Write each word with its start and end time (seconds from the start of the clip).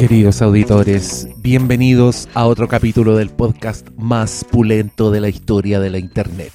Queridos 0.00 0.40
auditores, 0.40 1.28
bienvenidos 1.42 2.26
a 2.32 2.46
otro 2.46 2.68
capítulo 2.68 3.18
del 3.18 3.28
podcast 3.28 3.86
más 3.98 4.46
pulento 4.50 5.10
de 5.10 5.20
la 5.20 5.28
historia 5.28 5.78
de 5.78 5.90
la 5.90 5.98
Internet. 5.98 6.54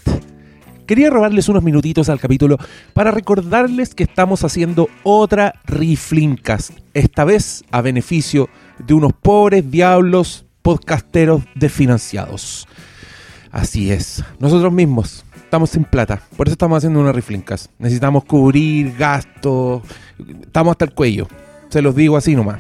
Quería 0.87 1.11
robarles 1.11 1.47
unos 1.47 1.61
minutitos 1.61 2.09
al 2.09 2.19
capítulo 2.19 2.57
para 2.93 3.11
recordarles 3.11 3.93
que 3.93 4.01
estamos 4.01 4.43
haciendo 4.43 4.89
otra 5.03 5.61
Riflimcast, 5.65 6.71
esta 6.95 7.23
vez 7.23 7.63
a 7.69 7.81
beneficio 7.81 8.49
de 8.79 8.95
unos 8.95 9.13
pobres 9.13 9.69
diablos 9.69 10.47
podcasteros 10.63 11.43
desfinanciados. 11.53 12.67
Así 13.51 13.91
es, 13.91 14.23
nosotros 14.39 14.73
mismos 14.73 15.23
estamos 15.35 15.69
sin 15.69 15.83
plata, 15.83 16.19
por 16.35 16.47
eso 16.47 16.53
estamos 16.53 16.79
haciendo 16.79 16.99
una 16.99 17.11
Riflimcast. 17.11 17.67
Necesitamos 17.77 18.25
cubrir 18.25 18.95
gastos, 18.97 19.83
estamos 20.41 20.71
hasta 20.71 20.85
el 20.85 20.95
cuello, 20.95 21.27
se 21.69 21.83
los 21.83 21.95
digo 21.95 22.17
así 22.17 22.35
nomás. 22.35 22.59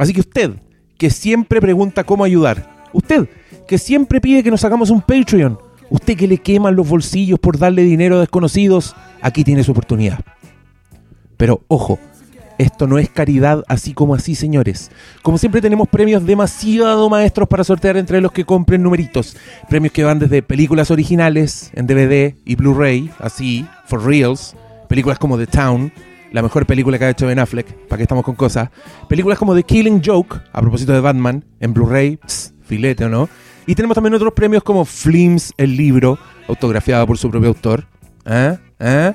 Así 0.00 0.14
que 0.14 0.20
usted, 0.20 0.52
que 0.96 1.10
siempre 1.10 1.60
pregunta 1.60 2.04
cómo 2.04 2.24
ayudar, 2.24 2.88
usted, 2.94 3.28
que 3.68 3.76
siempre 3.76 4.18
pide 4.18 4.42
que 4.42 4.50
nos 4.50 4.64
hagamos 4.64 4.88
un 4.88 5.02
Patreon, 5.02 5.58
usted 5.90 6.16
que 6.16 6.26
le 6.26 6.38
queman 6.38 6.74
los 6.74 6.88
bolsillos 6.88 7.38
por 7.38 7.58
darle 7.58 7.82
dinero 7.82 8.16
a 8.16 8.20
desconocidos, 8.20 8.96
aquí 9.20 9.44
tiene 9.44 9.62
su 9.62 9.72
oportunidad. 9.72 10.20
Pero 11.36 11.64
ojo, 11.68 11.98
esto 12.56 12.86
no 12.86 12.98
es 12.98 13.10
caridad 13.10 13.62
así 13.68 13.92
como 13.92 14.14
así, 14.14 14.34
señores. 14.34 14.90
Como 15.20 15.36
siempre 15.36 15.60
tenemos 15.60 15.86
premios 15.86 16.24
demasiado 16.24 17.10
maestros 17.10 17.46
para 17.46 17.62
sortear 17.62 17.98
entre 17.98 18.22
los 18.22 18.32
que 18.32 18.46
compren 18.46 18.82
numeritos. 18.82 19.36
Premios 19.68 19.92
que 19.92 20.04
van 20.04 20.18
desde 20.18 20.40
películas 20.40 20.90
originales 20.90 21.72
en 21.74 21.86
DVD 21.86 22.36
y 22.46 22.56
Blu-ray, 22.56 23.10
así, 23.18 23.66
for 23.84 24.02
reals. 24.02 24.56
Películas 24.88 25.18
como 25.18 25.36
The 25.36 25.46
Town, 25.46 25.92
la 26.32 26.42
mejor 26.42 26.66
película 26.66 26.98
que 26.98 27.04
ha 27.04 27.10
hecho 27.10 27.26
Ben 27.26 27.38
Affleck, 27.38 27.66
para 27.88 27.98
que 27.98 28.02
estamos 28.02 28.24
con 28.24 28.34
cosas. 28.34 28.70
Películas 29.08 29.38
como 29.38 29.54
The 29.54 29.62
Killing 29.62 30.02
Joke, 30.04 30.40
a 30.52 30.60
propósito 30.60 30.92
de 30.92 31.00
Batman, 31.00 31.44
en 31.60 31.72
Blu-ray, 31.72 32.18
filete 32.62 33.04
o 33.04 33.08
no. 33.08 33.28
Y 33.66 33.74
tenemos 33.74 33.94
también 33.94 34.14
otros 34.14 34.32
premios 34.32 34.62
como 34.62 34.84
Flims, 34.84 35.52
el 35.56 35.76
libro, 35.76 36.18
autografiado 36.48 37.06
por 37.06 37.18
su 37.18 37.30
propio 37.30 37.48
autor. 37.48 37.86
¿Ah? 38.24 38.58
¿Ah? 38.78 39.14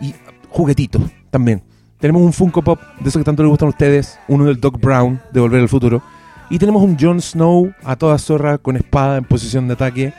Y 0.00 0.14
juguetitos 0.48 1.02
también. 1.30 1.62
Tenemos 1.98 2.22
un 2.22 2.32
Funko 2.32 2.62
Pop, 2.62 2.80
de 3.00 3.08
esos 3.08 3.20
que 3.20 3.24
tanto 3.24 3.42
les 3.42 3.50
gustan 3.50 3.66
a 3.66 3.70
ustedes, 3.70 4.18
uno 4.28 4.44
del 4.44 4.60
Doc 4.60 4.78
Brown, 4.78 5.20
de 5.32 5.40
Volver 5.40 5.60
al 5.60 5.68
Futuro. 5.68 6.02
Y 6.50 6.58
tenemos 6.58 6.82
un 6.82 6.98
Jon 6.98 7.20
Snow 7.20 7.72
a 7.82 7.96
toda 7.96 8.18
zorra 8.18 8.58
con 8.58 8.76
espada 8.76 9.16
en 9.16 9.24
posición 9.24 9.66
de 9.66 9.74
ataque, 9.74 10.12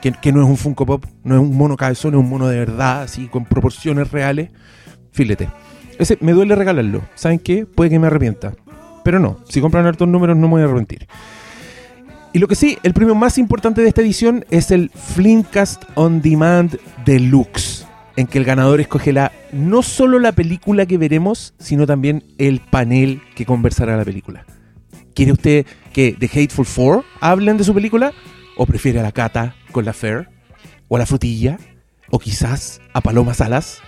que, 0.00 0.12
que 0.12 0.32
no 0.32 0.42
es 0.42 0.48
un 0.48 0.56
Funko 0.56 0.86
Pop, 0.86 1.04
no 1.24 1.34
es 1.34 1.40
un 1.40 1.56
mono 1.56 1.76
cabezón, 1.76 2.14
es 2.14 2.20
un 2.20 2.28
mono 2.28 2.46
de 2.46 2.58
verdad, 2.58 3.02
así, 3.02 3.26
con 3.26 3.44
proporciones 3.44 4.12
reales. 4.12 4.50
Filete. 5.10 5.48
Ese 5.98 6.18
me 6.20 6.32
duele 6.32 6.54
regalarlo. 6.54 7.02
¿Saben 7.14 7.38
qué? 7.38 7.66
Puede 7.66 7.90
que 7.90 7.98
me 7.98 8.06
arrepienta. 8.06 8.54
Pero 9.04 9.18
no, 9.18 9.38
si 9.48 9.60
compran 9.60 9.86
hartos 9.86 10.08
números 10.08 10.36
no 10.36 10.46
me 10.46 10.52
voy 10.52 10.62
a 10.62 10.64
arrepentir. 10.64 11.06
Y 12.32 12.38
lo 12.38 12.48
que 12.48 12.54
sí, 12.54 12.78
el 12.82 12.94
premio 12.94 13.14
más 13.14 13.36
importante 13.36 13.82
de 13.82 13.88
esta 13.88 14.00
edición 14.00 14.46
es 14.50 14.70
el 14.70 14.90
Flimcast 14.90 15.84
On 15.96 16.22
Demand 16.22 16.78
Deluxe, 17.04 17.86
en 18.16 18.26
que 18.26 18.38
el 18.38 18.44
ganador 18.44 18.80
escoge 18.80 19.12
la, 19.12 19.32
no 19.52 19.82
solo 19.82 20.18
la 20.18 20.32
película 20.32 20.86
que 20.86 20.96
veremos, 20.96 21.52
sino 21.58 21.86
también 21.86 22.24
el 22.38 22.60
panel 22.60 23.20
que 23.34 23.44
conversará 23.44 23.98
la 23.98 24.04
película. 24.04 24.46
¿Quiere 25.14 25.32
usted 25.32 25.66
que 25.92 26.16
The 26.18 26.26
Hateful 26.26 26.64
Four 26.64 27.04
hablen 27.20 27.58
de 27.58 27.64
su 27.64 27.74
película? 27.74 28.12
¿O 28.56 28.64
prefiere 28.64 29.00
a 29.00 29.02
la 29.02 29.12
Cata 29.12 29.54
con 29.70 29.84
la 29.84 29.92
Fair? 29.92 30.30
¿O 30.88 30.96
a 30.96 31.00
la 31.00 31.06
Frutilla? 31.06 31.58
¿O 32.08 32.18
quizás 32.18 32.80
a 32.94 33.02
Paloma 33.02 33.34
Salas? 33.34 33.82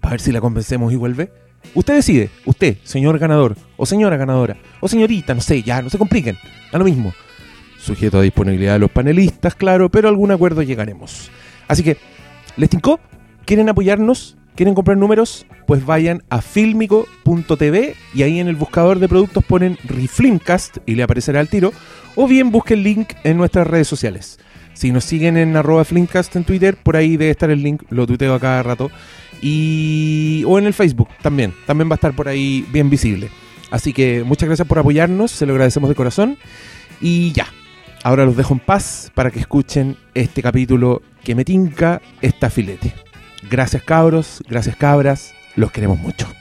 Para 0.00 0.12
ver 0.12 0.20
si 0.20 0.32
la 0.32 0.40
convencemos 0.40 0.92
y 0.92 0.96
vuelve. 0.96 1.32
Usted 1.74 1.94
decide, 1.94 2.30
usted, 2.46 2.78
señor 2.84 3.18
ganador, 3.18 3.56
o 3.76 3.84
señora 3.84 4.16
ganadora, 4.16 4.56
o 4.80 4.88
señorita, 4.88 5.34
no 5.34 5.40
sé, 5.40 5.62
ya, 5.62 5.82
no 5.82 5.90
se 5.90 5.98
compliquen, 5.98 6.36
a 6.72 6.78
lo 6.78 6.84
mismo. 6.84 7.12
Sujeto 7.78 8.18
a 8.18 8.22
disponibilidad 8.22 8.74
de 8.74 8.78
los 8.78 8.90
panelistas, 8.90 9.54
claro, 9.54 9.88
pero 9.90 10.08
a 10.08 10.10
algún 10.10 10.30
acuerdo 10.30 10.62
llegaremos. 10.62 11.30
Así 11.66 11.82
que, 11.82 11.96
¿les 12.56 12.70
tincó? 12.70 13.00
¿Quieren 13.44 13.68
apoyarnos? 13.68 14.36
¿Quieren 14.54 14.74
comprar 14.74 14.96
números? 14.96 15.46
Pues 15.66 15.86
vayan 15.86 16.24
a 16.30 16.40
filmico.tv 16.40 17.94
y 18.12 18.22
ahí 18.22 18.40
en 18.40 18.48
el 18.48 18.56
buscador 18.56 18.98
de 18.98 19.08
productos 19.08 19.44
ponen 19.44 19.78
Reflimcast 19.84 20.78
y 20.84 20.96
le 20.96 21.04
aparecerá 21.04 21.40
el 21.40 21.48
tiro. 21.48 21.72
O 22.16 22.26
bien 22.26 22.50
busquen 22.50 22.78
el 22.78 22.84
link 22.84 23.12
en 23.22 23.36
nuestras 23.36 23.68
redes 23.68 23.86
sociales. 23.86 24.40
Si 24.74 24.90
nos 24.90 25.04
siguen 25.04 25.36
en 25.36 25.56
arroba 25.56 25.84
Flimcast 25.84 26.34
en 26.34 26.44
Twitter, 26.44 26.76
por 26.76 26.96
ahí 26.96 27.16
debe 27.16 27.30
estar 27.30 27.50
el 27.50 27.62
link, 27.62 27.82
lo 27.90 28.06
tuiteo 28.06 28.34
a 28.34 28.40
cada 28.40 28.62
rato. 28.62 28.90
Y, 29.40 30.42
o 30.46 30.58
en 30.58 30.66
el 30.66 30.74
Facebook 30.74 31.08
también, 31.22 31.54
también 31.66 31.88
va 31.88 31.94
a 31.94 31.96
estar 31.96 32.14
por 32.14 32.28
ahí 32.28 32.66
bien 32.72 32.90
visible. 32.90 33.30
Así 33.70 33.92
que 33.92 34.24
muchas 34.24 34.48
gracias 34.48 34.66
por 34.66 34.78
apoyarnos, 34.78 35.30
se 35.30 35.46
lo 35.46 35.52
agradecemos 35.52 35.88
de 35.88 35.94
corazón. 35.94 36.38
Y 37.00 37.32
ya, 37.32 37.46
ahora 38.02 38.24
los 38.24 38.36
dejo 38.36 38.54
en 38.54 38.60
paz 38.60 39.12
para 39.14 39.30
que 39.30 39.40
escuchen 39.40 39.96
este 40.14 40.42
capítulo 40.42 41.02
que 41.22 41.34
me 41.34 41.44
tinca 41.44 42.00
esta 42.22 42.50
filete. 42.50 42.94
Gracias 43.50 43.82
cabros, 43.82 44.42
gracias 44.48 44.76
cabras, 44.76 45.34
los 45.54 45.70
queremos 45.70 45.98
mucho. 45.98 46.37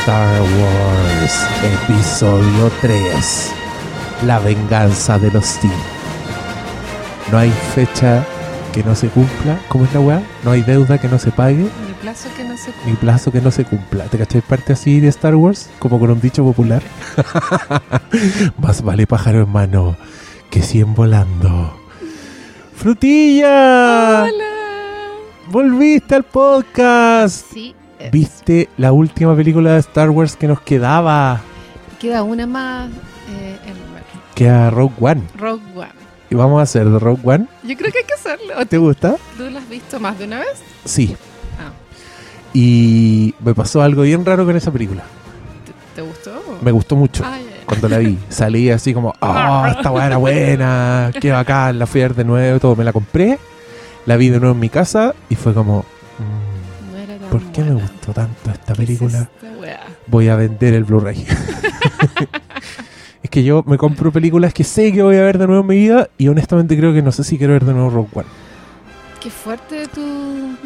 Star 0.00 0.40
Wars 0.40 1.46
Episodio 1.62 2.70
3 2.80 3.52
La 4.26 4.38
venganza 4.38 5.18
de 5.18 5.30
los 5.30 5.44
Sith 5.44 5.70
No 7.30 7.36
hay 7.36 7.50
fecha 7.74 8.24
que 8.72 8.82
no 8.82 8.94
se 8.94 9.08
cumpla, 9.08 9.58
¿cómo 9.68 9.84
es 9.84 9.92
la 9.92 10.00
weá? 10.00 10.22
No 10.44 10.52
hay 10.52 10.62
deuda 10.62 10.96
que 10.98 11.08
no 11.08 11.18
se 11.18 11.30
pague, 11.32 11.62
El 11.88 11.94
plazo 12.00 12.28
que 12.34 12.44
no 12.44 12.56
se 12.56 12.72
ni 12.86 12.94
plazo 12.94 13.32
que 13.32 13.40
no 13.40 13.50
se 13.50 13.64
cumpla. 13.64 14.04
¿Te 14.04 14.16
cachai 14.16 14.40
parte 14.42 14.72
así 14.72 15.00
de 15.00 15.08
Star 15.08 15.34
Wars? 15.34 15.68
Como 15.80 15.98
con 15.98 16.10
un 16.10 16.20
dicho 16.20 16.44
popular. 16.44 16.82
Más 18.58 18.82
vale 18.82 19.06
pájaro 19.06 19.42
en 19.42 19.50
mano 19.50 19.96
que 20.50 20.62
cien 20.62 20.94
volando. 20.94 21.76
¡Frutilla! 22.74 24.22
Hola. 24.22 24.44
¡Volviste 25.50 26.14
al 26.14 26.24
podcast! 26.24 27.44
Sí. 27.52 27.74
¿Viste 28.10 28.68
la 28.78 28.92
última 28.92 29.36
película 29.36 29.74
de 29.74 29.80
Star 29.80 30.10
Wars 30.10 30.36
que 30.36 30.48
nos 30.48 30.60
quedaba? 30.60 31.40
Queda 31.98 32.22
una 32.22 32.46
más 32.46 32.88
eh, 32.88 33.58
en 33.66 33.74
Que 34.34 34.48
a 34.48 34.70
Rogue 34.70 34.94
One. 35.00 35.22
Rogue 35.36 35.62
One. 35.76 35.92
¿Y 36.30 36.34
vamos 36.34 36.60
a 36.60 36.62
hacer 36.62 36.88
de 36.88 36.98
Rogue 36.98 37.20
One? 37.24 37.46
Yo 37.64 37.76
creo 37.76 37.92
que 37.92 37.98
hay 37.98 38.04
que 38.04 38.14
hacerlo. 38.14 38.54
¿O 38.58 38.64
¿Te 38.64 38.78
gusta? 38.78 39.16
¿Tú 39.36 39.50
lo 39.50 39.58
has 39.58 39.68
visto 39.68 40.00
más 40.00 40.18
de 40.18 40.24
una 40.24 40.38
vez? 40.38 40.62
Sí. 40.84 41.16
Ah. 41.58 41.72
Y 42.54 43.34
me 43.40 43.54
pasó 43.54 43.82
algo 43.82 44.02
bien 44.02 44.24
raro 44.24 44.46
con 44.46 44.56
esa 44.56 44.70
película. 44.70 45.02
¿Te, 45.66 46.00
te 46.00 46.02
gustó? 46.02 46.58
Me 46.62 46.70
gustó 46.70 46.96
mucho. 46.96 47.24
Ay, 47.26 47.46
ay, 47.48 47.64
Cuando 47.66 47.88
la 47.88 47.98
vi, 47.98 48.16
salí 48.28 48.70
así 48.70 48.94
como, 48.94 49.12
¡ah, 49.20 49.74
esta 49.76 50.06
era 50.06 50.16
buena! 50.16 51.10
¡Qué 51.20 51.32
bacán! 51.32 51.78
La 51.78 51.86
fui 51.86 52.00
a 52.00 52.04
ver 52.04 52.14
de 52.14 52.24
nuevo 52.24 52.56
y 52.56 52.60
todo. 52.60 52.76
Me 52.76 52.84
la 52.84 52.92
compré, 52.92 53.38
la 54.06 54.16
vi 54.16 54.28
de 54.30 54.38
nuevo 54.38 54.54
en 54.54 54.60
mi 54.60 54.68
casa 54.68 55.14
y 55.28 55.34
fue 55.34 55.52
como, 55.52 55.84
¿por 57.30 57.42
qué 57.52 57.62
me 57.62 57.74
gustó 57.74 58.12
tanto 58.12 58.50
esta 58.50 58.74
¿Qué 58.74 58.82
es 58.82 58.86
película? 58.88 59.30
Voy 60.06 60.28
a 60.28 60.36
vender 60.36 60.74
el 60.74 60.84
Blu-ray. 60.84 61.24
es 63.22 63.30
que 63.30 63.44
yo 63.44 63.62
me 63.66 63.78
compro 63.78 64.10
películas 64.10 64.52
que 64.52 64.64
sé 64.64 64.92
que 64.92 65.02
voy 65.02 65.16
a 65.16 65.22
ver 65.22 65.38
de 65.38 65.46
nuevo 65.46 65.62
en 65.62 65.66
mi 65.68 65.76
vida 65.76 66.10
y 66.18 66.28
honestamente 66.28 66.76
creo 66.76 66.92
que 66.92 67.02
no 67.02 67.12
sé 67.12 67.22
si 67.24 67.38
quiero 67.38 67.52
ver 67.52 67.64
de 67.64 67.72
nuevo 67.72 67.90
Rogue 67.90 68.10
One. 68.14 68.28
Qué 69.20 69.30
fuerte 69.30 69.86
tu... 69.88 70.56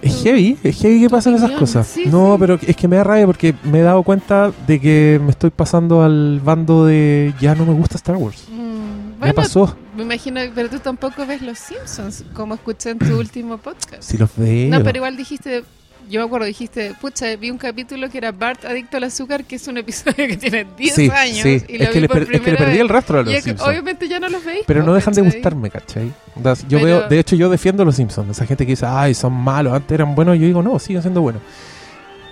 Es 0.00 0.22
heavy, 0.22 0.58
es 0.62 0.80
heavy 0.80 1.00
que 1.00 1.10
pasan 1.10 1.34
esas 1.34 1.44
opinión, 1.44 1.60
cosas. 1.60 1.86
sí, 1.86 2.06
no, 2.06 2.34
sí. 2.34 2.40
pero 2.40 2.58
es 2.60 2.76
que 2.76 2.88
me 2.88 2.96
da 2.96 3.04
rabia 3.04 3.24
porque 3.24 3.54
me 3.62 3.78
he 3.78 3.82
dado 3.82 4.02
cuenta 4.02 4.52
de 4.66 4.80
que 4.80 5.20
me 5.22 5.30
estoy 5.30 5.50
pasando 5.50 6.02
al 6.02 6.40
bando 6.40 6.86
de 6.86 7.32
ya 7.40 7.54
no 7.54 7.64
me 7.64 7.72
gusta 7.72 7.98
Star 7.98 8.16
Wars. 8.16 8.46
Mm, 8.50 9.10
me 9.10 9.16
bueno, 9.18 9.34
pasó. 9.34 9.76
Me 9.96 10.02
imagino, 10.02 10.40
pero 10.56 10.68
tú 10.68 10.80
tampoco 10.80 11.24
ves 11.24 11.40
Los 11.42 11.58
Simpsons, 11.58 12.24
como 12.34 12.54
escuché 12.54 12.90
en 12.90 12.98
tu 12.98 13.16
último 13.16 13.58
podcast. 13.58 14.02
Si 14.02 14.18
los 14.18 14.30
veo. 14.36 14.70
No, 14.70 14.82
pero 14.82 14.96
igual 14.98 15.16
dijiste, 15.16 15.62
yo 16.10 16.20
me 16.20 16.26
acuerdo, 16.26 16.46
dijiste, 16.46 16.94
pucha, 17.00 17.34
vi 17.36 17.50
un 17.50 17.58
capítulo 17.58 18.08
que 18.10 18.18
era 18.18 18.32
Bart 18.32 18.64
adicto 18.64 18.96
al 18.98 19.04
azúcar, 19.04 19.44
que 19.44 19.56
es 19.56 19.66
un 19.68 19.78
episodio 19.78 20.26
que 20.28 20.36
tiene 20.36 20.66
10 20.76 20.94
sí, 20.94 21.10
años. 21.10 21.38
sí. 21.40 21.62
Y 21.68 21.78
lo 21.78 21.84
es, 21.84 21.90
que 21.90 21.94
vi 21.94 22.00
le 22.00 22.08
por 22.08 22.18
per- 22.26 22.34
es 22.36 22.40
que 22.40 22.50
le 22.50 22.56
perdí 22.56 22.72
vez. 22.72 22.80
el 22.80 22.88
rastro 22.88 23.18
a 23.18 23.22
los 23.22 23.32
es 23.32 23.42
que 23.44 23.50
Simpsons. 23.50 23.68
obviamente 23.70 24.08
ya 24.08 24.20
no 24.20 24.28
los 24.28 24.44
veis. 24.44 24.64
Pero 24.66 24.82
no 24.82 24.94
dejan 24.94 25.14
de 25.14 25.22
gustarme, 25.22 25.70
¿cachai? 25.70 26.12
Yo 26.36 26.52
Pero- 26.68 26.84
veo, 26.84 27.08
de 27.08 27.18
hecho 27.18 27.36
yo 27.36 27.48
defiendo 27.50 27.82
a 27.82 27.86
los 27.86 27.96
Simpsons. 27.96 28.30
Esa 28.30 28.46
gente 28.46 28.64
que 28.66 28.72
dice, 28.72 28.86
ay, 28.86 29.14
son 29.14 29.32
malos, 29.32 29.72
antes 29.72 29.92
eran 29.92 30.14
buenos, 30.14 30.38
yo 30.38 30.46
digo, 30.46 30.62
no, 30.62 30.78
siguen 30.78 31.02
siendo 31.02 31.20
buenos. 31.22 31.42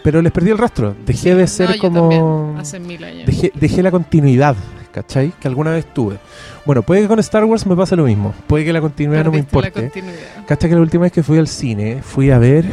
Pero 0.03 0.23
les 0.23 0.33
perdí 0.33 0.51
el 0.51 0.59
rastro. 0.59 0.97
Dejé 1.05 1.35
de 1.35 1.47
ser 1.47 1.71
No, 1.71 1.79
como... 1.79 2.57
hace 2.59 2.81
mil 2.81 3.05
años. 3.05 3.27
Dejé, 3.27 3.53
dejé 3.55 3.83
la 3.83 3.91
continuidad, 3.91 4.57
¿cachai? 4.93 5.33
Que 5.41 5.49
alguna 5.49 5.73
vez 5.73 5.87
tuve. 5.93 6.19
Bueno, 6.65 6.83
puede 6.83 7.03
que 7.03 7.09
con 7.09 7.19
Star 7.21 7.45
Wars 7.45 7.67
me 7.67 7.77
pase 7.77 7.97
lo 7.97 8.05
mismo. 8.05 8.35
Puede 8.47 8.65
que 8.65 8.73
la 8.73 8.81
continuidad 8.81 9.25
no 9.25 9.31
me 9.31 9.39
la 9.39 9.43
importe. 9.43 9.73
continuidad. 9.73 10.47
¿Cachai 10.47 10.71
que 10.71 10.77
la 10.77 10.83
última 10.83 11.03
vez 11.03 11.13
que 11.13 11.23
fui 11.23 11.39
al 11.39 11.49
cine 11.49 12.03
fui 12.03 12.31
a 12.31 12.39
ver... 12.39 12.65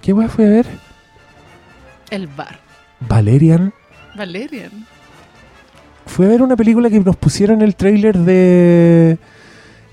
¿Qué 0.00 0.12
weá 0.12 0.28
fui 0.28 0.44
a 0.44 0.48
ver? 0.48 0.66
El 2.10 2.26
bar. 2.26 2.58
Valerian. 3.00 3.72
Valerian. 4.16 4.70
fui 6.06 6.26
a 6.26 6.28
ver 6.28 6.42
una 6.42 6.56
película 6.56 6.88
que 6.88 7.00
nos 7.00 7.16
pusieron 7.16 7.60
el 7.62 7.76
tráiler 7.76 8.16
de... 8.18 9.18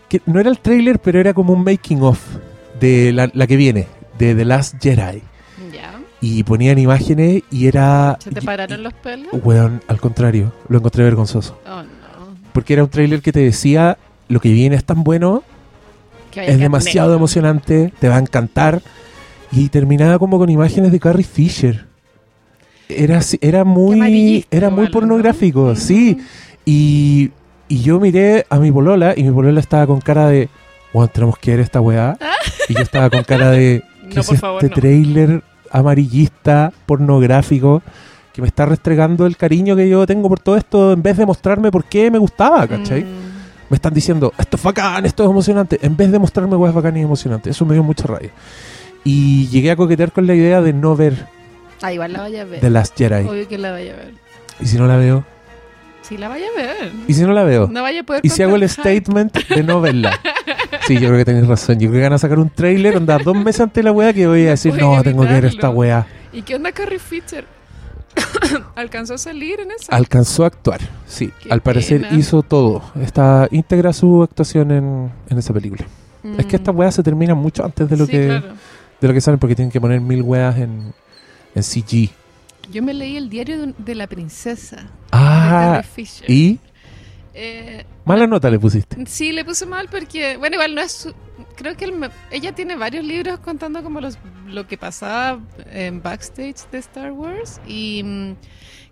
que 0.08 0.22
no 0.26 0.40
era 0.40 0.50
el 0.50 0.60
tráiler, 0.60 1.00
pero 1.00 1.20
era 1.20 1.34
como 1.34 1.54
un 1.54 1.64
making 1.64 2.02
of 2.04 2.20
de 2.80 3.12
la, 3.12 3.30
la 3.34 3.48
que 3.48 3.58
viene, 3.58 3.88
de 4.18 4.36
The 4.36 4.46
Last 4.46 4.76
Jedi. 4.82 5.22
Y 6.26 6.44
ponían 6.44 6.80
imágenes 6.80 7.44
y 7.52 7.68
era... 7.68 8.18
¿Se 8.22 8.32
te 8.32 8.40
y- 8.40 8.46
pararon 8.46 8.82
los 8.82 8.94
pelos? 8.94 9.28
Weón, 9.44 9.82
al 9.88 10.00
contrario, 10.00 10.54
lo 10.70 10.78
encontré 10.78 11.04
vergonzoso. 11.04 11.60
Oh, 11.68 11.82
no. 11.84 11.90
Porque 12.54 12.74
era 12.74 12.84
un 12.84 12.90
tráiler 12.90 13.22
que 13.22 13.34
te 13.34 13.42
decía, 13.42 13.98
lo 14.30 14.40
que 14.40 14.54
viene 14.54 14.78
es 14.78 14.86
tan 14.86 15.04
bueno, 15.04 15.44
Que 16.32 16.46
es 16.50 16.58
demasiado 16.60 17.14
emocionante, 17.14 17.92
te 18.00 18.08
va 18.08 18.16
a 18.16 18.20
encantar. 18.20 18.82
Y 19.52 19.68
terminaba 19.68 20.18
como 20.18 20.38
con 20.40 20.50
imágenes 20.50 20.92
de 20.94 21.00
Carrie 21.00 21.26
Fisher. 21.26 21.86
Era, 22.88 23.20
era 23.42 23.64
muy, 23.66 24.46
era 24.50 24.70
muy 24.70 24.88
pornográfico, 24.90 25.76
sí. 25.76 26.18
Y, 26.66 27.32
y 27.68 27.82
yo 27.82 28.00
miré 28.00 28.46
a 28.50 28.60
mi 28.60 28.72
polola 28.72 29.14
y 29.16 29.24
mi 29.24 29.32
polola 29.32 29.60
estaba 29.60 29.86
con 29.88 30.00
cara 30.00 30.28
de, 30.28 30.48
bueno, 30.94 31.08
tenemos 31.10 31.38
que 31.38 31.52
ver 31.52 31.60
esta 31.60 31.82
weá. 31.82 32.18
Y 32.70 32.76
yo 32.76 32.82
estaba 32.82 33.10
con 33.10 33.24
cara 33.24 33.52
de, 33.52 33.84
¿qué 34.10 34.16
No, 34.16 34.22
es 34.22 34.28
por 34.28 34.38
favor, 34.38 34.64
este 34.64 34.70
no. 34.76 34.82
trailer 34.82 35.44
amarillista, 35.74 36.72
pornográfico, 36.86 37.82
que 38.32 38.42
me 38.42 38.48
está 38.48 38.66
restregando 38.66 39.26
el 39.26 39.36
cariño 39.36 39.76
que 39.76 39.90
yo 39.90 40.08
tengo 40.08 40.30
por 40.30 40.40
todo 40.40 40.56
esto 40.56 40.94
en 40.94 41.04
vez 41.04 41.18
de 41.18 41.26
mostrarme 41.26 41.72
por 41.72 41.84
qué 41.84 42.10
me 42.10 42.18
gustaba, 42.18 42.66
¿cachai? 42.68 43.04
Mm. 43.04 43.34
Me 43.70 43.76
están 43.76 43.94
diciendo, 43.94 44.32
esto 44.38 44.56
es 44.56 44.64
bacán, 44.64 45.06
esto 45.06 45.24
es 45.24 45.30
emocionante, 45.30 45.80
en 45.82 45.98
vez 45.98 46.12
de 46.12 46.20
mostrarme 46.20 46.56
weas 46.56 46.74
bacán 46.74 46.96
y 46.96 47.02
emocionante. 47.02 47.50
Eso 47.50 47.66
me 47.66 47.74
dio 47.74 47.84
mucha 47.84 48.08
rabia. 48.08 48.32
Y 49.04 49.48
llegué 49.50 49.72
a 49.72 49.76
coquetear 49.76 50.12
con 50.12 50.26
la 50.28 50.36
idea 50.36 50.62
de 50.62 50.72
no 50.72 50.96
ver 50.96 51.28
Ah, 51.84 51.92
igual 51.92 52.14
la 52.14 52.22
vaya 52.22 52.44
a 52.44 52.46
ver. 52.46 52.62
The 52.62 52.70
Last 52.70 52.98
Jedi. 52.98 53.28
Obvio 53.28 53.46
que 53.46 53.58
la 53.58 53.72
vaya 53.72 53.92
a 53.94 53.98
ver. 53.98 54.14
Y 54.62 54.68
si 54.68 54.78
no 54.78 54.88
la 54.88 54.96
veo, 54.96 55.26
Sí, 56.04 56.18
la 56.18 56.28
vaya 56.30 56.46
a 56.54 56.62
ver. 56.62 56.92
y 57.08 57.14
si 57.14 57.22
no 57.24 57.34
la 57.34 57.44
veo, 57.44 57.68
No 57.72 57.82
vaya 57.82 58.02
a 58.02 58.04
poder 58.04 58.22
y 58.26 58.30
si 58.30 58.44
hago 58.44 58.56
el 58.56 58.68
statement 58.70 59.34
de 59.48 59.64
no 59.64 59.82
verla. 59.82 60.20
Sí, 60.88 60.96
yo 60.96 61.08
creo 61.08 61.18
que 61.18 61.24
tenéis 61.26 61.48
razón. 61.48 61.80
Yo 61.80 61.88
creo 61.90 62.00
que 62.02 62.04
van 62.04 62.14
a 62.14 62.18
sacar 62.18 62.38
un 62.40 62.50
trailer, 62.50 62.98
onda 62.98 63.18
dos 63.18 63.38
meses 63.38 63.62
antes 63.62 63.76
de 63.76 63.84
la 63.84 63.94
wea 63.94 64.12
que 64.12 64.28
voy 64.28 64.48
a 64.48 64.50
decir, 64.50 64.74
no, 64.76 65.02
tengo 65.02 65.26
que 65.26 65.32
ver 65.32 65.46
esta 65.46 65.70
wea. 65.70 66.06
¿Y 66.34 66.42
qué 66.42 66.56
onda 66.56 66.74
Carrie 66.74 67.00
Fisher? 67.00 67.46
¿Alcanzó 68.76 69.14
a 69.14 69.18
salir 69.18 69.62
en 69.62 69.72
esa? 69.72 69.96
Alcanzó 69.96 70.44
a 70.44 70.48
actuar, 70.48 70.82
sí. 71.08 71.32
Qué 71.42 71.52
Al 71.54 71.62
parecer 71.62 72.02
pena. 72.02 72.18
hizo 72.18 72.42
todo. 72.44 72.82
Está 73.02 73.48
íntegra 73.52 73.94
su 73.94 74.24
actuación 74.24 74.72
en, 74.72 75.12
en 75.30 75.38
esa 75.38 75.54
película. 75.54 75.86
Es 76.38 76.46
que 76.48 76.58
Mm. 76.58 76.60
estas 76.60 76.76
weas 76.76 76.96
se 76.96 77.04
terminan 77.04 77.38
mucho 77.38 77.64
antes 77.64 77.90
de 77.90 77.96
lo 77.96 78.06
Sí, 78.06 78.12
que 78.12 78.26
claro. 78.28 78.48
de 79.00 79.08
lo 79.08 79.14
que 79.14 79.22
salen 79.22 79.40
porque 79.40 79.56
tienen 79.56 79.72
que 79.72 79.80
poner 79.80 80.02
mil 80.02 80.22
weas 80.22 80.58
en, 80.58 80.94
en 81.56 81.64
CG. 81.64 82.10
Yo 82.72 82.82
me 82.82 82.94
leí 82.94 83.18
el 83.18 83.30
diario 83.30 83.68
de, 83.68 83.74
de 83.78 83.96
la 83.96 84.08
princesa. 84.08 84.78
de 84.78 84.88
Ah, 85.12 85.82
Carrie 85.84 85.84
Fisher. 86.06 86.30
y 86.32 86.60
Eh, 87.36 87.84
mala 88.06 88.28
nota 88.28 88.50
le 88.50 88.60
pusiste. 88.60 89.06
sí, 89.08 89.32
le 89.32 89.44
puse 89.44 89.66
mal 89.66 89.88
porque, 89.90 90.38
bueno, 90.38 90.56
igual 90.56 90.76
no 90.76 90.82
es 90.82 90.92
su- 90.92 91.14
Creo 91.56 91.76
que 91.76 91.86
el 91.86 92.10
ella 92.32 92.54
tiene 92.54 92.76
varios 92.76 93.04
libros 93.06 93.40
contando 93.40 93.82
como 93.84 94.02
los, 94.02 94.18
lo 94.48 94.68
que 94.68 94.78
pasaba 94.78 95.40
en 95.72 96.02
backstage 96.02 96.68
de 96.72 96.78
Star 96.80 97.12
Wars 97.12 97.60
y 97.68 98.02
mm, 98.04 98.36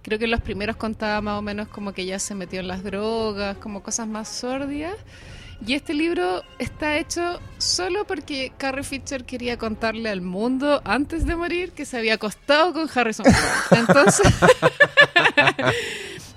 creo 0.01 0.17
que 0.19 0.27
los 0.27 0.41
primeros 0.41 0.75
contaba 0.75 1.21
más 1.21 1.37
o 1.39 1.41
menos 1.43 1.67
como 1.67 1.93
que 1.93 2.01
ella 2.03 2.17
se 2.19 2.33
metió 2.35 2.59
en 2.59 2.67
las 2.67 2.83
drogas, 2.83 3.57
como 3.57 3.81
cosas 3.83 4.07
más 4.07 4.27
sórdidas. 4.27 4.95
Y 5.65 5.75
este 5.75 5.93
libro 5.93 6.43
está 6.57 6.97
hecho 6.97 7.39
solo 7.59 8.05
porque 8.05 8.51
Carrie 8.57 8.83
Fisher 8.83 9.25
quería 9.25 9.57
contarle 9.57 10.09
al 10.09 10.21
mundo 10.21 10.81
antes 10.85 11.25
de 11.25 11.35
morir 11.35 11.71
que 11.71 11.85
se 11.85 11.97
había 11.97 12.15
acostado 12.15 12.73
con 12.73 12.89
Harrison 12.93 13.25
Ford. 13.25 13.79
Entonces, 13.79 14.27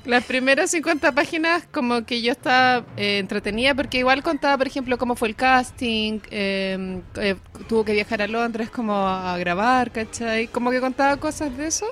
las 0.04 0.24
primeras 0.24 0.70
50 0.72 1.12
páginas 1.12 1.66
como 1.72 2.04
que 2.04 2.20
yo 2.20 2.32
estaba 2.32 2.84
eh, 2.98 3.18
entretenida 3.18 3.74
porque 3.74 3.98
igual 3.98 4.22
contaba, 4.22 4.58
por 4.58 4.66
ejemplo, 4.66 4.98
cómo 4.98 5.16
fue 5.16 5.28
el 5.28 5.36
casting, 5.36 6.20
eh, 6.30 7.00
eh, 7.16 7.36
tuvo 7.66 7.82
que 7.82 7.92
viajar 7.92 8.20
a 8.20 8.28
Londres 8.28 8.68
como 8.68 8.94
a 8.94 9.38
grabar, 9.38 9.90
¿cachai? 9.90 10.48
Como 10.48 10.70
que 10.70 10.80
contaba 10.80 11.16
cosas 11.16 11.56
de 11.56 11.68
eso 11.68 11.86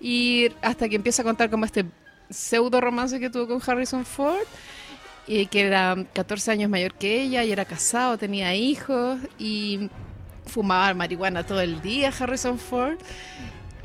y 0.00 0.48
hasta 0.60 0.88
que 0.88 0.96
empieza 0.96 1.22
a 1.22 1.24
contar 1.24 1.50
como 1.50 1.66
este 1.66 1.84
pseudo 2.30 2.80
romance 2.80 3.20
que 3.20 3.30
tuvo 3.30 3.46
con 3.46 3.62
Harrison 3.64 4.04
Ford 4.04 4.42
y 5.26 5.46
que 5.46 5.62
era 5.62 5.96
14 6.12 6.50
años 6.50 6.70
mayor 6.70 6.94
que 6.94 7.22
ella 7.22 7.44
y 7.44 7.52
era 7.52 7.64
casado, 7.64 8.18
tenía 8.18 8.54
hijos 8.54 9.18
y 9.38 9.90
fumaba 10.46 10.92
marihuana 10.94 11.44
todo 11.44 11.60
el 11.60 11.80
día 11.80 12.12
Harrison 12.16 12.58
Ford. 12.58 12.98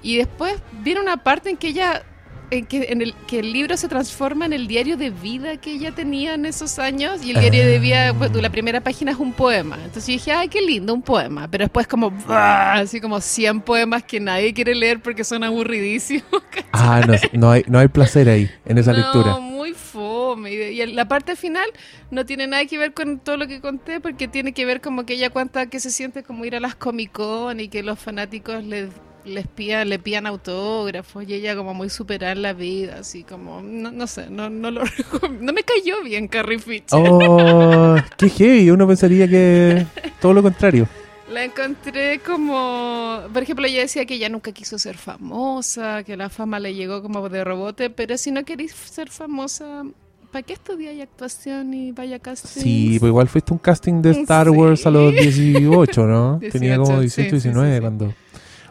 Y 0.02 0.18
después 0.18 0.56
viene 0.82 1.02
una 1.02 1.18
parte 1.18 1.50
en 1.50 1.58
que 1.58 1.70
ella 1.70 2.04
en 2.52 2.66
que, 2.66 2.88
en 2.90 3.02
el, 3.02 3.14
que 3.28 3.40
el 3.40 3.54
libro 3.54 3.78
se 3.78 3.88
transforma 3.88 4.46
en 4.46 4.54
el 4.54 4.68
diario 4.68 4.98
de 4.98 5.10
vida 5.10 5.58
que 5.58 5.74
ella 5.74 5.92
tenía 5.92 6.34
en 6.34 6.46
esos 6.46 6.80
años 6.80 7.24
y 7.24 7.32
el 7.32 7.40
diario 7.40 7.66
de 7.66 7.80
vida, 7.80 8.14
pues, 8.14 8.34
la 8.34 8.50
primera 8.50 8.82
página 8.82 9.12
es 9.12 9.18
un 9.18 9.34
poema. 9.34 9.76
Entonces 9.78 10.08
yo 10.08 10.14
dije, 10.14 10.32
ay, 10.32 10.48
qué 10.48 10.62
lindo, 10.62 10.94
un 10.94 11.02
poema. 11.02 11.48
Pero 11.50 11.66
después 11.66 11.88
como, 11.88 12.12
¡buah! 12.12 12.74
así 12.80 13.00
como 13.00 13.22
100 13.22 13.62
poemas 13.62 14.04
que 14.04 14.20
nadie 14.20 14.54
quiere 14.54 14.76
leer 14.76 15.02
porque 15.02 15.24
son 15.24 15.44
aburridísimos. 15.44 16.26
Ah, 16.72 17.02
no, 17.06 17.16
no 17.34 17.52
hay, 17.52 17.64
no 17.68 17.80
hay 17.80 17.88
placer 17.88 18.30
ahí, 18.30 18.50
en 18.66 18.78
esa 18.78 18.92
no, 18.92 19.00
lectura. 19.00 19.40
muy 19.40 19.74
fome. 19.74 20.52
Y, 20.52 20.86
la 20.88 21.08
parte 21.08 21.36
final 21.36 21.68
no 22.12 22.26
tiene 22.26 22.48
nada 22.48 22.66
que 22.66 22.78
ver 22.78 22.94
con 22.94 23.20
todo 23.20 23.38
lo 23.38 23.48
que 23.48 23.60
conté 23.60 24.00
porque 24.00 24.28
tiene 24.28 24.54
que 24.54 24.66
ver 24.66 24.80
como 24.80 25.06
que 25.06 25.14
ella 25.16 25.30
cuenta 25.30 25.66
que 25.66 25.80
se 25.80 25.90
siente 25.90 26.24
como 26.24 26.46
ir 26.46 26.56
a 26.56 26.60
las 26.60 26.76
Comic 26.76 27.12
Con 27.12 27.60
y 27.60 27.68
que 27.68 27.84
los 27.84 28.00
fanáticos 28.00 28.64
le 28.64 28.90
les 29.30 29.48
pidan, 29.48 29.90
le 29.90 30.00
pidan 30.00 30.26
autógrafos 30.26 31.24
y 31.28 31.34
ella 31.34 31.56
como 31.56 31.74
muy 31.74 31.90
superar 31.90 32.38
la 32.38 32.54
vida, 32.54 32.98
así 33.00 33.24
como, 33.24 33.62
no, 33.62 33.92
no 33.92 34.08
sé, 34.08 34.30
no, 34.30 34.50
no 34.50 34.72
lo 34.72 34.84
no 35.40 35.54
me 35.54 35.64
cayó 35.64 36.04
bien 36.04 36.28
Carrie 36.28 36.60
Fisher. 36.60 36.86
Oh, 36.92 37.96
qué 38.18 38.30
heavy. 38.30 38.70
Uno 38.72 38.88
pensaría 38.88 39.28
que 39.28 39.86
todo 40.22 40.34
lo 40.34 40.44
contrario. 40.44 40.88
La 41.32 41.44
encontré 41.44 42.20
como, 42.20 43.20
por 43.32 43.44
ejemplo, 43.44 43.68
ella 43.68 43.82
decía 43.82 44.06
que 44.06 44.16
ella 44.16 44.30
nunca 44.30 44.52
quiso 44.52 44.80
ser 44.80 44.98
famosa, 44.98 46.04
que 46.04 46.18
la 46.18 46.30
fama 46.30 46.60
le 46.60 46.74
llegó 46.74 47.04
como 47.04 47.30
de 47.30 47.44
rebote, 47.44 47.92
pero 47.92 48.18
si 48.18 48.32
no 48.32 48.44
querís 48.44 48.72
ser 48.74 49.12
famosa, 49.12 49.84
¿para 50.32 50.42
qué 50.42 50.54
estudiáis 50.54 51.02
actuación 51.04 51.72
y 51.76 51.92
vaya 51.92 52.18
casting? 52.18 52.62
Sí, 52.62 52.98
pues 53.00 53.10
igual 53.10 53.28
fuiste 53.28 53.54
un 53.54 53.60
casting 53.60 54.02
de 54.02 54.12
Star 54.22 54.48
Sí. 54.50 54.56
Wars 54.56 54.86
a 54.88 54.90
los 54.90 55.14
18, 55.14 56.08
¿no? 56.08 56.40
18, 56.40 56.52
Tenía 56.60 56.78
como 56.78 57.00
18, 57.00 57.12
sí, 57.12 57.24
sí, 57.26 57.32
19 57.50 57.70
sí, 57.70 57.76
sí. 57.76 57.82
cuando... 57.82 58.14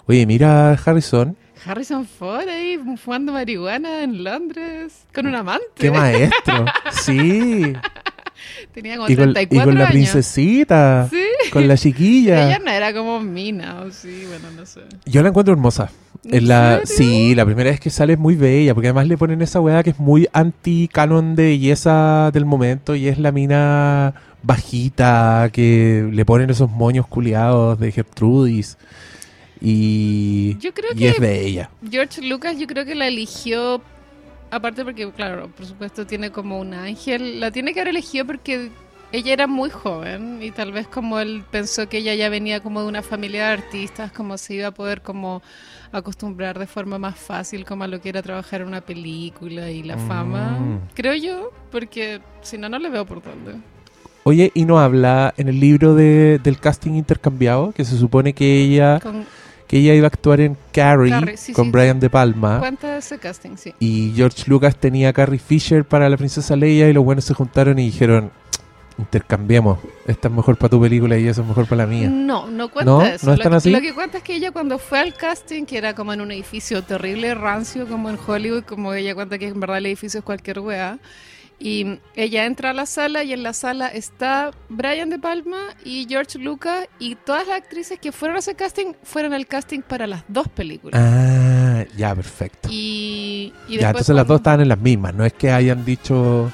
Oye, 0.09 0.27
mira 0.27 0.73
Harrison, 0.73 1.37
Harrison 1.67 2.07
Ford 2.07 2.49
ahí 2.49 2.79
fumando 2.97 3.33
marihuana 3.33 4.03
en 4.03 4.25
Londres 4.25 5.05
con 5.15 5.27
un 5.27 5.35
amante. 5.35 5.65
qué 5.77 5.91
maestro. 5.91 6.65
Sí. 6.93 7.73
Tenía 8.73 8.97
como 8.97 9.09
Y 9.11 9.17
con, 9.17 9.31
y 9.31 9.33
34 9.35 9.65
con 9.71 9.75
la 9.79 9.81
años. 9.85 9.93
princesita, 9.93 11.09
Sí. 11.11 11.51
con 11.53 11.67
la 11.69 11.77
chiquilla. 11.77 12.47
Ella 12.47 12.59
no 12.65 12.71
era 12.71 12.93
como 12.95 13.21
Mina, 13.21 13.81
o 13.83 13.91
sí, 13.91 14.25
bueno, 14.29 14.49
no 14.57 14.65
sé. 14.65 14.81
Yo 15.05 15.23
la 15.23 15.29
encuentro 15.29 15.53
hermosa. 15.53 15.91
Sí, 16.85 17.35
la 17.35 17.45
primera 17.45 17.71
vez 17.71 17.81
que 17.81 17.91
sale 17.91 18.15
es 18.15 18.19
muy 18.19 18.35
bella, 18.37 18.75
porque 18.75 18.89
además 18.89 19.07
le 19.09 19.17
ponen 19.19 19.43
esa 19.43 19.61
weá 19.61 19.83
que 19.83 19.91
es 19.91 19.99
muy 19.99 20.29
anti-canon 20.33 21.35
de 21.37 21.43
belleza 21.45 22.31
del 22.33 22.45
momento 22.45 22.95
y 22.95 23.09
es 23.09 23.19
la 23.19 23.33
mina 23.33 24.15
bajita, 24.43 25.51
que 25.53 26.09
le 26.13 26.25
ponen 26.25 26.51
esos 26.51 26.71
moños 26.71 27.07
culiados 27.07 27.79
de 27.79 27.93
Gertrudis. 27.93 28.79
Y, 29.61 30.57
Yo 30.59 30.73
creo 30.75 30.91
y 30.95 30.99
que 30.99 31.09
es 31.11 31.19
bella. 31.21 31.71
George 31.91 32.23
Lucas 32.23 32.59
yo 32.59 32.67
creo 32.67 32.85
que 32.85 32.95
la 32.95 33.07
eligió, 33.09 33.81
aparte 34.51 34.85
porque, 34.85 35.11
claro, 35.13 35.49
por 35.57 35.67
supuesto 35.67 36.07
tiene 36.07 36.31
como 36.31 36.59
un 36.59 36.75
ángel, 36.75 37.41
la 37.41 37.51
tiene 37.51 37.73
que 37.75 37.81
haber 37.81 37.91
elegido 37.91 38.25
porque 38.27 38.71
ella 39.11 39.33
era 39.33 39.47
muy 39.47 39.71
joven 39.71 40.41
y 40.43 40.51
tal 40.51 40.71
vez 40.73 40.87
como 40.87 41.19
él 41.19 41.43
pensó 41.51 41.89
que 41.89 41.99
ella 41.99 42.15
ya 42.15 42.29
venía 42.29 42.61
como 42.61 42.83
de 42.83 42.89
una 42.89 43.03
familia 43.03 43.47
de 43.47 43.53
artistas, 43.55 44.13
como 44.13 44.37
se 44.37 44.55
iba 44.55 44.67
a 44.69 44.71
poder 44.73 45.01
como 45.01 45.43
acostumbrar 45.93 46.59
de 46.59 46.67
forma 46.67 46.99
más 46.99 47.17
fácil 47.19 47.65
como 47.65 47.85
a 47.85 47.89
lo 47.89 48.01
que 48.03 48.11
era 48.11 48.21
trabajar 48.23 48.61
en 48.61 48.69
una 48.69 48.83
película 48.83 49.71
y 49.71 49.83
la 49.83 49.97
fama, 49.97 50.59
Mm. 50.61 50.81
creo 50.95 51.15
yo, 51.15 51.51
porque 51.71 52.21
si 52.43 52.59
no, 52.59 52.69
no 52.69 52.79
le 52.79 52.91
veo 52.91 53.07
por 53.07 53.23
dónde. 53.23 53.55
Oye, 54.25 54.51
y 54.53 54.67
no 54.67 54.79
habla 54.79 55.33
en 55.39 55.49
el 55.49 55.59
libro 55.59 55.95
de, 55.95 56.39
del 56.41 56.59
casting 56.61 56.93
intercambiado, 56.93 57.73
que 57.73 57.87
se 57.87 57.97
supone 57.97 58.35
que 58.35 58.61
ella, 58.61 59.01
Con, 59.01 59.25
que 59.69 59.77
ella 59.79 59.95
iba 59.95 60.07
a 60.07 60.09
actuar 60.09 60.41
en 60.41 60.57
Carrie, 60.73 61.11
Carrie, 61.11 61.37
sí, 61.37 61.53
con 61.53 61.67
sí. 61.67 61.71
Brian 61.71 62.01
De 62.01 62.11
Palma. 62.11 62.59
¿Cuánto 62.59 62.89
ese 62.89 63.19
casting? 63.19 63.57
Sí. 63.57 63.75
Y 63.79 64.13
George 64.17 64.45
Lucas 64.47 64.75
tenía 64.77 65.11
a 65.11 65.13
Carrie 65.13 65.39
Fisher 65.39 65.85
para 65.85 66.09
la 66.09 66.17
princesa 66.17 66.57
Leia 66.57 66.89
y 66.89 66.93
los 66.93 67.05
buenos 67.05 67.25
se 67.27 67.35
juntaron 67.35 67.79
y 67.79 67.85
dijeron, 67.85 68.33
intercambiemos, 68.99 69.79
esta 70.07 70.29
es 70.29 70.35
mejor 70.35 70.57
para 70.57 70.71
tu 70.71 70.81
película 70.81 71.17
y 71.19 71.29
esa 71.29 71.43
es 71.43 71.47
mejor 71.47 71.67
para 71.67 71.85
la 71.85 71.87
mía. 71.87 72.09
No, 72.11 72.47
no 72.49 72.69
cuenta 72.71 72.91
¿No? 72.91 73.03
eso. 73.03 73.27
¿No 73.27 73.33
es 73.35 73.39
lo, 73.45 73.51
que- 73.51 73.57
así? 73.57 73.71
lo 73.71 73.81
que 73.81 73.95
cuenta 73.95 74.19
es 74.19 74.25
que 74.25 74.35
ella 74.35 74.51
cuando 74.51 74.79
fue 74.79 74.99
al 74.99 75.15
casting, 75.15 75.65
que 75.67 75.79
era 75.79 75.95
como 75.95 76.13
en 76.13 76.21
un 76.21 76.33
edificio 76.33 76.83
terrible, 76.83 77.35
rancio, 77.35 77.87
como 77.87 78.11
en 78.11 78.19
Hollywood, 78.27 78.65
como 78.65 78.93
ella 78.95 79.15
cuenta 79.15 79.39
que 79.39 79.49
en 79.49 79.61
verdad 79.61 79.79
el 79.79 79.87
edificio 79.87 80.19
es 80.19 80.25
cualquier 80.25 80.59
weá. 80.61 80.99
Y 81.61 81.99
ella 82.15 82.45
entra 82.45 82.71
a 82.71 82.73
la 82.73 82.87
sala 82.87 83.25
y 83.25 83.33
en 83.33 83.43
la 83.43 83.53
sala 83.53 83.89
está 83.89 84.53
Brian 84.69 85.11
De 85.11 85.19
Palma 85.19 85.59
y 85.85 86.07
George 86.09 86.39
Lucas 86.39 86.87
y 87.01 87.17
todas 87.17 87.49
las 87.49 87.57
actrices 87.57 87.99
que 87.99 88.13
fueron 88.13 88.37
a 88.37 88.39
ese 88.39 88.55
casting 88.55 88.95
fueron 89.03 89.33
al 89.33 89.47
casting 89.47 89.81
para 89.81 90.07
las 90.07 90.23
dos 90.29 90.49
películas. 90.49 91.01
Ah, 91.03 91.85
ya, 91.97 92.15
perfecto. 92.15 92.69
Y, 92.71 93.53
Y 93.69 93.79
Ya, 93.79 93.89
entonces 93.89 94.15
las 94.15 94.27
dos 94.27 94.37
estaban 94.37 94.61
en 94.61 94.69
las 94.69 94.79
mismas. 94.79 95.15
No 95.15 95.25
es 95.25 95.33
que 95.33 95.51
hayan 95.51 95.85
dicho. 95.85 96.53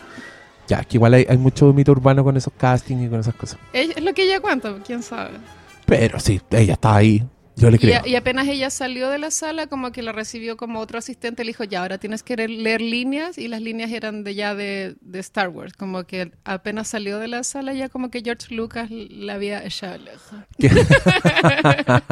Ya, 0.68 0.78
es 0.78 0.86
que 0.86 0.96
igual 0.96 1.12
hay, 1.12 1.26
hay 1.28 1.36
mucho 1.36 1.70
mito 1.74 1.92
urbano 1.92 2.24
con 2.24 2.36
esos 2.38 2.52
castings 2.56 3.04
y 3.04 3.08
con 3.08 3.20
esas 3.20 3.34
cosas. 3.34 3.58
Es 3.74 4.02
lo 4.02 4.14
que 4.14 4.22
ella 4.22 4.40
cuenta, 4.40 4.74
quién 4.86 5.02
sabe. 5.02 5.32
Pero 5.84 6.18
sí, 6.18 6.40
ella 6.50 6.72
estaba 6.72 6.96
ahí. 6.96 7.22
Yo 7.56 7.70
le 7.70 7.76
Y, 7.76 7.78
creo. 7.78 8.02
a- 8.02 8.08
y 8.08 8.16
apenas 8.16 8.48
ella 8.48 8.68
salió 8.68 9.08
de 9.10 9.18
la 9.18 9.30
sala, 9.30 9.68
como 9.68 9.92
que 9.92 10.02
la 10.02 10.10
recibió 10.12 10.56
como 10.56 10.80
otro 10.80 10.98
asistente, 10.98 11.44
le 11.44 11.50
dijo, 11.50 11.62
ya, 11.64 11.82
ahora 11.82 11.98
tienes 11.98 12.24
que 12.24 12.36
leer, 12.36 12.80
líneas, 12.80 13.38
y 13.38 13.46
las 13.46 13.62
líneas 13.62 13.92
eran 13.92 14.24
de 14.24 14.34
ya 14.34 14.54
de, 14.56 14.96
de 15.00 15.18
Star 15.20 15.48
Wars, 15.50 15.72
como 15.72 16.02
que 16.04 16.32
apenas 16.44 16.88
salió 16.88 17.18
de 17.20 17.28
la 17.28 17.44
sala, 17.44 17.72
ya 17.72 17.88
como 17.88 18.10
que 18.10 18.22
George 18.24 18.52
Lucas 18.54 18.90
la 18.90 19.34
había 19.34 19.64
echado 19.64 19.96
lejos. 19.98 20.40
Qué, 20.58 20.68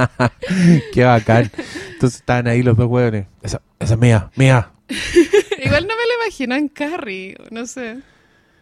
Qué 0.93 1.05
bacán. 1.05 1.51
Entonces 1.93 2.21
estaban 2.21 2.47
ahí 2.47 2.63
los 2.63 2.77
dos 2.77 2.87
hueones. 2.87 3.27
Esa, 3.43 3.61
esa 3.79 3.95
es 3.95 4.01
mía, 4.01 4.31
mía. 4.37 4.71
Igual 4.89 5.87
no 5.87 5.95
me 5.97 6.03
lo 6.07 6.25
imagino 6.25 6.55
en 6.55 6.69
Carrie, 6.69 7.37
no 7.51 7.67
sé. 7.67 7.99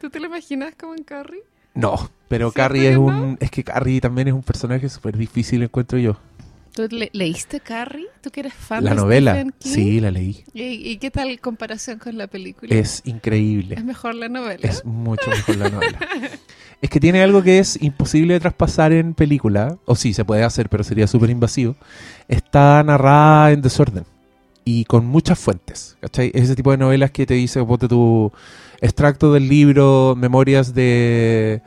¿Tú 0.00 0.10
te 0.10 0.20
lo 0.20 0.26
imaginas 0.26 0.74
como 0.78 0.94
en 0.94 1.04
Carrie? 1.04 1.42
No, 1.74 2.10
pero 2.28 2.50
¿Cierto 2.50 2.54
Carrie 2.56 2.88
es 2.90 2.94
no? 2.94 3.02
un. 3.02 3.38
Es 3.40 3.50
que 3.50 3.64
Carrie 3.64 4.00
también 4.00 4.28
es 4.28 4.34
un 4.34 4.42
personaje 4.42 4.88
súper 4.88 5.16
difícil, 5.16 5.62
encuentro 5.62 5.98
yo. 5.98 6.18
¿Tú 6.72 6.86
le- 6.90 7.10
leíste 7.12 7.60
Carrie? 7.60 8.06
¿Tú 8.22 8.30
que 8.30 8.40
eres 8.40 8.54
fan 8.54 8.84
La 8.84 8.90
de 8.90 8.96
novela. 8.96 9.32
Stephen 9.32 9.54
King? 9.58 9.70
Sí, 9.70 10.00
la 10.00 10.10
leí. 10.10 10.44
¿Y, 10.54 10.62
y 10.90 10.96
qué 10.98 11.10
tal 11.10 11.40
comparación 11.40 11.98
con 11.98 12.16
la 12.16 12.26
película? 12.28 12.74
Es 12.74 13.02
increíble. 13.04 13.74
¿Es 13.76 13.84
mejor 13.84 14.14
la 14.14 14.28
novela? 14.28 14.60
Es 14.66 14.84
mucho 14.84 15.28
mejor 15.30 15.56
la 15.56 15.68
novela. 15.68 15.98
Es 16.80 16.88
que 16.88 17.00
tiene 17.00 17.22
algo 17.22 17.42
que 17.42 17.58
es 17.58 17.80
imposible 17.82 18.34
de 18.34 18.40
traspasar 18.40 18.92
en 18.92 19.14
película, 19.14 19.76
o 19.84 19.96
sí, 19.96 20.14
se 20.14 20.24
puede 20.24 20.44
hacer, 20.44 20.68
pero 20.70 20.84
sería 20.84 21.06
súper 21.06 21.28
invasivo. 21.30 21.76
Está 22.28 22.82
narrada 22.82 23.50
en 23.52 23.60
desorden 23.62 24.04
y 24.64 24.84
con 24.84 25.04
muchas 25.06 25.38
fuentes, 25.38 25.96
¿cachai? 26.00 26.30
Es 26.34 26.44
ese 26.44 26.54
tipo 26.56 26.70
de 26.70 26.76
novelas 26.78 27.10
que 27.10 27.26
te 27.26 27.34
dice, 27.34 27.62
ponte 27.64 27.88
tu 27.88 28.32
extracto 28.80 29.32
del 29.32 29.48
libro, 29.48 30.14
memorias 30.16 30.72
de 30.74 31.60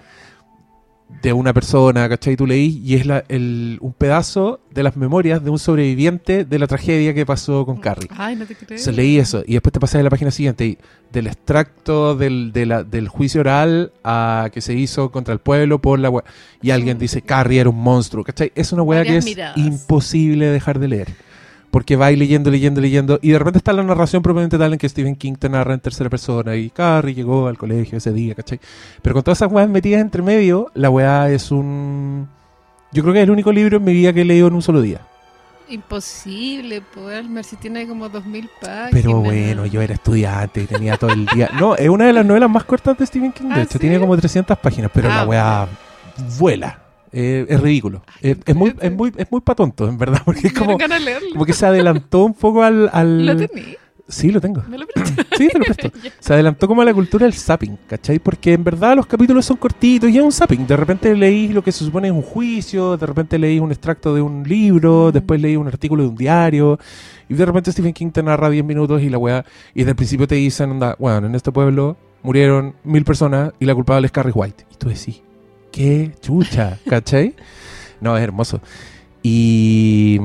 de 1.21 1.31
una 1.33 1.53
persona, 1.53 2.09
¿cachai? 2.09 2.35
Tú 2.35 2.45
leí 2.47 2.81
y 2.83 2.95
es 2.95 3.05
la- 3.05 3.23
el- 3.29 3.77
un 3.81 3.93
pedazo 3.93 4.59
de 4.71 4.83
las 4.83 4.97
memorias 4.97 5.43
de 5.43 5.49
un 5.49 5.59
sobreviviente 5.59 6.43
de 6.45 6.59
la 6.59 6.67
tragedia 6.67 7.13
que 7.13 7.25
pasó 7.25 7.65
con 7.65 7.77
Carrie. 7.77 8.09
Ay, 8.17 8.35
no 8.35 8.45
te 8.45 8.55
creo. 8.55 8.91
Leí 8.91 9.17
eso 9.17 9.43
y 9.47 9.53
después 9.53 9.71
te 9.71 9.79
pasas 9.79 9.99
a 9.99 10.03
la 10.03 10.09
página 10.09 10.31
siguiente 10.31 10.65
y 10.65 10.77
del 11.11 11.27
extracto 11.27 12.15
del, 12.15 12.51
de 12.51 12.65
la- 12.65 12.83
del 12.83 13.07
juicio 13.07 13.41
oral 13.41 13.91
a 14.03 14.49
que 14.53 14.61
se 14.61 14.73
hizo 14.73 15.11
contra 15.11 15.33
el 15.33 15.39
pueblo 15.39 15.79
por 15.79 15.99
la 15.99 16.11
y 16.61 16.71
alguien 16.71 16.97
dice 16.97 17.21
Carrie 17.21 17.59
era 17.61 17.69
un 17.69 17.77
monstruo, 17.81 18.23
¿cachai? 18.23 18.51
Es 18.55 18.71
una 18.73 18.81
weá 18.83 19.03
que 19.03 19.17
es 19.17 19.25
miradas. 19.25 19.57
imposible 19.57 20.47
dejar 20.47 20.79
de 20.79 20.87
leer. 20.87 21.07
Porque 21.73 21.95
va 21.95 22.11
leyendo, 22.11 22.51
leyendo, 22.51 22.81
leyendo 22.81 23.17
y 23.19 23.31
de 23.31 23.39
repente 23.39 23.57
está 23.57 23.73
la 23.73 23.81
narración 23.81 24.21
propiamente 24.21 24.59
tal 24.59 24.73
en 24.73 24.77
que 24.77 24.87
Stephen 24.87 25.15
King 25.15 25.33
te 25.39 25.49
narra 25.49 25.73
en 25.73 25.79
tercera 25.79 26.07
persona 26.07 26.55
y 26.55 26.69
Carrie 26.69 27.15
llegó 27.15 27.47
al 27.47 27.57
colegio 27.57 27.97
ese 27.97 28.13
día, 28.13 28.35
¿cachai? 28.35 28.59
Pero 29.01 29.15
con 29.15 29.23
todas 29.23 29.39
esas 29.39 29.51
weas 29.51 29.67
metidas 29.67 29.99
entre 29.99 30.21
medio, 30.21 30.69
la 30.75 30.91
weá 30.91 31.31
es 31.31 31.49
un... 31.49 32.29
Yo 32.91 33.01
creo 33.01 33.11
que 33.15 33.21
es 33.21 33.23
el 33.23 33.31
único 33.31 33.51
libro 33.51 33.77
en 33.77 33.85
mi 33.85 33.91
vida 33.91 34.13
que 34.13 34.21
he 34.21 34.25
leído 34.25 34.49
en 34.49 34.53
un 34.53 34.61
solo 34.61 34.83
día. 34.83 35.01
Imposible, 35.67 36.81
poder 36.81 37.25
si 37.43 37.55
tiene 37.55 37.87
como 37.87 38.07
dos 38.07 38.23
mil 38.23 38.47
páginas. 38.61 38.91
Pero 38.91 39.21
bueno, 39.21 39.65
yo 39.65 39.81
era 39.81 39.95
estudiante 39.95 40.61
y 40.61 40.67
tenía 40.67 40.97
todo 40.97 41.09
el 41.09 41.25
día. 41.25 41.49
No, 41.59 41.75
es 41.75 41.89
una 41.89 42.05
de 42.05 42.13
las 42.13 42.23
novelas 42.23 42.51
más 42.51 42.65
cortas 42.65 42.95
de 42.99 43.07
Stephen 43.07 43.31
King. 43.31 43.45
De 43.47 43.53
¿Ah, 43.55 43.61
hecho, 43.63 43.73
sí? 43.73 43.79
tiene 43.79 43.99
como 43.99 44.15
300 44.15 44.59
páginas, 44.59 44.91
pero 44.93 45.09
Ah, 45.11 45.15
la 45.15 45.25
weá 45.27 45.67
vuela. 46.37 46.82
Eh, 47.13 47.45
es 47.47 47.61
ridículo. 47.61 48.01
Ay, 48.07 48.31
Eh, 48.31 48.37
es, 48.45 48.55
muy, 48.55 48.73
es, 48.81 48.91
muy, 48.91 49.13
es 49.15 49.31
muy 49.31 49.41
pa' 49.41 49.55
tonto, 49.55 49.87
en 49.87 49.97
verdad, 49.97 50.21
porque 50.25 50.47
es 50.47 50.53
como, 50.53 50.77
como 51.31 51.45
que 51.45 51.53
se 51.53 51.65
adelantó 51.65 52.25
un 52.25 52.33
poco 52.33 52.63
al. 52.63 52.89
al- 52.91 53.25
¿Lo 53.25 53.35
tení? 53.37 53.75
Sí, 54.05 54.31
lo 54.31 54.41
tengo. 54.41 54.61
¿Me 54.67 54.77
lo? 54.77 54.85
Sí, 55.37 55.47
te 55.47 55.57
lo 55.57 55.63
presto. 55.65 55.89
Se 56.19 56.33
adelantó 56.33 56.67
como 56.67 56.81
a 56.81 56.85
la 56.85 56.93
cultura 56.93 57.25
del 57.25 57.33
zapping, 57.33 57.77
¿cachai? 57.87 58.19
Porque 58.19 58.53
en 58.53 58.63
verdad 58.63 58.95
los 58.95 59.05
capítulos 59.07 59.45
son 59.45 59.57
cortitos 59.57 60.09
y 60.09 60.17
es 60.17 60.23
un 60.23 60.31
zapping. 60.31 60.67
De 60.67 60.75
repente 60.75 61.15
leí 61.15 61.47
lo 61.47 61.63
que 61.63 61.71
se 61.71 61.85
supone 61.85 62.09
es 62.09 62.13
un 62.13 62.21
juicio, 62.21 62.97
de 62.97 63.05
repente 63.05 63.39
leí 63.39 63.59
un 63.59 63.71
extracto 63.71 64.13
de 64.13 64.21
un 64.21 64.43
libro, 64.43 65.07
Mm. 65.09 65.11
después 65.13 65.41
leí 65.41 65.55
un 65.55 65.67
artículo 65.67 66.03
de 66.03 66.09
un 66.09 66.15
diario, 66.15 66.77
y 67.29 67.33
de 67.33 67.45
repente 67.45 67.71
Stephen 67.71 67.93
King 67.93 68.11
te 68.11 68.21
narra 68.21 68.49
10 68.49 68.63
minutos 68.65 69.01
y 69.01 69.09
la 69.09 69.17
weá, 69.17 69.45
y 69.73 69.79
desde 69.79 69.91
el 69.91 69.95
principio 69.95 70.27
te 70.27 70.35
dicen, 70.35 70.71
onda, 70.71 70.95
bueno, 70.99 71.25
en 71.27 71.35
este 71.35 71.51
pueblo 71.51 71.95
murieron 72.23 72.75
mil 72.83 73.05
personas 73.05 73.53
y 73.59 73.65
la 73.65 73.73
culpable 73.73 74.05
es 74.05 74.11
Carrie 74.11 74.33
White. 74.33 74.65
Y 74.71 74.75
tú 74.75 74.89
decís, 74.89 75.21
qué 75.73 76.11
chucha, 76.21 76.77
¿cachai? 76.87 77.33
No, 77.99 78.15
es 78.15 78.23
hermoso. 78.23 78.61
Y 79.23 80.19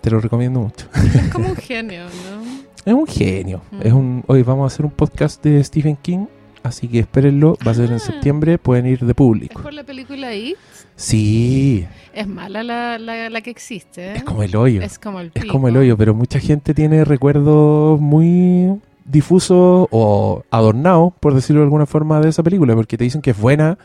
te 0.00 0.10
lo 0.10 0.20
recomiendo 0.20 0.60
mucho. 0.60 0.86
Es 1.14 1.28
como 1.32 1.48
un 1.50 1.56
genio, 1.56 2.04
¿no? 2.04 2.58
Es 2.84 2.94
un 2.94 3.06
genio. 3.06 3.60
Mm. 3.70 3.80
Es 3.86 3.92
un, 3.92 4.24
hoy 4.26 4.42
vamos 4.42 4.64
a 4.64 4.74
hacer 4.74 4.86
un 4.86 4.92
podcast 4.92 5.44
de 5.44 5.62
Stephen 5.62 5.96
King, 6.00 6.26
así 6.62 6.88
que 6.88 7.00
espérenlo. 7.00 7.58
Va 7.66 7.72
a 7.72 7.74
ser 7.74 7.90
en 7.90 7.96
Ah. 7.96 7.98
septiembre, 7.98 8.56
pueden 8.56 8.86
ir 8.86 9.00
de 9.00 9.10
Es 9.10 9.14
público. 9.14 9.60
por 9.62 9.74
la 9.74 9.84
película 9.84 10.34
It. 10.34 10.56
Sí, 10.96 11.86
Es 12.14 12.26
mala 12.26 12.62
la, 12.62 12.98
la, 12.98 13.28
la 13.30 13.40
que 13.42 13.50
existe, 13.50 14.12
¿eh? 14.12 14.16
es 14.16 14.24
como 14.24 14.42
el 14.42 14.56
hoyo. 14.56 14.80
Es, 14.80 14.92
Es 14.92 14.98
como 14.98 15.20
el 15.20 15.30
como 15.50 15.68
el 15.68 15.76
hoyo, 15.76 15.96
pero 15.96 16.14
mucha 16.14 16.40
gente 16.40 16.72
tiene 16.74 17.04
recuerdos 17.04 18.00
muy 18.00 18.80
difusos 19.04 19.86
o 19.90 20.42
adornados, 20.50 21.12
por 21.20 21.34
decirlo 21.34 21.60
de 21.60 21.66
alguna 21.66 21.86
forma, 21.86 22.20
de 22.20 22.30
esa 22.30 22.42
película, 22.42 22.74
porque 22.74 22.96
te 22.96 23.04
dicen 23.04 23.20
que 23.22 23.30
es 23.30 23.38
buena 23.38 23.78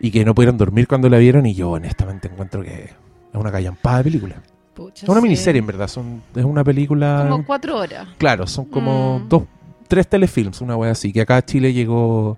y 0.00 0.10
que 0.10 0.24
no 0.24 0.34
pudieron 0.34 0.56
dormir 0.58 0.86
cuando 0.88 1.08
la 1.08 1.18
vieron, 1.18 1.46
y 1.46 1.54
yo 1.54 1.70
honestamente 1.70 2.28
encuentro 2.28 2.62
que 2.62 2.84
es 2.84 2.90
una 3.34 3.50
callampada 3.52 3.98
de 3.98 4.04
película. 4.04 4.36
Pucha, 4.74 5.04
Es 5.04 5.08
una 5.08 5.20
sí. 5.20 5.22
miniserie, 5.24 5.60
en 5.60 5.66
verdad. 5.66 5.86
Son, 5.88 6.22
es 6.34 6.44
una 6.44 6.64
película. 6.64 7.26
Como 7.30 7.44
cuatro 7.46 7.78
horas. 7.78 8.08
Claro, 8.18 8.46
son 8.46 8.64
como 8.66 9.20
Mm. 9.20 9.28
dos, 9.28 9.42
tres 9.88 10.08
telefilms, 10.08 10.60
una 10.60 10.76
wea 10.76 10.90
así, 10.92 11.12
que 11.12 11.20
acá 11.20 11.36
a 11.36 11.44
Chile 11.44 11.72
llegó 11.72 12.36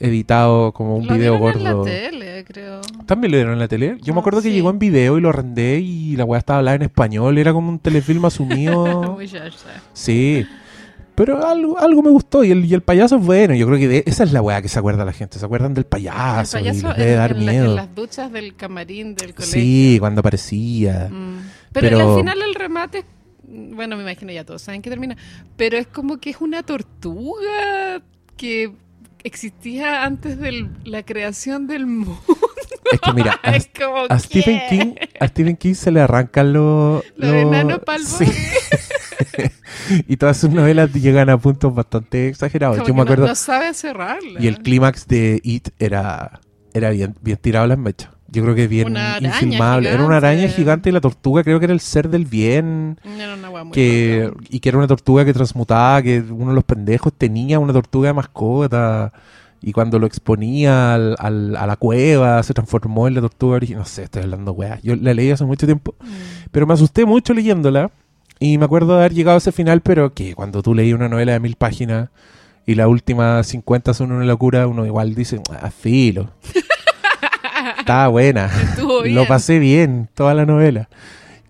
editado 0.00 0.72
como 0.72 0.96
un 0.96 1.06
Lo 1.06 1.14
video 1.14 1.38
dieron 1.38 1.56
en 1.56 1.64
gordo. 1.64 1.84
la 1.84 1.90
tele, 1.90 2.44
creo. 2.44 2.80
También 3.06 3.30
lo 3.30 3.36
dieron 3.38 3.52
en 3.54 3.58
la 3.60 3.68
tele. 3.68 3.96
Yo 4.02 4.12
me 4.12 4.18
Ah, 4.18 4.20
acuerdo 4.20 4.42
que 4.42 4.50
llegó 4.52 4.70
en 4.70 4.78
video 4.78 5.18
y 5.18 5.20
lo 5.20 5.28
arrendé 5.28 5.78
y 5.80 6.16
la 6.16 6.24
weá 6.24 6.38
estaba 6.38 6.58
hablada 6.58 6.74
en 6.76 6.82
español, 6.82 7.38
era 7.38 7.52
como 7.52 7.68
un 7.68 7.78
telefilm 7.78 8.24
asumido. 8.24 9.18
Sí. 9.92 10.46
Pero 11.16 11.46
algo, 11.46 11.78
algo 11.78 12.02
me 12.02 12.10
gustó 12.10 12.42
y 12.42 12.50
el, 12.50 12.64
y 12.64 12.74
el 12.74 12.82
payaso 12.82 13.16
es 13.16 13.24
bueno. 13.24 13.54
Yo 13.54 13.66
creo 13.66 13.78
que 13.78 13.86
de- 13.88 14.02
esa 14.06 14.24
es 14.24 14.32
la 14.32 14.42
weá 14.42 14.60
que 14.62 14.68
se 14.68 14.78
acuerda 14.78 15.04
la 15.04 15.12
gente. 15.12 15.38
Se 15.38 15.44
acuerdan 15.44 15.72
del 15.72 15.84
payaso, 15.84 16.58
El 16.58 16.64
y 16.64 16.66
les 16.70 16.82
debe 16.82 17.12
en- 17.12 17.16
dar 17.18 17.32
en 17.32 17.46
la- 17.46 17.52
miedo. 17.52 17.64
en 17.66 17.76
las 17.76 17.94
duchas 17.94 18.32
del 18.32 18.56
camarín 18.56 19.14
del 19.14 19.32
colegio. 19.34 19.52
Sí, 19.60 19.96
cuando 20.00 20.20
aparecía. 20.20 21.08
Mm. 21.12 21.38
Pero, 21.72 21.88
Pero- 21.88 22.12
al 22.14 22.18
final 22.18 22.42
el 22.42 22.54
remate, 22.54 23.04
bueno, 23.46 23.96
me 23.96 24.02
imagino 24.02 24.32
ya 24.32 24.44
todos 24.44 24.62
saben 24.62 24.82
que 24.82 24.90
termina, 24.90 25.16
pero 25.56 25.76
es 25.78 25.86
como 25.86 26.18
que 26.18 26.30
es 26.30 26.40
una 26.40 26.62
tortuga 26.64 28.02
que 28.36 28.72
existía 29.22 30.04
antes 30.04 30.38
de 30.38 30.68
la 30.84 31.04
creación 31.04 31.66
del 31.68 31.86
mundo. 31.86 32.18
Es 32.92 33.00
que 33.00 33.12
mira, 33.12 33.38
a, 33.42 33.54
es 33.56 33.68
como 33.76 33.98
a 34.02 34.08
¿qué? 34.08 34.18
Stephen 34.18 34.60
King, 34.68 34.94
a 35.20 35.28
Stephen 35.28 35.56
King 35.56 35.74
se 35.74 35.90
le 35.92 36.00
arrancan 36.00 36.52
los... 36.52 37.04
Los 37.16 37.32
enanos 37.32 37.78
pa'l 37.80 38.04
Sí. 38.04 38.24
y 40.08 40.16
todas 40.16 40.36
sus 40.36 40.50
novelas 40.50 40.92
llegan 40.92 41.30
a 41.30 41.38
puntos 41.38 41.74
bastante 41.74 42.28
exagerados. 42.28 42.76
Como 42.78 42.88
Yo 42.88 42.94
me 42.94 43.02
acuerdo... 43.02 43.26
No, 43.26 43.34
sabe 43.34 43.74
cerrarla. 43.74 44.40
Y 44.40 44.46
el 44.46 44.58
clímax 44.58 45.06
de 45.06 45.40
It 45.42 45.68
era, 45.78 46.40
era 46.72 46.90
bien, 46.90 47.14
bien 47.20 47.38
tirado 47.38 47.64
a 47.64 47.68
las 47.68 47.78
mechas. 47.78 48.10
Yo 48.28 48.42
creo 48.42 48.54
que 48.56 48.66
bien 48.66 48.96
infilmable. 49.20 49.90
Era 49.90 50.04
una 50.04 50.16
araña 50.16 50.48
gigante. 50.48 50.88
y 50.88 50.92
la 50.92 51.00
tortuga 51.00 51.44
creo 51.44 51.60
que 51.60 51.66
era 51.66 51.72
el 51.74 51.78
ser 51.80 52.08
del 52.08 52.24
bien. 52.24 52.98
Era 53.04 53.34
una 53.34 53.62
muy 53.64 53.72
Que, 53.72 54.32
y 54.48 54.58
que 54.58 54.68
era 54.70 54.78
una 54.78 54.88
tortuga 54.88 55.24
que 55.24 55.32
transmutaba, 55.32 56.02
que 56.02 56.18
uno 56.20 56.48
de 56.48 56.54
los 56.56 56.64
pendejos 56.64 57.12
tenía 57.12 57.60
una 57.60 57.72
tortuga 57.72 58.08
de 58.08 58.14
mascota. 58.14 59.12
Y 59.62 59.72
cuando 59.72 59.98
lo 60.00 60.06
exponía 60.06 60.94
al- 60.94 61.14
al- 61.18 61.56
a 61.56 61.66
la 61.66 61.76
cueva, 61.76 62.42
se 62.42 62.52
transformó 62.52 63.06
en 63.06 63.14
la 63.14 63.20
tortuga 63.20 63.54
original. 63.56 63.82
No 63.82 63.86
sé, 63.86 64.02
estoy 64.02 64.22
hablando 64.24 64.50
weá. 64.52 64.80
Yo 64.82 64.96
la 64.96 65.14
leí 65.14 65.30
hace 65.30 65.44
mucho 65.44 65.64
tiempo. 65.66 65.94
Mm. 66.00 66.06
Pero 66.50 66.66
me 66.66 66.74
asusté 66.74 67.06
mucho 67.06 67.32
leyéndola. 67.34 67.92
Y 68.44 68.58
me 68.58 68.66
acuerdo 68.66 68.92
de 68.92 68.98
haber 69.00 69.14
llegado 69.14 69.36
a 69.36 69.38
ese 69.38 69.52
final, 69.52 69.80
pero 69.80 70.12
que 70.12 70.34
cuando 70.34 70.62
tú 70.62 70.74
leí 70.74 70.92
una 70.92 71.08
novela 71.08 71.32
de 71.32 71.40
mil 71.40 71.56
páginas 71.56 72.10
y 72.66 72.74
las 72.74 72.88
últimas 72.88 73.46
50 73.46 73.94
son 73.94 74.12
una 74.12 74.24
locura, 74.26 74.66
uno 74.66 74.84
igual 74.84 75.14
dice, 75.14 75.40
ah, 75.50 75.70
filo. 75.70 76.30
Estaba 77.78 78.08
buena. 78.08 78.50
Estuvo 78.62 79.00
bien. 79.00 79.14
Lo 79.14 79.26
pasé 79.26 79.58
bien, 79.58 80.10
toda 80.14 80.34
la 80.34 80.44
novela. 80.44 80.90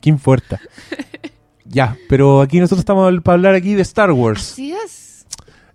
¿Qué 0.01 0.09
importa? 0.09 0.61
ya, 1.65 1.97
pero 2.09 2.41
aquí 2.43 2.61
nosotros 2.61 2.79
estamos 2.81 3.13
para 3.23 3.35
hablar 3.35 3.55
aquí 3.57 3.75
de 3.75 3.83
Star 3.83 4.13
Wars, 4.13 4.53
Así 4.53 4.73
es. 4.73 5.27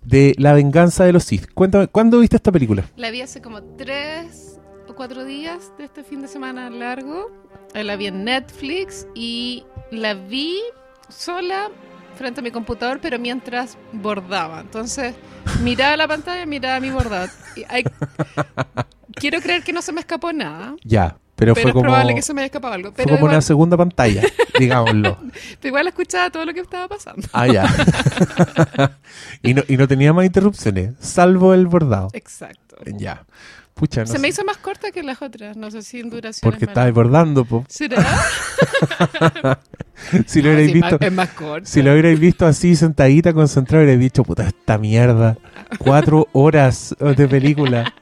de 0.01 0.35
La 0.37 0.53
venganza 0.53 1.03
de 1.03 1.11
los 1.11 1.25
Sith. 1.25 1.51
Cuéntame, 1.53 1.87
¿cuándo 1.87 2.19
viste 2.19 2.37
esta 2.37 2.53
película? 2.53 2.85
La 2.95 3.11
vi 3.11 3.19
hace 3.21 3.41
como 3.41 3.61
tres 3.61 4.57
o 4.87 4.95
cuatro 4.95 5.25
días 5.25 5.73
de 5.77 5.83
este 5.83 6.05
fin 6.05 6.21
de 6.21 6.29
semana 6.29 6.69
largo. 6.69 7.29
Eh, 7.73 7.83
La 7.83 7.97
vi 7.97 8.07
en 8.07 8.23
Netflix 8.23 9.05
y 9.15 9.65
la 9.91 10.13
vi 10.13 10.55
sola 11.09 11.69
frente 12.17 12.39
a 12.41 12.43
mi 12.43 12.51
computador, 12.51 12.99
pero 13.01 13.17
mientras 13.19 13.77
bordaba. 13.93 14.61
Entonces, 14.61 15.15
miraba 15.63 15.95
la 15.97 16.07
pantalla, 16.07 16.45
miraba 16.45 16.79
mi 16.79 16.89
bordado. 16.89 17.29
Y 17.55 17.63
hay- 17.69 17.83
Quiero 19.13 19.41
creer 19.41 19.63
que 19.63 19.73
no 19.73 19.81
se 19.81 19.91
me 19.91 20.01
escapó 20.01 20.31
nada. 20.33 20.75
Ya, 20.83 21.17
Pero, 21.35 21.53
Pero 21.53 21.63
fue 21.63 21.69
es 21.69 21.73
como, 21.73 21.83
probable 21.83 22.15
que 22.15 22.21
se 22.21 22.33
me 22.33 22.41
haya 22.41 22.47
escapado 22.47 22.73
algo. 22.73 22.91
fue 22.91 23.05
como 23.05 23.15
igual, 23.15 23.31
una 23.31 23.41
segunda 23.41 23.77
pantalla, 23.77 24.21
digámoslo. 24.59 25.17
pero 25.61 25.67
igual 25.69 25.87
escuchaba 25.87 26.29
todo 26.29 26.43
lo 26.45 26.53
que 26.53 26.59
estaba 26.59 26.89
pasando. 26.89 27.25
Ah, 27.31 27.47
ya. 27.47 27.65
y, 29.41 29.53
no, 29.53 29.63
y 29.69 29.77
no 29.77 29.87
tenía 29.87 30.11
más 30.11 30.25
interrupciones, 30.25 30.95
salvo 30.99 31.53
el 31.53 31.67
bordado. 31.67 32.09
Exacto. 32.11 32.75
Ya. 32.97 33.25
Pucha, 33.79 34.01
no 34.01 34.07
Se 34.07 34.13
sé. 34.13 34.19
me 34.19 34.27
hizo 34.27 34.43
más 34.43 34.57
corta 34.57 34.91
que 34.91 35.01
las 35.03 35.21
otras. 35.21 35.55
No 35.55 35.71
sé 35.71 35.81
si 35.83 36.01
en 36.01 36.09
duración. 36.09 36.51
Porque 36.51 36.65
es 36.65 36.69
estaba 36.69 36.87
menor. 36.87 36.95
bordando, 37.05 37.45
po. 37.45 37.65
¿Será? 37.69 38.05
Si 40.27 40.41
lo 40.41 40.49
No, 40.49 40.55
hubierais 40.55 40.73
visto, 40.73 40.97
es 40.99 41.11
más 41.13 41.29
corta. 41.29 41.65
si 41.69 41.81
lo 41.81 41.91
hubierais 41.91 42.19
visto 42.19 42.45
así 42.45 42.75
sentadita, 42.75 43.33
concentrada, 43.33 43.83
hubierais 43.83 43.99
dicho, 43.99 44.23
puta, 44.23 44.47
esta 44.47 44.77
mierda. 44.77 45.37
Cuatro 45.77 46.27
horas 46.33 46.95
de 46.99 47.27
película. 47.27 47.93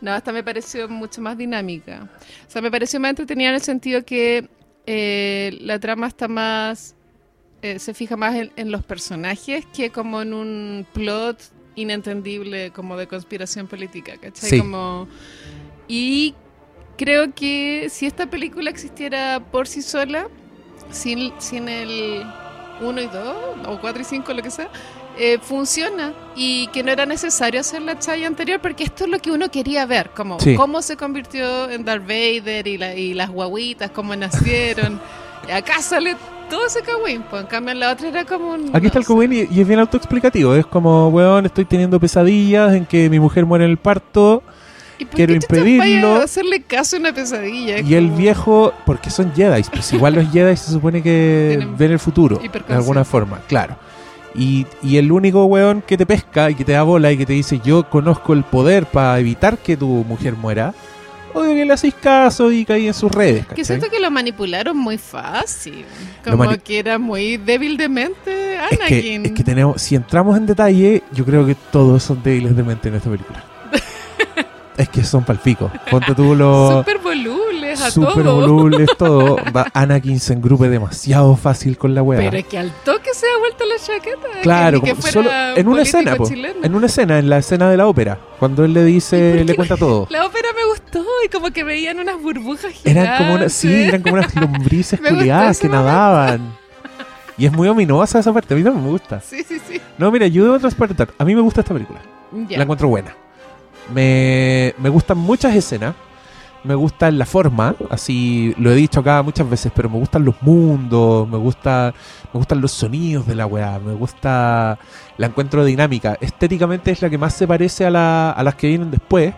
No, 0.00 0.14
esta 0.16 0.32
me 0.32 0.42
pareció 0.42 0.88
mucho 0.88 1.20
más 1.20 1.36
dinámica. 1.36 2.08
O 2.46 2.50
sea, 2.50 2.62
me 2.62 2.70
pareció 2.70 2.98
más 3.00 3.10
entretenida 3.10 3.50
en 3.50 3.54
el 3.56 3.60
sentido 3.62 4.04
que 4.04 4.48
eh, 4.86 5.56
la 5.60 5.78
trama 5.78 6.06
está 6.06 6.28
más. 6.28 6.94
eh, 7.62 7.78
se 7.78 7.92
fija 7.94 8.16
más 8.16 8.34
en, 8.36 8.52
en 8.56 8.70
los 8.70 8.84
personajes 8.84 9.66
que 9.74 9.90
como 9.90 10.22
en 10.22 10.32
un 10.32 10.86
plot 10.92 11.42
inentendible 11.80 12.70
como 12.72 12.96
de 12.96 13.06
conspiración 13.06 13.66
política, 13.66 14.14
¿cachai? 14.20 14.50
Sí. 14.50 14.58
Como, 14.58 15.08
y 15.86 16.34
creo 16.96 17.32
que 17.34 17.88
si 17.90 18.06
esta 18.06 18.26
película 18.28 18.70
existiera 18.70 19.40
por 19.52 19.66
sí 19.68 19.82
sola, 19.82 20.28
sin, 20.90 21.32
sin 21.38 21.68
el 21.68 22.24
1 22.80 23.00
y 23.02 23.06
2, 23.06 23.36
o 23.66 23.80
4 23.80 24.02
y 24.02 24.04
5, 24.04 24.32
lo 24.32 24.42
que 24.42 24.50
sea, 24.50 24.68
eh, 25.20 25.38
funciona 25.42 26.14
y 26.36 26.68
que 26.68 26.82
no 26.84 26.92
era 26.92 27.04
necesario 27.04 27.60
hacer 27.60 27.82
la 27.82 27.98
chaya 27.98 28.26
anterior 28.28 28.60
porque 28.60 28.84
esto 28.84 29.04
es 29.04 29.10
lo 29.10 29.18
que 29.18 29.32
uno 29.32 29.50
quería 29.50 29.84
ver, 29.84 30.10
como 30.10 30.38
Sí. 30.38 30.54
cómo 30.54 30.80
se 30.80 30.96
convirtió 30.96 31.68
en 31.70 31.84
Darth 31.84 32.02
Vader 32.06 32.66
y, 32.68 32.78
la- 32.78 32.94
y 32.94 33.14
las 33.14 33.28
guaguitas, 33.30 33.90
cómo 33.90 34.14
nacieron. 34.14 35.00
Y 35.48 35.50
Acá 35.58 35.82
sale 35.82 36.16
todo 36.48 36.66
ese 36.66 36.82
cagüín, 36.82 37.22
pues 37.28 37.42
en 37.42 37.48
cambio 37.48 37.72
en 37.72 37.80
la 37.80 37.92
otra 37.92 38.08
era 38.08 38.24
como 38.24 38.52
un... 38.52 38.70
Aquí 38.74 38.86
está 38.86 38.98
el 38.98 39.04
Cowen 39.04 39.32
y, 39.32 39.48
y 39.50 39.60
es 39.60 39.68
bien 39.68 39.80
autoexplicativo. 39.80 40.54
Es 40.54 40.66
como, 40.66 41.08
weón, 41.08 41.46
estoy 41.46 41.64
teniendo 41.64 42.00
pesadillas 42.00 42.74
en 42.74 42.86
que 42.86 43.08
mi 43.10 43.20
mujer 43.20 43.46
muere 43.46 43.64
en 43.64 43.70
el 43.70 43.76
parto. 43.76 44.42
¿Y 44.98 45.04
por 45.04 45.14
quiero 45.14 45.30
qué 45.32 45.36
impedirlo? 45.36 46.16
a 46.16 46.24
hacerle 46.24 46.62
caso 46.62 46.96
a 46.96 46.98
una 46.98 47.12
pesadilla? 47.12 47.76
Es 47.76 47.88
Y 47.88 47.94
el 47.94 48.10
viejo, 48.10 48.72
porque 48.84 49.10
son 49.10 49.32
Jedi, 49.32 49.62
pues 49.70 49.92
igual 49.92 50.14
los 50.14 50.30
Jedi 50.32 50.56
se 50.56 50.72
supone 50.72 51.02
que 51.02 51.54
Tienen 51.56 51.76
ven 51.76 51.92
el 51.92 51.98
futuro, 52.00 52.38
de 52.38 52.74
alguna 52.74 53.04
forma, 53.04 53.38
claro. 53.46 53.76
Y, 54.34 54.66
y 54.82 54.96
el 54.96 55.12
único 55.12 55.44
weón 55.44 55.82
que 55.82 55.96
te 55.96 56.04
pesca 56.04 56.50
y 56.50 56.54
que 56.54 56.64
te 56.64 56.72
da 56.72 56.82
bola 56.82 57.12
y 57.12 57.16
que 57.16 57.26
te 57.26 57.32
dice 57.32 57.60
yo 57.64 57.88
conozco 57.88 58.32
el 58.32 58.42
poder 58.44 58.86
para 58.86 59.18
evitar 59.18 59.58
que 59.58 59.76
tu 59.76 59.86
mujer 59.86 60.34
muera, 60.34 60.74
obvio 61.38 61.54
que 61.54 61.64
le 61.64 61.72
hacéis 61.72 61.94
caso 61.94 62.50
y 62.50 62.64
caí 62.64 62.86
en 62.86 62.94
sus 62.94 63.10
redes. 63.10 63.42
Que 63.42 63.48
¿cachai? 63.48 63.64
siento 63.64 63.88
que 63.88 64.00
lo 64.00 64.10
manipularon 64.10 64.76
muy 64.76 64.98
fácil. 64.98 65.84
Como 66.24 66.44
que 66.62 66.78
era 66.78 66.98
muy 66.98 67.36
débil 67.36 67.76
de 67.76 67.88
mente 67.88 68.56
Es 68.70 68.78
que, 68.78 68.84
Anakin. 68.84 69.26
es 69.26 69.32
que 69.32 69.44
tenemos, 69.44 69.80
si 69.80 69.94
entramos 69.94 70.36
en 70.36 70.46
detalle, 70.46 71.02
yo 71.12 71.24
creo 71.24 71.46
que 71.46 71.54
todos 71.54 72.02
son 72.02 72.22
débiles 72.22 72.56
de 72.56 72.62
mente 72.62 72.88
en 72.88 72.96
esta 72.96 73.10
película. 73.10 73.44
es 74.76 74.88
que 74.88 75.04
son 75.04 75.24
palpico. 75.24 75.70
Ponte 75.90 76.14
tú 76.14 76.34
los 76.34 76.78
Súper 76.78 76.98
a 77.82 77.90
super 77.90 78.24
todo. 78.24 78.40
volubles, 78.40 78.88
todo. 78.98 79.36
Va- 79.54 79.66
Anakin 79.74 80.18
se 80.20 80.32
engrupe 80.34 80.68
demasiado 80.68 81.36
fácil 81.36 81.76
con 81.78 81.94
la 81.94 82.02
wea. 82.02 82.18
Pero 82.20 82.36
es 82.36 82.46
que 82.46 82.58
al 82.58 82.70
toque 82.84 83.10
se 83.14 83.26
ha 83.26 83.38
vuelto 83.38 83.64
la 83.64 83.76
chaqueta. 83.78 84.40
Claro, 84.42 84.80
que, 84.82 84.94
que 84.94 85.02
solo 85.02 85.30
en 85.56 85.68
una 85.68 85.82
escena, 85.82 86.16
po, 86.16 86.28
en 86.28 86.74
una 86.74 86.86
escena, 86.86 87.18
en 87.18 87.28
la 87.30 87.38
escena 87.38 87.70
de 87.70 87.76
la 87.76 87.86
ópera, 87.86 88.18
cuando 88.38 88.64
él 88.64 88.72
le 88.74 88.80
¿Y 88.80 88.84
por 88.84 88.92
dice, 88.92 89.44
le 89.44 89.54
cuenta 89.56 89.76
todo. 89.76 90.06
La 90.10 90.26
ópera 90.26 90.48
me 90.56 90.64
gustó 90.66 91.04
y 91.24 91.28
como 91.28 91.50
que 91.50 91.64
veían 91.64 91.98
unas 91.98 92.20
burbujas 92.20 92.72
gigantes. 92.72 92.96
Eran 93.04 93.18
como 93.18 93.34
una, 93.34 93.48
sí, 93.48 93.72
eran 93.84 94.02
como 94.02 94.14
unas 94.14 94.34
lombrices 94.34 95.00
culiadas 95.08 95.58
que 95.58 95.68
nadaban. 95.68 96.56
Y 97.36 97.46
es 97.46 97.52
muy 97.52 97.68
ominosa 97.68 98.18
esa 98.18 98.32
parte, 98.32 98.54
a 98.54 98.56
mí 98.56 98.62
no 98.64 98.74
me 98.74 98.88
gusta. 98.88 99.20
Sí, 99.20 99.44
sí, 99.46 99.60
sí. 99.68 99.80
No, 99.96 100.10
mira, 100.10 100.26
yo 100.26 100.42
debo 100.44 100.58
transportar. 100.58 101.08
A 101.18 101.24
mí 101.24 101.34
me 101.36 101.40
gusta 101.40 101.60
esta 101.60 101.72
película. 101.72 102.00
La 102.50 102.62
encuentro 102.64 102.88
buena. 102.88 103.14
Me, 103.94 104.74
me 104.78 104.88
gustan 104.88 105.18
muchas 105.18 105.54
escenas. 105.54 105.94
Me 106.64 106.74
gusta 106.74 107.10
la 107.12 107.24
forma, 107.24 107.74
así 107.88 108.52
lo 108.58 108.70
he 108.70 108.74
dicho 108.74 109.00
acá 109.00 109.22
muchas 109.22 109.48
veces, 109.48 109.70
pero 109.74 109.88
me 109.88 109.96
gustan 109.98 110.24
los 110.24 110.34
mundos, 110.42 111.26
me 111.28 111.36
gusta, 111.38 111.94
me 112.32 112.38
gustan 112.38 112.60
los 112.60 112.72
sonidos 112.72 113.26
de 113.26 113.36
la 113.36 113.46
weá, 113.46 113.78
me 113.78 113.94
gusta 113.94 114.76
la 115.16 115.26
encuentro 115.28 115.64
dinámica. 115.64 116.18
Estéticamente 116.20 116.90
es 116.90 117.00
la 117.00 117.08
que 117.08 117.16
más 117.16 117.32
se 117.34 117.46
parece 117.46 117.86
a, 117.86 117.90
la- 117.90 118.30
a 118.32 118.42
las 118.42 118.56
que 118.56 118.66
vienen 118.68 118.90
después. 118.90 119.32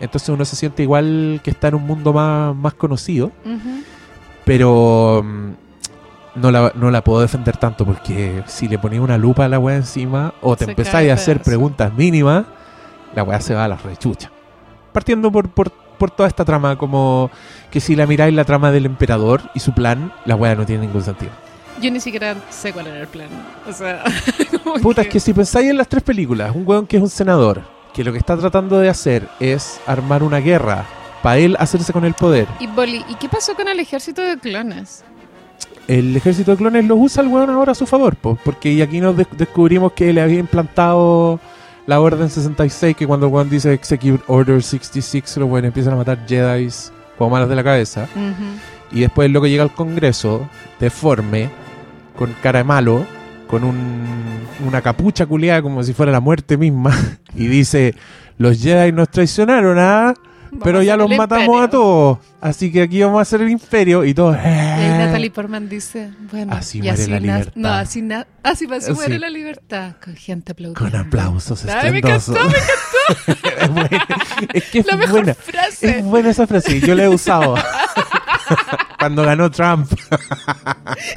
Entonces 0.00 0.28
uno 0.28 0.44
se 0.44 0.54
siente 0.54 0.82
igual 0.82 1.40
que 1.42 1.50
está 1.50 1.68
en 1.68 1.76
un 1.76 1.86
mundo 1.86 2.12
más, 2.12 2.54
más 2.54 2.74
conocido. 2.74 3.32
Pero 4.44 5.22
mm, 5.24 5.50
no 6.40 6.50
la, 6.50 6.72
no 6.74 6.90
la 6.90 7.02
puedo 7.02 7.20
defender 7.20 7.56
tanto 7.56 7.84
porque 7.84 8.42
si 8.46 8.68
le 8.68 8.78
ponía 8.78 9.00
una 9.00 9.18
lupa 9.18 9.46
a 9.46 9.48
la 9.48 9.58
weá 9.58 9.76
encima 9.76 10.34
o 10.42 10.56
te 10.56 10.64
empezáis 10.82 11.10
a 11.10 11.14
hacer 11.14 11.42
preguntas 11.42 11.92
mínimas, 11.94 12.44
la 13.14 13.22
weá 13.22 13.40
se 13.40 13.54
va 13.54 13.64
a 13.64 13.68
la 13.68 13.76
rechucha. 13.76 14.30
Partiendo 14.92 15.32
por, 15.32 15.48
por, 15.48 15.72
por 15.96 16.10
toda 16.10 16.28
esta 16.28 16.44
trama, 16.44 16.76
como 16.76 17.30
que 17.70 17.80
si 17.80 17.96
la 17.96 18.06
miráis 18.06 18.34
la 18.34 18.44
trama 18.44 18.70
del 18.70 18.86
emperador 18.86 19.42
y 19.54 19.60
su 19.60 19.72
plan, 19.72 20.12
la 20.24 20.36
weá 20.36 20.54
no 20.54 20.64
tiene 20.66 20.86
ningún 20.86 21.02
sentido. 21.02 21.32
Yo 21.80 21.90
ni 21.90 22.00
siquiera 22.00 22.34
sé 22.48 22.72
cuál 22.72 22.86
era 22.86 23.00
el 23.00 23.06
plan. 23.08 23.28
O 23.68 23.72
sea, 23.72 24.02
Puta, 24.82 25.02
es 25.02 25.08
que 25.08 25.20
si 25.20 25.32
pensáis 25.34 25.68
en 25.70 25.76
las 25.76 25.88
tres 25.88 26.02
películas, 26.02 26.54
un 26.54 26.62
weón 26.66 26.86
que 26.86 26.96
es 26.96 27.02
un 27.02 27.10
senador, 27.10 27.62
que 27.92 28.02
lo 28.04 28.12
que 28.12 28.18
está 28.18 28.36
tratando 28.36 28.78
de 28.78 28.88
hacer 28.88 29.28
es 29.40 29.80
armar 29.86 30.22
una 30.22 30.38
guerra 30.38 30.84
para 31.22 31.38
él 31.38 31.56
hacerse 31.58 31.92
con 31.92 32.04
el 32.04 32.14
poder. 32.14 32.46
Y 32.60 32.66
Boli, 32.66 33.04
¿y 33.08 33.14
qué 33.16 33.28
pasó 33.28 33.54
con 33.54 33.68
el 33.68 33.78
ejército 33.80 34.22
de 34.22 34.38
clones? 34.38 35.04
el 35.88 36.16
ejército 36.16 36.50
de 36.50 36.56
clones 36.56 36.84
los 36.84 36.98
usa 37.00 37.22
el 37.22 37.28
weón 37.28 37.48
ahora 37.48 37.70
a 37.72 37.74
su 37.74 37.86
favor, 37.86 38.16
po, 38.16 38.36
porque 38.44 38.72
y 38.72 38.82
aquí 38.82 39.00
nos 39.00 39.16
des- 39.16 39.28
descubrimos 39.36 39.92
que 39.92 40.12
le 40.12 40.20
había 40.20 40.40
implantado 40.40 41.38
la 41.86 42.00
Orden 42.00 42.28
66, 42.28 42.96
que 42.96 43.06
cuando 43.06 43.28
weón 43.28 43.48
dice 43.48 43.72
Execute 43.72 44.22
Order 44.26 44.62
66, 44.62 45.36
los 45.38 45.48
weones 45.48 45.68
empiezan 45.68 45.94
a 45.94 45.96
matar 45.96 46.26
Jedi 46.26 46.68
como 47.16 47.30
malas 47.30 47.48
de 47.48 47.56
la 47.56 47.64
cabeza. 47.64 48.08
Y 48.90 49.00
después 49.00 49.26
el 49.26 49.32
loco 49.32 49.46
llega 49.46 49.62
al 49.62 49.72
Congreso, 49.72 50.48
deforme, 50.80 51.50
con 52.16 52.32
cara 52.42 52.58
de 52.58 52.64
malo, 52.64 53.06
con 53.46 53.64
un, 53.64 54.04
una 54.66 54.82
capucha 54.82 55.26
culiada 55.26 55.62
como 55.62 55.82
si 55.82 55.92
fuera 55.92 56.10
la 56.10 56.20
muerte 56.20 56.56
misma, 56.56 56.92
y 57.34 57.46
dice, 57.46 57.94
los 58.38 58.60
Jedi 58.60 58.92
nos 58.92 59.08
traicionaron, 59.08 59.78
¿ah? 59.78 60.14
Vamos 60.56 60.64
Pero 60.64 60.82
ya 60.82 60.96
los 60.96 61.10
matamos 61.10 61.44
imperio. 61.46 61.62
a 61.64 61.70
todos. 61.70 62.18
Así 62.40 62.72
que 62.72 62.82
aquí 62.82 63.02
vamos 63.02 63.18
a 63.18 63.22
hacer 63.22 63.42
el 63.42 63.50
imperio 63.50 64.04
y 64.04 64.08
ahí 64.08 64.14
"Eh". 64.42 64.94
Natalie 64.98 65.30
Portman 65.30 65.68
dice, 65.68 66.10
bueno, 66.30 66.52
Así 66.54 66.78
muere 66.80 66.92
así 67.02 67.10
la 67.10 67.20
libertad. 67.20 67.52
No, 67.56 67.68
así, 67.70 68.08
así, 68.42 68.66
así 68.72 68.92
muere 68.92 69.14
Sí. 69.14 69.20
la 69.20 69.28
libertad, 69.30 69.92
con 70.02 70.14
gente 70.16 70.52
aplaudiendo. 70.52 70.90
Con 70.90 71.00
aplausos 71.06 71.64
Ay, 71.66 71.90
me 71.92 71.98
encantó, 71.98 72.36
es, 73.60 73.70
buena. 73.70 74.06
Es 74.54 74.64
que 74.70 74.78
es 74.78 74.86
La 74.86 74.96
mejor 74.96 75.12
buena. 75.24 75.34
frase. 75.34 75.98
Es 75.98 76.04
buena 76.04 76.30
esa 76.30 76.46
frase. 76.46 76.80
Yo 76.80 76.94
la 76.94 77.04
he 77.04 77.08
usado. 77.08 77.54
Cuando 78.98 79.22
ganó 79.24 79.50
Trump, 79.50 79.90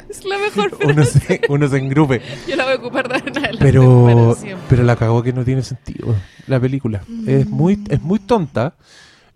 Es 0.08 0.24
la 0.24 0.36
mejor 0.38 0.70
frase. 0.76 0.84
uno 0.92 1.04
se, 1.04 1.40
uno 1.48 1.68
se 1.68 1.76
engrupe. 1.78 2.22
Yo 2.46 2.56
la 2.56 2.64
voy 2.64 2.72
a 2.74 2.76
ocupar 2.76 3.08
de 3.08 3.14
adelante 3.16 3.58
Pero, 3.60 4.36
pero 4.68 4.82
la 4.82 4.96
cagó 4.96 5.22
que 5.22 5.32
no 5.32 5.44
tiene 5.44 5.62
sentido 5.62 6.14
la 6.46 6.60
película. 6.60 7.02
Es 7.26 7.46
Mm. 7.46 7.50
muy, 7.50 7.82
es 7.88 8.02
muy 8.02 8.18
tonta. 8.18 8.74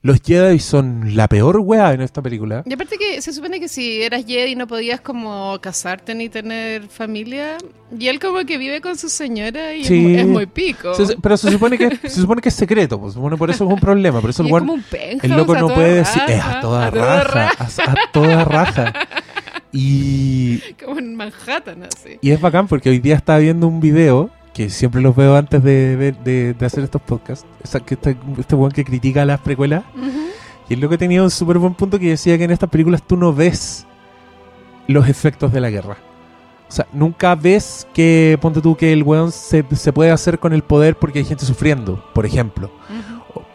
Los 0.07 0.21
Jedi 0.21 0.59
son 0.59 1.17
la 1.17 1.29
peor 1.29 1.61
weá 1.61 1.95
en 1.95 2.03
esta 2.03 2.21
película. 2.21 2.63
Y 2.67 2.75
aparte 2.75 2.99
que 2.99 3.23
se 3.23 3.33
supone 3.33 3.59
que 3.59 3.69
si 3.69 4.03
eras 4.03 4.27
Jedi 4.27 4.55
no 4.55 4.67
podías 4.67 5.01
como 5.01 5.59
casarte 5.63 6.15
ni 6.15 6.29
tener 6.29 6.89
familia. 6.89 7.57
Y 7.99 8.09
él 8.09 8.21
como 8.21 8.45
que 8.45 8.59
vive 8.59 8.83
con 8.83 8.99
su 8.99 9.09
señora 9.09 9.75
y 9.75 9.81
es 9.81 9.87
Sí. 9.87 9.95
muy- 10.01 10.17
es, 10.17 10.27
muy 10.27 10.45
pico. 10.45 10.93
Se- 10.95 11.17
pero 11.17 11.39
se 11.39 11.51
supone 11.51 11.79
que 11.79 11.97
se 12.07 12.21
supone 12.21 12.43
que 12.43 12.51
es 12.51 12.55
secreto, 12.55 13.01
pues, 13.01 13.15
bueno, 13.15 13.39
por 13.39 13.49
eso 13.49 13.65
es 13.65 13.71
un 13.73 13.81
problema. 13.81 14.21
Por 14.21 14.29
eso 14.29 14.43
y 14.43 14.49
el 14.49 14.53
es 14.55 14.59
como 14.61 14.73
un 14.75 14.83
penthouse, 14.83 15.25
El 15.25 15.31
loco 15.39 15.53
a 15.55 15.59
no 15.61 15.67
toda 15.69 15.75
puede 15.75 15.95
decir, 15.95 16.21
raja, 16.23 16.33
es 16.35 16.45
a 16.45 16.61
toda 16.61 16.87
a 16.87 16.91
toda 16.91 17.25
raja, 17.25 17.65
a, 17.87 17.91
a 17.93 17.97
toda 18.13 18.45
raja. 18.45 18.93
Y, 19.73 20.59
Como 20.85 20.99
en 20.99 21.17
Manhattan, 21.17 21.83
así. 21.85 22.19
y 22.21 22.31
es 22.31 22.41
bacán 22.41 22.69
porque 22.69 22.91
hoy 22.91 22.99
día 22.99 23.17
estaba 23.17 23.39
viendo 23.39 23.67
un 23.67 23.81
video, 23.81 24.31
que 24.55 24.71
siempre 24.71 25.03
los 25.03 25.15
veo 25.15 25.37
antes 25.37 25.63
de, 25.63 25.97
ver- 25.97 26.19
de, 26.25 26.55
de 26.55 26.67
hacer 26.67 26.83
estos 26.85 27.03
podcasts, 27.03 27.45
esa- 27.63 27.81
que 27.81 27.95
este, 27.95 28.17
este 28.39 28.55
weón 28.55 28.73
que 28.73 28.85
critica 28.85 29.25
las 29.27 29.41
precuelas, 29.41 29.83
y 30.69 30.75
el 30.75 30.81
loco 30.81 30.97
tenía 30.97 31.23
un 31.23 31.31
súper 31.31 31.59
buen 31.59 31.75
punto 31.75 31.99
que 31.99 32.09
decía 32.11 32.39
que 32.39 32.45
en 32.45 32.51
estas 32.53 32.71
películas 32.71 33.03
tú 33.03 33.17
no 33.17 33.35
ves 33.35 33.85
los 34.87 35.09
efectos 35.09 35.53
de 35.53 35.61
la 35.61 35.69
guerra. 35.71 35.97
O 36.69 36.73
sea, 36.75 36.87
nunca 36.93 37.35
ves 37.35 37.87
que, 37.93 38.39
ponte 38.41 38.61
tú, 38.63 38.75
que 38.77 38.93
el 38.93 39.03
weón 39.03 39.31
se, 39.33 39.65
se 39.77 39.93
puede 39.93 40.11
hacer 40.11 40.39
con 40.39 40.53
el 40.55 40.63
poder 40.63 40.97
porque 40.97 41.19
hay 41.19 41.25
gente 41.25 41.45
sufriendo, 41.45 42.03
por 42.15 42.25
ejemplo. 42.25 42.71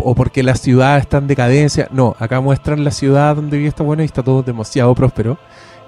O 0.02 0.16
porque 0.16 0.44
la 0.44 0.56
ciudad 0.56 0.98
está 0.98 1.18
en 1.18 1.28
decadencia. 1.28 1.88
No, 1.92 2.16
acá 2.20 2.40
muestran 2.40 2.84
la 2.84 2.92
ciudad 2.92 3.36
donde 3.36 3.58
vive 3.58 3.68
esta 3.70 3.84
buena 3.84 4.04
y 4.04 4.06
está 4.06 4.24
todo 4.24 4.44
demasiado 4.44 4.94
próspero. 4.96 5.38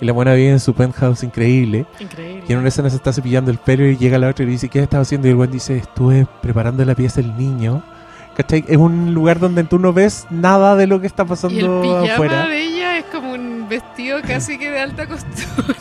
Y 0.02 0.06
la 0.06 0.14
buena 0.14 0.34
vive 0.34 0.50
en 0.50 0.60
su 0.60 0.74
penthouse 0.74 1.24
increíble. 1.24 1.86
Increíble. 2.00 2.44
Y 2.48 2.52
en 2.52 2.60
una 2.60 2.68
escena 2.68 2.90
se 2.90 2.96
está 2.98 3.14
cepillando 3.14 3.52
el 3.52 3.58
pelo 3.60 3.86
y 3.88 3.96
llega 3.98 4.18
la 4.18 4.28
otra 4.30 4.44
y 4.44 4.48
le 4.48 4.54
dice, 4.54 4.68
¿qué 4.68 4.80
estás 4.80 5.02
haciendo? 5.02 5.28
Y 5.28 5.32
el 5.32 5.38
buen 5.38 5.52
dice, 5.52 5.78
estuve 5.78 6.28
preparando 6.42 6.84
la 6.84 6.96
pieza 6.96 7.22
del 7.22 7.38
niño. 7.38 7.84
¿Cachai? 8.36 8.66
Es 8.68 8.78
un 8.78 9.14
lugar 9.14 9.40
donde 9.40 9.64
tú 9.64 9.78
no 9.78 9.94
ves 9.94 10.26
nada 10.30 10.76
de 10.76 10.88
lo 10.88 11.00
que 11.00 11.08
está 11.08 11.24
Y 11.24 11.26
el 11.26 11.30
pasando 11.30 11.82
pijama 11.82 12.14
afuera. 12.14 12.48
de 12.48 12.62
ella 12.62 12.72
vestido 13.72 14.20
casi 14.28 14.58
que 14.58 14.70
de 14.70 14.80
alta 14.80 15.08
costura. 15.08 15.76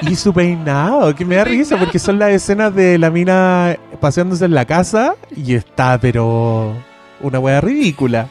Y 0.00 0.16
su 0.16 0.32
peinado, 0.32 1.14
que 1.14 1.24
me 1.24 1.36
da 1.36 1.44
risa 1.44 1.76
porque 1.76 1.98
son 1.98 2.18
las 2.18 2.30
escenas 2.30 2.74
de 2.74 2.98
la 2.98 3.10
mina 3.10 3.76
paseándose 4.00 4.46
en 4.46 4.54
la 4.54 4.64
casa 4.64 5.14
y 5.34 5.54
está, 5.54 5.98
pero 5.98 6.72
una 7.20 7.38
wea 7.38 7.60
ridícula. 7.60 8.28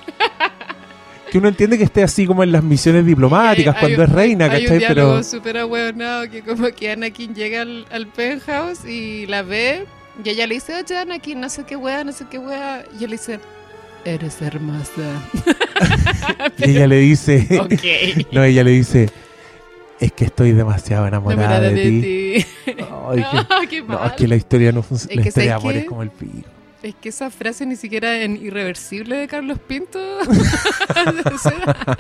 Que 1.36 1.40
uno 1.40 1.50
entiende 1.50 1.78
que 1.78 1.84
esté 1.84 2.02
así 2.02 2.26
como 2.26 2.44
en 2.46 2.54
las 2.54 2.64
misiones 2.64 3.06
diplomáticas 3.06 3.76
cuando 3.78 4.02
hay- 4.04 4.08
es 4.08 4.14
reina, 4.14 4.46
Hay 4.46 4.68
un 4.68 4.72
¿cachai? 4.72 4.88
Pero 4.88 5.22
súper 5.22 5.58
ahueonado 5.58 6.30
que 6.30 6.42
como 6.42 6.70
que 6.70 6.92
Anakin 6.92 7.36
llega 7.36 7.64
al, 7.64 7.86
al 7.92 8.08
penthouse 8.08 8.86
y 8.86 9.26
la 9.26 9.42
ve 9.42 9.86
y 10.24 10.30
ella 10.30 10.48
le 10.48 10.54
dice, 10.56 10.74
oye 10.76 10.98
Anakin, 10.98 11.42
no 11.42 11.50
sé 11.50 11.66
qué 11.66 11.76
wea, 11.76 12.06
no 12.06 12.14
sé 12.14 12.24
qué 12.32 12.38
wea. 12.38 12.86
Y 12.98 13.04
él 13.04 13.10
le 13.10 13.18
dice, 13.18 13.42
eres 14.06 14.42
hermosa. 14.42 15.22
y 16.58 16.70
ella 16.70 16.88
le 16.88 17.00
dice, 17.00 17.46
ok. 17.60 18.28
no, 18.32 18.42
ella 18.46 18.64
le 18.64 18.72
dice, 18.72 19.10
es 20.00 20.14
que 20.14 20.24
estoy 20.24 20.54
demasiado 20.54 21.06
enamorada 21.06 21.58
Enamorada 21.58 21.70
de, 21.70 21.76
de 21.76 21.84
ti. 21.84 22.02
ti. 22.02 22.46
Que- 22.66 23.84
No, 23.90 24.06
es 24.06 24.12
que 24.14 24.28
la 24.30 24.38
historia 24.38 24.72
no 24.72 24.82
funciona. 24.84 25.22
La 25.22 25.28
historia 25.28 25.44
de 25.48 25.50
¿sabes 25.50 25.62
amor 25.64 25.74
qué? 25.74 25.80
es 25.80 25.86
como 25.86 26.02
el 26.04 26.10
pico. 26.12 26.48
Es 26.86 26.94
que 27.02 27.10
esa 27.10 27.32
frase 27.32 27.66
ni 27.66 27.76
siquiera 27.76 28.22
en 28.22 28.38
Irreversible 28.38 29.16
de 29.18 29.28
Carlos 29.28 29.58
Pinto. 29.68 30.00
O 31.34 31.38
sea, 31.38 31.98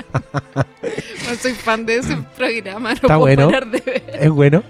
no 1.30 1.36
soy 1.36 1.54
fan 1.54 1.86
de 1.86 1.98
ese 1.98 2.16
programa, 2.38 2.90
no 2.90 2.94
Está 2.96 3.08
puedo 3.08 3.20
bueno. 3.20 3.48
parar 3.48 3.70
de 3.72 3.80
ver. 3.82 4.04
Es 4.22 4.30
bueno. 4.30 4.64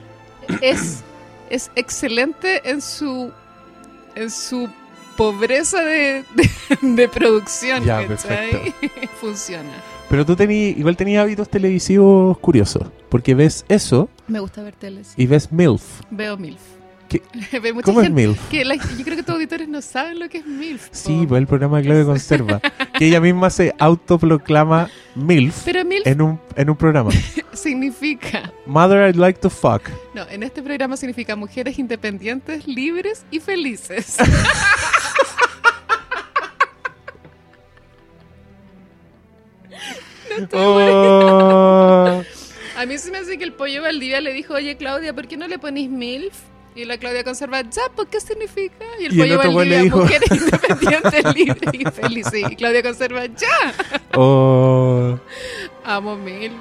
Es, 0.62 1.04
es 1.50 1.70
excelente 1.76 2.62
en 2.70 2.82
su 2.82 3.32
en 4.16 4.30
su 4.32 4.70
pobreza 5.18 5.82
de, 5.82 6.24
de, 6.36 6.50
de 6.82 7.10
producción. 7.10 7.84
Ya, 7.84 8.08
¿cachai? 8.08 8.74
Funciona. 9.20 9.70
Pero 10.10 10.26
tú 10.26 10.36
tení, 10.36 10.70
igual 10.70 10.96
tenías 10.96 11.24
hábitos 11.24 11.50
televisivos 11.50 12.38
curiosos. 12.40 12.88
Porque 13.10 13.34
ves 13.36 13.66
eso 13.70 14.10
Me 14.28 14.40
gusta 14.40 14.62
ver 14.64 14.76
teles. 14.76 15.14
y 15.18 15.26
ves 15.28 15.52
MILF. 15.52 15.84
Veo 16.10 16.38
MILF. 16.38 16.60
¿Qué- 17.10 17.22
Veo 17.60 17.74
mucha 17.76 17.86
¿Cómo 17.86 18.02
es 18.02 18.10
MILF? 18.12 18.50
que 18.50 18.66
la- 18.66 18.76
yo 18.76 19.04
creo 19.04 19.16
que 19.16 19.24
tus 19.24 19.36
auditores 19.36 19.68
no 19.68 19.82
saben 19.82 20.20
lo 20.20 20.28
que 20.30 20.40
es 20.40 20.46
MILF. 20.46 20.88
Sí, 20.92 21.26
pues 21.28 21.40
el 21.40 21.48
programa 21.48 21.78
de 21.78 21.84
Claudia 21.84 22.06
Conserva. 22.06 22.60
que 22.98 23.06
ella 23.08 23.22
misma 23.22 23.50
se 23.50 23.74
autoproclama 23.78 24.90
MILF 25.16 25.64
Pero 25.66 25.86
MILF 25.86 26.08
en 26.08 26.22
un, 26.22 26.40
en 26.56 26.70
un 26.70 26.76
programa. 26.76 27.12
significa 27.54 28.52
Mother 28.66 29.08
I'd 29.10 29.16
like 29.16 29.40
to 29.40 29.50
fuck. 29.50 29.84
No, 30.14 30.28
en 30.30 30.44
este 30.44 30.62
programa 30.62 30.98
significa 30.98 31.36
mujeres 31.36 31.78
independientes, 31.80 32.68
libres 32.68 33.26
y 33.32 33.40
felices. 33.40 34.18
Oh. 40.54 42.24
A 42.78 42.86
mí 42.86 42.98
se 42.98 43.12
me 43.12 43.20
hace 43.20 43.38
que 43.38 43.44
el 43.44 43.54
pollo 43.54 43.82
Valdivia 43.82 44.20
le 44.22 44.34
dijo, 44.34 44.54
oye 44.54 44.76
Claudia, 44.78 45.14
¿por 45.14 45.28
qué 45.28 45.38
no 45.38 45.48
le 45.48 45.60
ponís 45.60 45.90
MILF? 45.90 46.34
Y 46.76 46.84
la 46.84 46.98
Claudia 46.98 47.24
conserva, 47.24 47.62
ya, 47.62 47.84
¿por 47.96 48.08
qué 48.08 48.20
significa? 48.20 48.84
Y 49.00 49.06
el 49.06 49.14
Y 49.16 49.22
el 49.22 49.28
pollo 49.30 49.38
otro 49.40 49.50
le 49.52 49.56
Valdivia, 49.56 49.82
dijo- 49.84 50.00
mujeres 50.02 50.30
independientes, 50.32 51.24
libres 51.36 51.74
y 51.74 51.86
felices. 51.86 52.44
Y 52.52 52.56
Claudia 52.58 52.84
conserva, 52.84 53.26
ya, 53.28 53.74
Oh. 54.18 55.18
amo 55.86 56.16
MILF. 56.18 56.54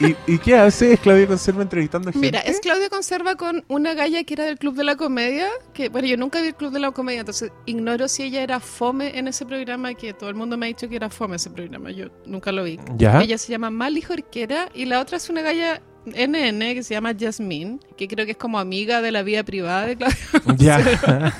¿Y, 0.00 0.16
¿Y 0.34 0.38
qué 0.38 0.56
hace? 0.56 0.92
¿Es 0.94 1.00
Claudia 1.00 1.26
Conserva 1.26 1.62
entrevistando 1.62 2.12
gente? 2.12 2.26
Mira, 2.26 2.40
es 2.40 2.60
Claudia 2.60 2.88
Conserva 2.88 3.34
con 3.36 3.64
una 3.68 3.94
galla 3.94 4.22
que 4.24 4.34
era 4.34 4.44
del 4.44 4.58
Club 4.58 4.74
de 4.74 4.84
la 4.84 4.96
Comedia, 4.96 5.48
que 5.72 5.88
bueno, 5.88 6.06
yo 6.08 6.16
nunca 6.16 6.40
vi 6.40 6.48
el 6.48 6.54
Club 6.54 6.72
de 6.72 6.80
la 6.80 6.90
Comedia, 6.92 7.20
entonces 7.20 7.50
ignoro 7.66 8.06
si 8.08 8.22
ella 8.24 8.42
era 8.42 8.60
fome 8.60 9.18
en 9.18 9.26
ese 9.28 9.46
programa, 9.46 9.94
que 9.94 10.12
todo 10.12 10.28
el 10.28 10.34
mundo 10.34 10.56
me 10.56 10.66
ha 10.66 10.68
dicho 10.68 10.88
que 10.88 10.96
era 10.96 11.08
fome 11.10 11.36
ese 11.36 11.50
programa, 11.50 11.90
yo 11.90 12.06
nunca 12.26 12.52
lo 12.52 12.64
vi. 12.64 12.78
¿Ya? 12.96 13.20
Ella 13.22 13.38
se 13.38 13.50
llama 13.52 13.70
Mali 13.70 14.02
Jorquera 14.02 14.68
y 14.74 14.84
la 14.84 15.00
otra 15.00 15.16
es 15.16 15.28
una 15.30 15.40
galla 15.42 15.80
NN 16.06 16.58
que 16.74 16.82
se 16.82 16.94
llama 16.94 17.12
Jasmine, 17.18 17.78
que 17.96 18.08
creo 18.08 18.24
que 18.26 18.32
es 18.32 18.38
como 18.38 18.58
amiga 18.58 19.00
de 19.00 19.10
la 19.12 19.22
vida 19.22 19.42
privada 19.42 19.86
de 19.86 19.96
Claudia 19.96 20.18
Ya. 20.56 20.78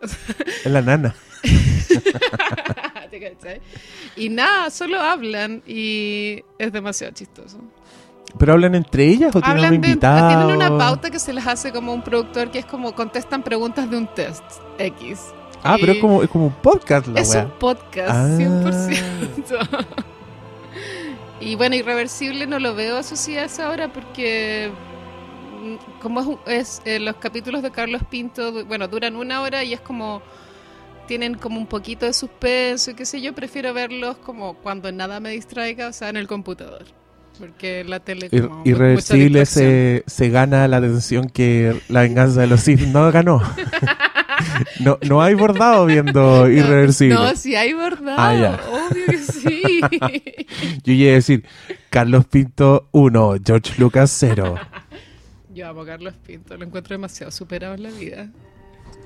es 0.64 0.70
la 0.70 0.82
nana. 0.82 1.14
¿te 3.10 3.20
cachai? 3.20 3.60
Y 4.16 4.28
nada, 4.28 4.70
solo 4.70 5.00
hablan 5.00 5.62
y 5.66 6.42
es 6.58 6.72
demasiado 6.72 7.12
chistoso. 7.14 7.58
¿Pero 8.38 8.52
hablan 8.52 8.74
entre 8.74 9.06
ellas 9.06 9.34
o 9.34 9.40
tienen 9.40 9.64
un 9.74 9.80
de, 9.80 9.96
tienen 9.96 10.50
una 10.54 10.76
pauta 10.76 11.10
que 11.10 11.18
se 11.18 11.32
les 11.32 11.46
hace 11.46 11.72
como 11.72 11.94
un 11.94 12.02
productor 12.02 12.50
que 12.50 12.58
es 12.58 12.66
como 12.66 12.94
contestan 12.94 13.42
preguntas 13.42 13.90
de 13.90 13.96
un 13.96 14.06
test 14.14 14.44
X. 14.78 15.18
Ah, 15.64 15.76
pero 15.80 15.92
es 15.92 15.98
como, 15.98 16.22
es 16.22 16.28
como 16.28 16.46
un 16.48 16.52
podcast 16.52 17.06
la 17.08 17.20
es 17.20 17.30
wea. 17.30 17.44
un 17.46 17.50
podcast, 17.52 18.10
Ah. 18.10 18.28
100%. 18.38 19.86
Y 21.40 21.54
bueno, 21.54 21.76
Irreversible 21.76 22.46
no 22.46 22.58
lo 22.58 22.74
veo 22.74 22.96
asociado 22.96 23.42
a 23.42 23.46
esa 23.46 23.70
hora 23.70 23.92
porque 23.92 24.70
mm, 25.62 26.00
como 26.00 26.40
es, 26.46 26.82
eh, 26.84 26.98
los 26.98 27.16
capítulos 27.16 27.62
de 27.62 27.70
Carlos 27.70 28.02
Pinto, 28.10 28.64
bueno, 28.64 28.88
duran 28.88 29.16
una 29.16 29.42
hora 29.42 29.64
y 29.64 29.72
es 29.72 29.80
como 29.80 30.22
tienen 31.06 31.34
como 31.34 31.58
un 31.58 31.66
poquito 31.66 32.06
de 32.06 32.12
suspenso 32.12 32.90
y 32.90 32.94
qué 32.94 33.06
sé 33.06 33.20
yo, 33.20 33.34
prefiero 33.34 33.72
verlos 33.72 34.18
como 34.18 34.54
cuando 34.54 34.92
nada 34.92 35.20
me 35.20 35.30
distraiga, 35.30 35.88
o 35.88 35.92
sea, 35.92 36.10
en 36.10 36.16
el 36.16 36.28
computador. 36.28 36.84
Porque 37.38 37.84
la 37.84 38.00
tele 38.00 38.28
como 38.28 38.62
Irreversible 38.64 39.46
se, 39.46 40.02
se 40.06 40.28
gana 40.28 40.66
la 40.68 40.78
atención 40.78 41.28
que 41.28 41.80
la 41.88 42.02
venganza 42.02 42.40
de 42.40 42.48
los 42.48 42.60
Sith 42.60 42.80
no 42.80 43.10
ganó. 43.10 43.40
no, 44.80 44.98
no 45.08 45.22
hay 45.22 45.34
bordado 45.34 45.86
viendo 45.86 46.48
Irreversible. 46.48 47.14
No, 47.14 47.34
sí 47.36 47.54
hay 47.56 47.72
bordado, 47.72 48.16
Ah, 48.18 48.34
ya. 48.34 48.60
obvio 48.70 49.06
que 49.06 49.18
sí. 49.18 49.80
Yo 50.84 50.92
iba 50.92 51.10
a 51.10 51.14
decir 51.14 51.44
Carlos 51.90 52.26
Pinto 52.26 52.88
1, 52.92 53.34
George 53.44 53.74
Lucas 53.78 54.10
0. 54.18 54.54
Yo 55.54 55.68
amo 55.68 55.80
a 55.82 55.86
Carlos 55.86 56.14
Pinto, 56.26 56.56
lo 56.56 56.64
encuentro 56.64 56.94
demasiado 56.94 57.30
superado 57.32 57.74
en 57.74 57.82
la 57.82 57.90
vida. 57.90 58.28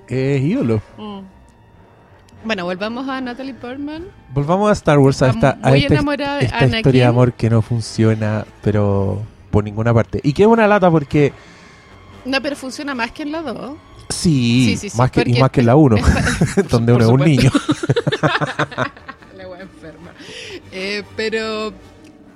Es 0.09 0.43
ídolo. 0.43 0.83
Bueno, 2.45 2.65
volvamos 2.65 3.09
a 3.09 3.21
Natalie 3.21 3.55
Portman. 3.55 4.05
Volvamos 4.35 4.69
a 4.69 4.73
Star 4.73 4.99
Wars, 4.99 5.23
a 5.23 5.31
esta, 5.31 5.59
a 5.63 5.77
esta, 5.77 5.95
de 6.03 6.47
Anakin. 6.51 6.75
historia 6.75 7.03
de 7.05 7.09
amor 7.09 7.33
que 7.35 7.49
no 7.49 7.63
funciona, 7.63 8.45
pero 8.63 9.23
por 9.51 9.63
ninguna 9.63 9.95
parte. 9.95 10.21
Y 10.25 10.33
que 10.33 10.43
es 10.43 10.49
una 10.49 10.67
lata 10.67 10.91
porque 10.91 11.33
No, 12.25 12.41
pero 12.43 12.57
funciona 12.57 12.95
más 12.95 13.13
que 13.13 13.23
en 13.23 13.31
la 13.33 13.43
2. 13.43 13.77
Sí, 14.15 14.77
Sí, 14.77 14.91
sí, 14.91 14.97
más 14.97 15.11
que, 15.11 15.23
y 15.27 15.41
más 15.41 15.51
que 15.51 15.63
la 15.63 15.77
1, 15.77 15.97
Por 16.55 16.69
donde 16.69 16.93
uno 16.93 17.05
es 17.05 17.11
un 17.11 17.21
niño. 17.21 17.51
La 19.37 19.49
wea 19.49 19.63
enferma. 19.63 20.13
Eh, 20.73 21.03
pero 21.17 21.73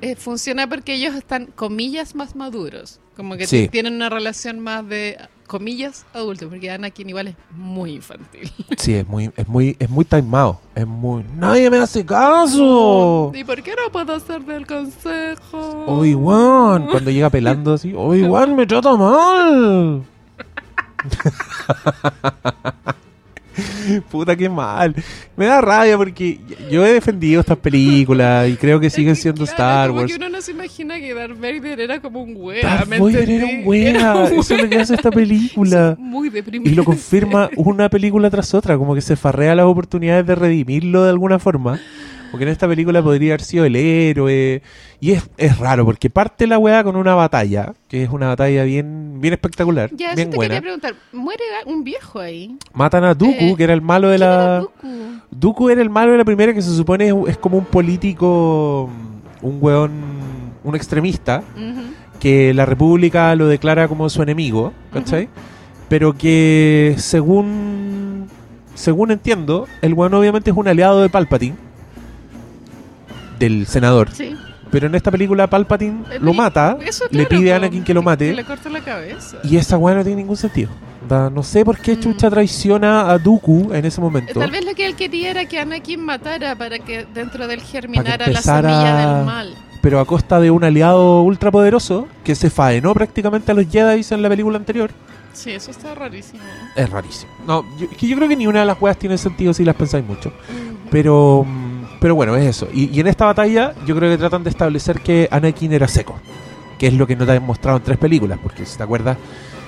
eh, 0.00 0.16
funciona 0.16 0.68
porque 0.68 0.94
ellos 0.94 1.14
están, 1.14 1.46
comillas, 1.46 2.14
más 2.14 2.34
maduros. 2.36 3.00
Como 3.16 3.36
que 3.36 3.46
Sí. 3.46 3.68
tienen 3.68 3.94
una 3.94 4.10
relación 4.10 4.60
más 4.60 4.86
de, 4.86 5.16
comillas, 5.46 6.04
adultos. 6.12 6.48
Porque 6.50 6.70
Anakin 6.70 7.08
igual 7.08 7.28
es 7.28 7.34
muy 7.56 7.92
infantil. 7.94 8.52
Sí, 8.76 8.94
es 8.94 9.06
muy, 9.08 9.30
es 9.36 9.48
muy, 9.48 9.74
es 9.78 9.88
muy 9.88 10.04
timado. 10.04 10.60
Es 10.74 10.86
muy. 10.86 11.24
¡Nadie 11.36 11.70
me 11.70 11.78
hace 11.78 12.04
caso! 12.04 13.32
¿Y 13.34 13.42
por 13.44 13.62
qué 13.62 13.74
no 13.74 13.90
puedo 13.90 14.20
ser 14.20 14.42
del 14.44 14.66
consejo? 14.66 15.84
Obi-Wan, 15.86 16.88
cuando 16.88 17.10
llega 17.10 17.30
pelando 17.30 17.72
así, 17.74 17.94
Obi-Wan 17.96 18.54
me 18.54 18.66
trata 18.66 18.94
mal. 18.96 20.02
Puta, 24.10 24.36
qué 24.36 24.48
mal. 24.48 24.94
Me 25.36 25.46
da 25.46 25.60
rabia 25.60 25.96
porque 25.96 26.38
yo 26.70 26.84
he 26.84 26.92
defendido 26.92 27.40
estas 27.40 27.56
películas 27.56 28.48
y 28.48 28.56
creo 28.56 28.78
que 28.78 28.88
Es 28.88 28.92
siguen 28.92 29.14
que, 29.14 29.20
siendo 29.20 29.44
claro, 29.44 29.52
Star 29.52 29.88
como 29.88 30.00
Wars. 30.00 30.12
que 30.12 30.18
uno 30.18 30.28
no 30.28 30.42
se 30.42 30.50
imagina 30.50 30.98
que 30.98 31.14
Darth 31.14 31.40
Vader 31.40 31.80
era 31.80 32.00
como 32.00 32.22
un 32.22 32.34
wea. 32.36 32.62
Darth 32.62 32.88
¿me 32.88 32.98
Vader 32.98 33.30
era 33.30 33.46
un 33.46 33.62
wea. 33.64 34.24
Eso 34.24 34.54
es 34.54 34.62
lo 34.62 34.68
que 34.68 34.78
hace 34.78 34.94
esta 34.94 35.10
película. 35.10 35.92
es 35.92 35.98
muy 35.98 36.28
deprimente. 36.28 36.70
Y 36.70 36.74
lo 36.74 36.84
confirma 36.84 37.48
una 37.56 37.88
película 37.88 38.28
tras 38.28 38.52
otra, 38.52 38.76
como 38.76 38.94
que 38.94 39.00
se 39.00 39.16
farrea 39.16 39.54
las 39.54 39.66
oportunidades 39.66 40.26
de 40.26 40.34
redimirlo 40.34 41.04
de 41.04 41.10
alguna 41.10 41.38
forma. 41.38 41.80
Porque 42.36 42.44
en 42.44 42.50
esta 42.50 42.68
película 42.68 43.02
podría 43.02 43.32
haber 43.32 43.40
sido 43.40 43.64
el 43.64 43.76
héroe. 43.76 44.60
Y 45.00 45.12
es, 45.12 45.26
es 45.38 45.56
raro, 45.58 45.86
porque 45.86 46.10
parte 46.10 46.46
la 46.46 46.58
weá 46.58 46.84
con 46.84 46.94
una 46.96 47.14
batalla, 47.14 47.72
que 47.88 48.02
es 48.02 48.10
una 48.10 48.28
batalla 48.28 48.62
bien, 48.64 49.22
bien 49.22 49.32
espectacular, 49.32 49.88
Ya, 49.96 50.08
eso 50.08 50.16
bien 50.16 50.28
te 50.28 50.36
buena. 50.36 50.48
quería 50.56 50.60
preguntar. 50.60 50.94
Muere 51.14 51.42
un 51.64 51.82
viejo 51.82 52.20
ahí. 52.20 52.58
Matan 52.74 53.04
a 53.04 53.14
Dooku, 53.14 53.32
Eh, 53.38 53.54
que 53.56 53.64
era 53.64 53.72
el 53.72 53.80
malo 53.80 54.10
de 54.10 54.18
¿Quién 54.18 54.28
era 54.28 54.48
la... 54.48 54.58
Dooku? 54.60 54.86
Dooku 55.30 55.70
era 55.70 55.80
el 55.80 55.88
malo 55.88 56.12
de 56.12 56.18
la 56.18 56.26
primera, 56.26 56.52
que 56.52 56.60
se 56.60 56.76
supone 56.76 57.08
es, 57.08 57.14
es 57.28 57.38
como 57.38 57.56
un 57.56 57.64
político, 57.64 58.90
un 59.40 59.58
weón, 59.60 59.92
un 60.62 60.76
extremista, 60.76 61.42
que 62.20 62.52
la 62.52 62.66
República 62.66 63.34
lo 63.34 63.46
declara 63.46 63.88
como 63.88 64.10
su 64.10 64.22
enemigo, 64.22 64.74
¿cachai? 64.92 65.30
Pero 65.88 66.12
que 66.12 66.96
según 66.98 68.26
según 68.74 69.10
entiendo, 69.10 69.66
el 69.80 69.94
weón 69.94 70.12
obviamente 70.12 70.50
es 70.50 70.56
un 70.56 70.68
aliado 70.68 71.00
de 71.00 71.08
Palpatine, 71.08 71.56
del 73.38 73.66
senador. 73.66 74.10
Sí. 74.12 74.34
Pero 74.70 74.88
en 74.88 74.94
esta 74.96 75.10
película 75.12 75.46
Palpatine 75.46 76.02
Eh, 76.10 76.18
lo 76.20 76.34
mata, 76.34 76.76
eso, 76.84 77.04
le 77.10 77.24
pide 77.26 77.52
a 77.52 77.56
Anakin 77.56 77.84
que 77.84 77.94
lo 77.94 78.02
mate. 78.02 78.30
Que 78.30 78.34
le 78.36 78.44
corta 78.44 78.68
la 78.68 78.80
cabeza. 78.80 79.38
y 79.44 79.56
esa 79.56 79.78
weá 79.78 79.94
no 79.94 80.02
tiene 80.02 80.16
ningún 80.22 80.36
sentido. 80.36 80.70
Da- 81.08 81.30
no 81.30 81.44
sé 81.44 81.64
por 81.64 81.78
qué 81.78 81.94
Mm. 81.96 82.00
Chucha 82.00 82.28
traiciona 82.28 83.08
a 83.10 83.16
Dooku 83.18 83.72
en 83.72 83.84
ese 83.84 84.00
momento. 84.00 84.40
Tal 84.40 84.50
vez 84.50 84.64
lo 84.64 84.74
que 84.74 84.86
él 84.86 84.96
quería 84.96 85.30
era 85.30 85.44
que 85.44 85.60
Anakin 85.60 86.00
matara 86.04 86.56
para 86.56 86.80
que 86.80 87.06
dentro 87.14 87.46
de 87.46 87.54
él 87.54 87.60
germinara 87.60 88.26
la 88.26 88.42
semilla 88.42 89.16
del 89.16 89.24
mal. 89.24 89.54
pero 89.80 90.00
a 90.00 90.04
costa 90.04 90.40
de 90.40 90.50
un 90.50 90.64
aliado 90.64 91.22
ultrapoderoso 91.22 92.08
que 92.24 92.34
se 92.34 92.50
faenó 92.50 92.92
prácticamente 92.92 93.52
a 93.52 93.54
los 93.54 93.68
Jedi 93.70 94.04
en 94.10 94.20
la 94.22 94.28
película 94.28 94.58
anterior. 94.58 94.90
Sí, 95.32 95.52
eso 95.52 95.70
está 95.70 95.94
rarísimo. 95.94 96.42
Es 96.74 96.90
rarísimo. 96.90 97.30
No, 97.46 97.62
yo, 97.78 97.88
que 97.90 98.08
yo 98.08 98.16
creo 98.16 98.28
que 98.28 98.34
ni 98.36 98.48
una 98.48 98.60
de 98.60 98.66
las 98.66 98.80
weas 98.82 98.98
tiene 98.98 99.16
sentido 99.16 99.54
si 99.54 99.64
las 99.64 99.76
pensáis 99.76 100.04
mucho. 100.04 100.32
Pero, 100.90 101.44
mm, 101.46 101.75
pero 101.75 101.75
bueno, 102.14 102.36
es 102.36 102.46
eso. 102.46 102.68
Y, 102.72 102.94
y 102.94 103.00
en 103.00 103.06
esta 103.06 103.26
batalla 103.26 103.74
yo 103.86 103.96
creo 103.96 104.10
que 104.10 104.18
tratan 104.18 104.44
de 104.44 104.50
establecer 104.50 105.00
que 105.00 105.28
Anakin 105.30 105.72
era 105.72 105.88
seco. 105.88 106.18
Que 106.78 106.88
es 106.88 106.94
lo 106.94 107.06
que 107.06 107.16
no 107.16 107.24
te 107.24 107.32
han 107.32 107.42
mostrado 107.42 107.78
en 107.78 107.84
tres 107.84 107.98
películas. 107.98 108.38
Porque 108.42 108.66
si 108.66 108.76
te 108.76 108.82
acuerdas, 108.82 109.16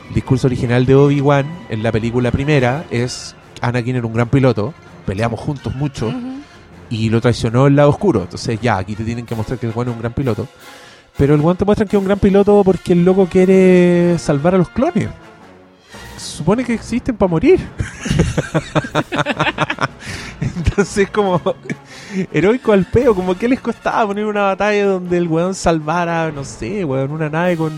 el 0.09 0.14
discurso 0.14 0.47
original 0.47 0.87
de 0.87 0.95
Obi-Wan 0.95 1.47
en 1.69 1.83
la 1.83 1.93
película 1.93 2.31
primera 2.31 2.85
es 2.91 3.35
Anakin 3.61 3.97
era 3.97 4.07
un 4.07 4.12
gran 4.12 4.29
piloto. 4.29 4.75
Peleamos 5.07 5.41
juntos 5.41 5.75
mucho. 5.75 6.12
Y 6.91 7.11
lo 7.11 7.21
traicionó 7.21 7.67
el 7.67 7.77
lado 7.77 7.91
oscuro. 7.91 8.23
Entonces 8.23 8.61
ya, 8.61 8.79
aquí 8.79 8.95
te 8.95 9.05
tienen 9.05 9.27
que 9.27 9.35
mostrar 9.35 9.59
que 9.59 9.67
el 9.67 9.73
bueno 9.73 9.91
es 9.91 9.97
un 9.97 10.01
gran 10.01 10.12
piloto. 10.12 10.47
Pero 11.17 11.35
el 11.35 11.41
guante 11.41 11.61
te 11.61 11.64
muestran 11.64 11.88
que 11.88 11.97
es 11.97 12.01
un 12.01 12.07
gran 12.07 12.19
piloto 12.19 12.62
porque 12.64 12.93
el 12.93 13.05
loco 13.05 13.27
quiere 13.27 14.17
salvar 14.19 14.55
a 14.55 14.59
los 14.59 14.69
clones. 14.69 15.09
Supone 16.17 16.64
que 16.64 16.75
existen 16.75 17.17
para 17.17 17.31
morir. 17.31 17.61
Entonces, 20.41 21.11
como 21.11 21.41
heroico 22.33 22.73
al 22.73 22.85
peo, 22.85 23.14
como 23.14 23.37
que 23.37 23.49
les 23.49 23.61
costaba 23.61 24.07
poner 24.07 24.25
una 24.27 24.42
batalla 24.42 24.85
donde 24.87 25.16
el 25.18 25.27
weón 25.29 25.55
salvara, 25.55 26.31
no 26.33 26.44
sé, 26.44 26.85
weón, 26.85 27.11
una 27.12 27.29
nave 27.29 27.57
con. 27.57 27.73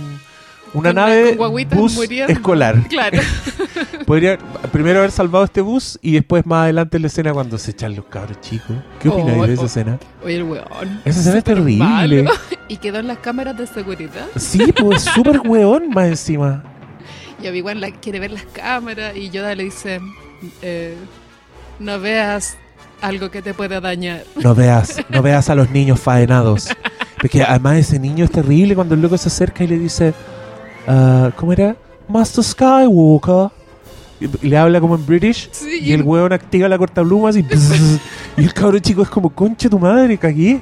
Una 0.73 0.93
nave 0.93 1.37
con 1.37 1.53
bus 1.71 1.97
muriendo. 1.97 2.33
escolar. 2.33 2.77
Claro. 2.88 3.19
Podría 4.07 4.38
primero 4.71 5.01
haber 5.01 5.11
salvado 5.11 5.45
este 5.45 5.61
bus 5.61 5.99
y 6.01 6.12
después 6.12 6.47
más 6.47 6.62
adelante 6.64 6.97
en 6.97 7.03
la 7.03 7.07
escena 7.09 7.33
cuando 7.33 7.59
se 7.59 7.73
echan 7.73 7.97
los 7.97 8.05
cabros 8.05 8.40
chicos. 8.40 8.77
¿Qué 9.01 9.09
opináis 9.09 9.38
Oh, 9.38 9.47
de 9.49 9.53
esa 9.55 9.62
oh. 9.62 9.66
escena? 9.66 9.99
Oye, 10.25 10.37
el 10.37 10.43
weón. 10.45 11.01
Esa 11.05 11.21
escena 11.21 11.38
es 11.38 11.45
terrible. 11.45 11.77
malo. 11.85 12.31
Y 12.69 12.77
quedó 12.77 13.01
en 13.01 13.09
las 13.09 13.19
cámaras 13.19 13.59
de 13.59 13.66
seguridad. 13.66 14.29
Sí, 14.37 14.73
pues 14.73 15.03
súper 15.03 15.40
weón 15.40 15.88
más 15.90 16.07
encima. 16.07 16.62
Y 17.43 17.49
Obi-Wan 17.49 17.81
quiere 18.01 18.21
ver 18.21 18.31
las 18.31 18.45
cámaras 18.45 19.16
y 19.16 19.29
Yoda 19.31 19.57
le 19.57 19.64
dice, 19.64 20.01
eh, 20.62 20.95
no 21.81 21.99
veas 21.99 22.57
algo 23.01 23.31
que 23.31 23.43
te 23.43 23.55
pueda 23.55 23.81
dañar. 23.81 24.25
No 24.37 24.55
veas, 24.55 24.99
no 25.09 25.23
veas 25.23 25.49
a 25.51 25.55
los 25.55 25.71
niños 25.71 26.01
faenados. 26.01 26.69
Porque 27.21 27.43
además 27.43 27.77
ese 27.77 27.99
niño 27.99 28.25
es 28.25 28.31
terrible 28.31 28.75
cuando 28.75 28.95
el 28.95 29.03
loco 29.03 29.19
se 29.19 29.29
acerca 29.29 29.65
y 29.65 29.67
le 29.67 29.79
dice, 29.79 30.15
ah, 30.87 31.31
¿cómo 31.37 31.53
era? 31.53 31.77
Master 32.09 32.45
Skywalker. 32.45 33.51
Y 34.21 34.49
le 34.49 34.59
habla 34.59 34.81
como 34.81 34.97
en 34.97 35.07
British. 35.07 35.49
Sí, 35.53 35.81
Y 35.83 35.93
el 35.93 36.03
weón 36.03 36.33
activa 36.33 36.69
la 36.69 36.77
cortablumas 36.77 37.37
y 37.37 37.43
bzz, 37.43 38.01
Y 38.37 38.45
el 38.45 38.53
cabro 38.53 38.79
chico 38.79 39.03
es 39.03 39.09
como, 39.09 39.31
concha 39.31 39.69
tu 39.69 39.79
madre, 39.79 40.19
cagué. 40.19 40.61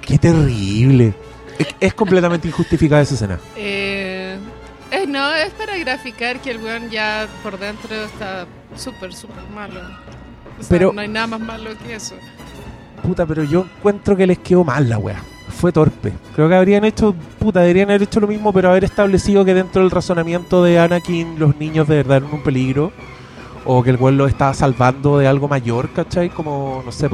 Qué 0.00 0.18
terrible. 0.18 1.14
Es, 1.58 1.66
es 1.80 1.94
completamente 1.94 2.46
injustificada 2.46 3.02
esa 3.02 3.14
escena. 3.14 3.38
Eh, 3.56 4.38
eh, 4.90 5.06
no, 5.06 5.34
es 5.34 5.52
para 5.52 5.76
graficar 5.76 6.40
que 6.40 6.50
el 6.50 6.58
weón 6.58 6.90
ya 6.90 7.28
por 7.42 7.58
dentro 7.58 7.94
está 7.94 8.46
súper, 8.76 9.12
súper 9.12 9.42
malo. 9.54 9.80
O 10.58 10.62
sea, 10.62 10.68
Pero- 10.68 10.92
no 10.92 11.00
hay 11.00 11.08
nada 11.08 11.26
más 11.26 11.40
malo 11.40 11.70
que 11.84 11.94
eso. 11.94 12.14
Puta, 13.02 13.24
pero 13.26 13.44
yo 13.44 13.60
encuentro 13.78 14.16
que 14.16 14.26
les 14.26 14.38
quedó 14.38 14.64
mal 14.64 14.88
la 14.88 14.98
wea. 14.98 15.22
Fue 15.48 15.72
torpe. 15.72 16.12
Creo 16.34 16.48
que 16.48 16.54
habrían 16.54 16.84
hecho, 16.84 17.14
puta, 17.38 17.60
deberían 17.60 17.88
haber 17.90 18.02
hecho 18.02 18.20
lo 18.20 18.26
mismo, 18.26 18.52
pero 18.52 18.70
haber 18.70 18.84
establecido 18.84 19.44
que 19.44 19.54
dentro 19.54 19.82
del 19.82 19.90
razonamiento 19.90 20.62
de 20.62 20.78
Anakin 20.78 21.38
los 21.38 21.56
niños 21.56 21.88
de 21.88 21.96
verdad 21.96 22.18
eran 22.18 22.32
un 22.32 22.42
peligro. 22.42 22.92
O 23.64 23.82
que 23.82 23.90
el 23.90 23.96
weón 23.96 24.16
los 24.16 24.30
estaba 24.30 24.54
salvando 24.54 25.18
de 25.18 25.26
algo 25.26 25.48
mayor, 25.48 25.90
¿cachai? 25.90 26.30
Como, 26.30 26.82
no 26.84 26.92
sé, 26.92 27.08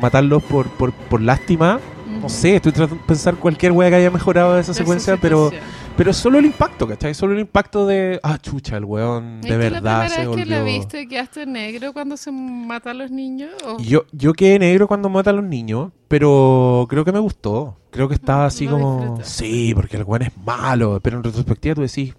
matarlos 0.00 0.42
por, 0.42 0.68
por, 0.70 0.92
por 0.92 1.20
lástima. 1.20 1.80
No 2.20 2.28
sé, 2.28 2.56
estoy 2.56 2.72
tratando 2.72 3.00
de 3.00 3.06
pensar 3.06 3.34
cualquier 3.36 3.72
wea 3.72 3.88
que 3.88 3.96
haya 3.96 4.10
mejorado 4.10 4.58
esa 4.58 4.72
Esa 4.72 4.78
secuencia, 4.78 5.16
pero. 5.20 5.50
Pero 5.96 6.12
solo 6.12 6.38
el 6.38 6.46
impacto, 6.46 6.86
¿cachai? 6.86 7.14
Solo 7.14 7.34
el 7.34 7.40
impacto 7.40 7.86
de, 7.86 8.20
ah, 8.22 8.38
chucha, 8.38 8.76
el 8.76 8.84
weón 8.84 9.40
¿Es 9.42 9.50
de 9.50 9.56
verdad 9.56 10.08
se 10.08 10.26
vez 10.26 10.36
que 10.36 10.46
la 10.46 10.58
volvió... 10.60 10.64
viste 10.64 11.08
quedaste 11.08 11.46
negro 11.46 11.92
cuando 11.92 12.16
se 12.16 12.30
mata 12.32 12.90
a 12.90 12.94
los 12.94 13.10
niños? 13.10 13.50
¿O 13.64 13.78
Yo, 13.78 14.04
yo 14.12 14.32
quedé 14.32 14.58
negro 14.58 14.88
cuando 14.88 15.08
mata 15.08 15.30
a 15.30 15.32
los 15.32 15.44
niños, 15.44 15.92
pero 16.08 16.86
creo 16.88 17.04
que 17.04 17.12
me 17.12 17.18
gustó. 17.18 17.76
Creo 17.90 18.08
que 18.08 18.14
estaba 18.14 18.46
así 18.46 18.66
lo 18.66 18.72
como... 18.72 19.18
Sí, 19.22 19.72
porque 19.74 19.96
el 19.96 20.04
weón 20.04 20.22
es 20.22 20.36
malo, 20.38 21.00
pero 21.02 21.18
en 21.18 21.24
retrospectiva 21.24 21.74
tú 21.74 21.82
decís, 21.82 22.14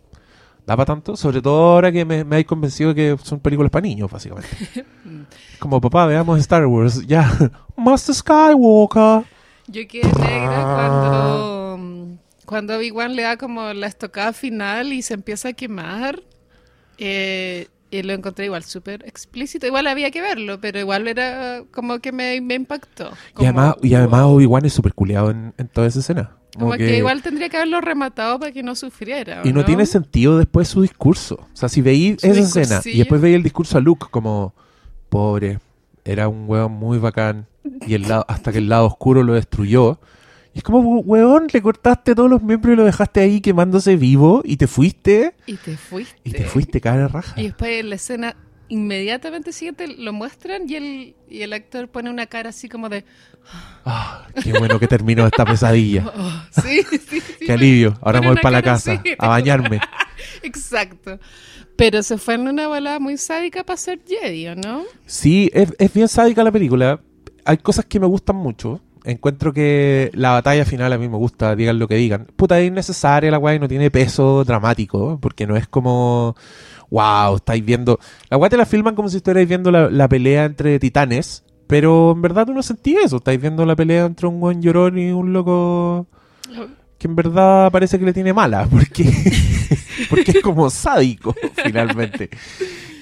¿da 0.66 0.76
para 0.78 0.86
tanto? 0.86 1.16
Sobre 1.16 1.42
todo 1.42 1.74
ahora 1.74 1.92
que 1.92 2.06
me, 2.06 2.24
me 2.24 2.38
hay 2.38 2.44
convencido 2.44 2.94
que 2.94 3.18
son 3.24 3.40
películas 3.40 3.72
para 3.72 3.84
niños, 3.84 4.12
básicamente. 4.12 4.50
Como, 5.60 5.82
papá, 5.82 6.06
veamos 6.06 6.40
Star 6.40 6.66
Wars, 6.66 7.06
ya. 7.08 7.32
Master 7.76 8.16
Skywalker. 8.16 9.24
Yo 9.68 9.88
quedé 9.88 10.04
negra 10.04 10.64
cuando, 10.76 11.53
cuando 12.54 12.78
Obi-Wan 12.78 13.16
le 13.16 13.24
da 13.24 13.36
como 13.36 13.74
la 13.74 13.88
estocada 13.88 14.32
final 14.32 14.94
y 14.94 15.02
se 15.02 15.16
empieza 15.16 15.50
a 15.50 15.54
quemar. 15.54 16.22
Eh, 17.00 17.68
y 17.90 18.04
lo 18.04 18.14
encontré 18.14 18.46
igual 18.46 18.64
súper 18.64 19.04
explícito. 19.08 19.66
Igual 19.66 19.88
había 19.88 20.12
que 20.12 20.22
verlo, 20.22 20.62
pero 20.62 20.80
igual 20.80 21.08
era 21.08 21.64
como 21.72 21.98
que 21.98 22.12
me, 22.12 22.40
me 22.42 22.54
impactó. 22.54 23.10
Y 23.40 23.46
además, 23.46 23.74
y 23.82 23.96
además 23.96 24.22
wow. 24.22 24.36
Obi-Wan 24.36 24.66
es 24.66 24.74
súper 24.74 24.94
culeado 24.94 25.32
en, 25.32 25.56
en 25.58 25.68
toda 25.68 25.88
esa 25.88 25.98
escena. 25.98 26.38
Como 26.56 26.74
que... 26.74 26.96
igual 26.96 27.24
tendría 27.24 27.50
que 27.50 27.58
haberlo 27.58 27.82
rematado 27.82 28.38
para 28.38 28.52
que 28.52 28.62
no 28.62 28.76
sufriera. 28.76 29.42
¿o 29.42 29.48
Y 29.48 29.52
no, 29.52 29.62
no 29.62 29.66
tiene 29.66 29.88
sentido 29.88 30.38
después 30.38 30.68
su 30.68 30.84
discurso. 30.84 31.48
O 31.52 31.56
sea, 31.56 31.70
si 31.70 31.82
Su 31.82 32.28
esa 32.28 32.40
escena 32.40 32.82
y 32.86 33.00
después 33.00 33.20
veis 33.20 33.36
el 33.36 33.42
discurso 33.42 33.80
a 33.80 33.82
Luke 33.82 34.06
como, 34.12 34.54
pobre, 35.10 35.58
era 36.06 36.28
un 36.28 36.48
weón 36.48 36.74
muy 36.74 37.00
bacán 37.00 37.48
y 37.88 37.96
el 37.96 38.04
lado, 38.04 38.26
hasta 38.28 38.52
que 38.52 38.60
el 38.60 38.70
lado 38.70 38.86
oscuro 38.86 39.24
lo 39.24 39.34
destruyó. 39.34 40.00
Y 40.54 40.60
es 40.60 40.64
como, 40.64 40.80
weón, 41.00 41.48
le 41.52 41.62
cortaste 41.62 42.14
todos 42.14 42.30
los 42.30 42.42
miembros 42.44 42.74
y 42.74 42.78
lo 42.78 42.86
dejaste 42.86 43.22
ahí 43.22 43.42
quemándose 43.42 43.96
vivo 43.96 44.42
y 44.46 44.58
te 44.58 44.68
fuiste. 44.68 45.34
Y 45.48 45.56
te 45.58 45.76
fuiste. 45.78 46.20
Y 46.24 46.32
te 46.32 46.44
fuiste 46.46 46.80
cara 46.80 47.08
raja. 47.08 47.40
Y 47.40 47.46
después 47.46 47.80
en 47.80 47.90
la 47.90 47.96
escena 47.96 48.36
inmediatamente 48.70 49.52
siguiente 49.52 49.88
lo 49.88 50.14
muestran 50.14 50.64
y 50.70 50.76
el, 50.76 51.16
y 51.30 51.42
el 51.42 51.54
actor 51.54 51.88
pone 51.90 52.10
una 52.10 52.28
cara 52.28 52.50
así 52.50 52.70
como 52.70 52.90
de... 52.90 53.04
Ah, 53.86 54.28
qué 54.42 54.54
bueno 54.54 54.80
que 54.80 54.88
terminó 54.88 55.26
esta 55.26 55.44
pesadilla. 55.46 56.06
"Oh, 56.16 56.62
sí, 56.62 56.82
sí, 56.90 56.98
sí, 57.00 57.22
Qué 57.46 57.52
alivio. 57.52 57.98
Ahora 58.02 58.22
me 58.22 58.28
voy 58.28 58.38
para 58.38 58.52
la 58.58 58.62
casa 58.62 58.94
así. 58.94 59.16
a 59.18 59.28
bañarme. 59.28 59.80
Exacto. 60.44 61.20
Pero 61.76 62.04
se 62.04 62.18
fue 62.18 62.36
en 62.36 62.48
una 62.48 62.68
balada 62.68 63.00
muy 63.00 63.18
sádica 63.18 63.64
para 63.64 63.78
ser 63.78 64.00
Jedi, 64.08 64.48
¿o 64.48 64.56
no? 64.56 64.84
Sí, 65.06 65.50
es, 65.54 65.74
es 65.80 65.92
bien 65.94 66.08
sádica 66.08 66.44
la 66.44 66.52
película. 66.52 67.00
Hay 67.46 67.58
cosas 67.58 67.86
que 67.86 68.00
me 68.00 68.06
gustan 68.08 68.36
mucho. 68.36 68.80
Encuentro 69.06 69.52
que 69.52 70.10
la 70.14 70.32
batalla 70.32 70.66
final 70.66 70.94
a 70.94 70.98
mí 70.98 71.10
me 71.10 71.18
gusta, 71.18 71.56
digan 71.56 71.80
lo 71.80 71.88
que 71.88 71.96
digan. 71.96 72.28
Puta, 72.36 72.60
es 72.60 72.68
innecesaria 72.68 73.32
la 73.32 73.40
weá 73.40 73.56
y 73.56 73.60
no 73.60 73.68
tiene 73.68 73.92
peso 73.92 74.44
dramático, 74.46 75.20
porque 75.22 75.46
no 75.46 75.58
es 75.58 75.68
como, 75.68 76.36
wow, 76.90 77.36
estáis 77.36 77.66
viendo... 77.66 78.00
La 78.30 78.38
weá 78.38 78.50
te 78.50 78.58
la 78.58 78.66
filman 78.66 78.96
como 78.96 79.10
si 79.10 79.18
estuvierais 79.18 79.48
viendo 79.48 79.72
la, 79.72 80.08
pelea 80.08 80.46
entre 80.46 80.80
titanes, 80.80 81.44
pero 81.68 82.12
en 82.12 82.22
verdad 82.22 82.46
tú 82.46 82.54
no 82.54 82.64
sentís 82.64 82.98
eso. 83.04 83.18
Estáis 83.18 83.42
viendo 83.42 83.66
la 83.66 83.76
pelea 83.76 84.06
entre 84.06 84.28
un 84.28 84.40
buen 84.40 84.62
llorón 84.62 84.98
y 84.98 85.12
un 85.12 85.34
loco 85.34 86.08
que 86.98 87.08
en 87.08 87.16
verdad 87.18 87.70
parece 87.70 88.00
que 88.00 88.06
le 88.06 88.14
tiene 88.14 88.32
mala, 88.32 88.66
porque, 88.72 89.12
porque 90.10 90.32
es 90.32 90.42
como 90.42 90.70
sádico, 90.70 91.36
finalmente. 91.66 92.30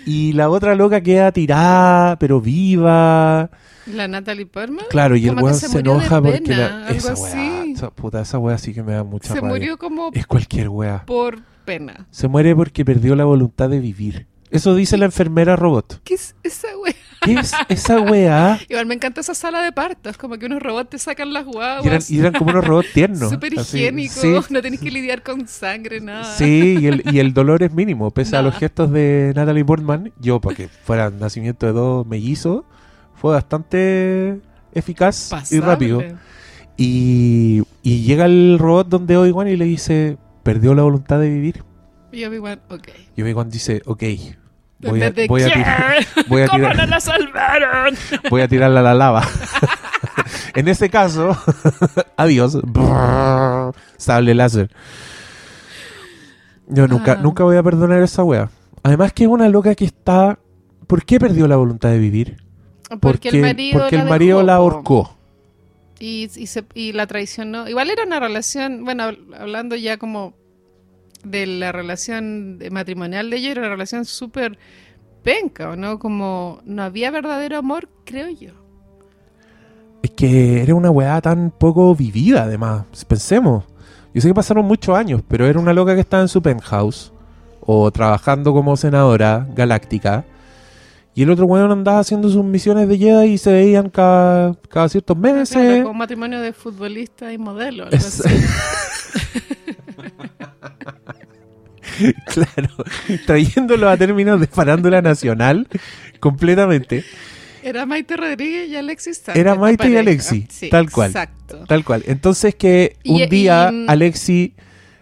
Y 0.08 0.34
la 0.34 0.50
otra 0.50 0.74
loca 0.74 1.02
queda 1.02 1.32
tirada, 1.32 2.18
pero 2.18 2.42
viva. 2.42 3.52
La 3.88 4.08
Natalie 4.08 4.46
Portman. 4.46 4.86
Claro, 4.90 5.16
y 5.16 5.24
el 5.28 5.34
Como 5.36 5.46
weón 5.46 5.58
se 5.58 5.80
enoja 5.80 6.22
porque 6.22 6.56
la, 6.56 6.90
esa 6.90 7.14
weá, 7.16 7.64
esa, 7.66 7.90
puta, 7.92 8.22
esa 8.22 8.38
weá 8.38 8.58
sí 8.58 8.74
que 8.74 8.84
me 8.84 8.94
da 8.94 9.04
mucha 9.04 9.30
se 9.30 9.36
rabia. 9.36 9.50
murió 9.50 9.78
como 9.78 10.12
Es 10.14 10.28
cualquier 10.28 10.70
weá. 10.70 11.06
por 11.06 11.40
pena. 11.66 12.06
Se 12.12 12.28
muere 12.28 12.56
porque 12.56 12.86
perdió 12.86 13.16
la 13.16 13.26
voluntad 13.26 13.70
de 13.70 13.80
vivir. 13.80 14.28
Eso 14.52 14.76
dice 14.76 14.98
la 14.98 15.06
enfermera 15.06 15.56
robot. 15.56 16.02
¿Qué 16.04 16.16
es 16.16 16.36
esa 16.44 16.68
wea? 16.78 16.94
¿Qué 17.22 17.36
es 17.36 17.54
esa 17.70 18.02
weá? 18.02 18.60
Igual 18.70 18.86
me 18.86 18.96
encanta 18.96 19.22
esa 19.22 19.34
sala 19.34 19.62
de 19.62 19.72
partos, 19.72 20.18
como 20.18 20.38
que 20.38 20.46
unos 20.48 20.62
robots 20.62 20.90
te 20.90 20.98
sacan 21.00 21.32
las 21.32 21.46
Y 21.46 21.50
eran, 21.52 21.54
guaguas. 21.54 22.12
y 22.12 22.20
eran 22.20 22.34
como 22.34 22.52
unos 22.52 22.66
robots 22.66 22.92
tiernos. 22.92 23.30
Súper 23.30 23.58
así, 23.58 23.78
higiénico, 23.78 24.14
Sí, 24.14 24.34
no 24.50 24.62
tenés 24.62 24.82
que 24.82 24.92
lidiar 24.92 25.24
con 25.24 25.48
sangre, 25.48 26.02
nada. 26.02 26.26
Sí, 26.36 26.78
y 26.82 26.88
el, 26.88 27.02
y 27.14 27.20
el 27.20 27.34
dolor 27.34 27.64
es 27.64 27.72
mínimo. 27.72 28.12
Pese 28.12 28.36
a 28.36 28.42
los 28.42 28.54
gestos 28.58 28.92
de 28.92 29.32
Natalie 29.38 29.64
Portman, 29.64 30.12
yo, 30.20 30.42
para 30.42 30.56
que 30.58 30.68
fuera 30.68 31.10
nacimiento 31.12 31.66
de 31.66 31.72
dos 31.72 32.06
mellizos, 32.06 32.66
fue 33.22 33.34
bastante 33.36 34.40
eficaz 34.74 35.30
y 35.52 35.60
rápido. 35.60 36.02
Y, 36.76 37.62
y 37.84 38.02
llega 38.02 38.26
el 38.26 38.58
robot 38.60 38.88
donde 38.90 39.16
Obi-Wan 39.16 39.48
y 39.48 39.56
le 39.58 39.66
dice, 39.66 40.18
perdió 40.42 40.74
la 40.74 40.82
voluntad 40.82 41.20
de 41.20 41.30
vivir. 41.30 41.64
Y 42.12 42.26
Obi-Wan, 42.26 42.62
ok. 42.70 42.88
Y 43.16 43.22
Obi-Wan 43.22 43.52
dice, 43.52 43.84
ok, 43.86 44.04
voy 44.80 45.04
a, 45.04 45.14
voy 45.28 45.44
a 45.44 45.48
"¿Qué? 45.50 45.54
tirar, 45.54 45.96
voy 46.28 46.42
a 46.42 46.48
¿Cómo 46.48 46.58
tirar- 46.64 46.78
no 46.78 46.86
la 46.88 47.00
salvaron? 47.00 47.96
voy 48.32 48.42
a 48.42 48.48
tirarla 48.48 48.80
a 48.80 48.84
la 48.84 48.94
lava. 48.96 49.24
en 50.56 50.68
ese 50.68 50.90
caso, 50.90 51.38
adiós. 52.18 52.60
Brrr, 52.64 53.76
Sable 53.98 54.34
láser. 54.34 54.72
Yo 56.68 56.88
nunca, 56.88 57.14
Ah. 57.14 57.20
nunca 57.22 57.44
voy 57.44 57.58
a 57.58 57.64
perdonar 57.64 58.02
a 58.02 58.06
esa 58.06 58.24
wea. 58.24 58.50
Además 58.82 59.14
que 59.14 59.26
es 59.26 59.30
una 59.30 59.48
loca 59.50 59.76
que 59.76 59.86
está... 59.86 60.40
¿Por 60.88 61.06
qué 61.06 61.20
perdió 61.20 61.48
la 61.48 61.56
voluntad 61.58 61.90
de 61.90 62.00
vivir? 62.00 62.38
Porque 63.00 63.30
el 63.30 63.42
marido 63.42 63.80
porque 63.82 63.96
la 63.98 64.04
el 64.04 64.10
marido 64.10 64.38
dejó, 64.40 64.48
la 64.48 64.58
po. 64.58 64.62
ahorcó. 64.64 65.16
Y, 66.00 66.30
y, 66.36 66.48
se- 66.48 66.66
y 66.74 66.94
la 66.94 67.06
traicionó. 67.08 67.68
Igual 67.70 67.90
era 67.92 68.04
una 68.04 68.20
relación, 68.20 68.84
bueno, 68.86 69.04
habl- 69.12 69.36
hablando 69.40 69.76
ya 69.76 69.98
como 69.98 70.34
de 71.24 71.46
la 71.46 71.72
relación 71.72 72.60
matrimonial 72.72 73.30
de 73.30 73.38
ellos, 73.38 73.52
era 73.52 73.62
una 73.62 73.70
relación 73.70 74.06
súper 74.06 74.58
penca, 75.24 75.70
¿o 75.70 75.76
¿no? 75.76 76.00
Como 76.00 76.62
no 76.66 76.82
había 76.84 77.12
verdadero 77.12 77.58
amor, 77.58 77.88
creo 78.06 78.30
yo. 78.30 78.52
Es 80.02 80.10
que 80.12 80.64
era 80.64 80.74
una 80.74 80.90
weá 80.90 81.22
tan 81.22 81.52
poco 81.52 81.96
vivida, 81.96 82.44
además. 82.44 82.86
Pensemos. 83.08 83.66
Yo 84.14 84.22
sé 84.22 84.28
que 84.28 84.34
pasaron 84.34 84.66
muchos 84.66 84.98
años, 84.98 85.22
pero 85.28 85.46
era 85.46 85.60
una 85.60 85.74
loca 85.74 85.94
que 85.94 86.02
estaba 86.02 86.24
en 86.24 86.28
su 86.30 86.42
penthouse 86.42 87.14
o 87.62 87.92
trabajando 87.92 88.52
como 88.52 88.76
senadora 88.76 89.48
galáctica. 89.56 90.26
Y 91.14 91.24
el 91.24 91.30
otro 91.30 91.46
weón 91.46 91.72
andaba 91.72 92.00
haciendo 92.00 92.30
sus 92.30 92.44
misiones 92.44 92.88
de 92.88 92.98
Jedi 92.98 93.34
y 93.34 93.38
se 93.38 93.52
veían 93.52 93.90
cada, 93.90 94.56
cada 94.70 94.88
ciertos 94.88 95.18
meses. 95.18 95.50
Claro, 95.58 95.90
un 95.92 95.98
matrimonio 95.98 96.40
de 96.40 96.54
futbolista 96.54 97.34
y 97.34 97.38
modelo. 97.38 97.84
algo 97.84 97.96
Es- 97.98 98.22
así. 98.26 98.34
claro, 102.28 102.70
trayéndolo 103.26 103.90
a 103.90 103.98
términos 103.98 104.40
de 104.40 104.48
farándula 104.48 105.02
nacional 105.02 105.68
completamente, 106.20 107.04
Era 107.64 107.86
Maite 107.86 108.18
Rodríguez 108.18 108.70
y 108.70 108.76
Alexis 108.76 109.18
Sánchez. 109.18 109.40
Era 109.42 109.56
Maite 109.56 109.90
y. 109.90 109.98
Alexis, 109.98 110.46
Sí, 110.50 110.70
tal 110.70 110.90
cual. 110.90 111.10
Exacto. 111.10 111.64
tal 111.68 111.84
cual. 111.84 112.04
Entonces 112.08 112.56
que 112.56 112.98
Y- 113.04 113.24
un 113.24 113.30
día 113.30 113.70
y- 113.72 113.86
Alexi 113.88 114.56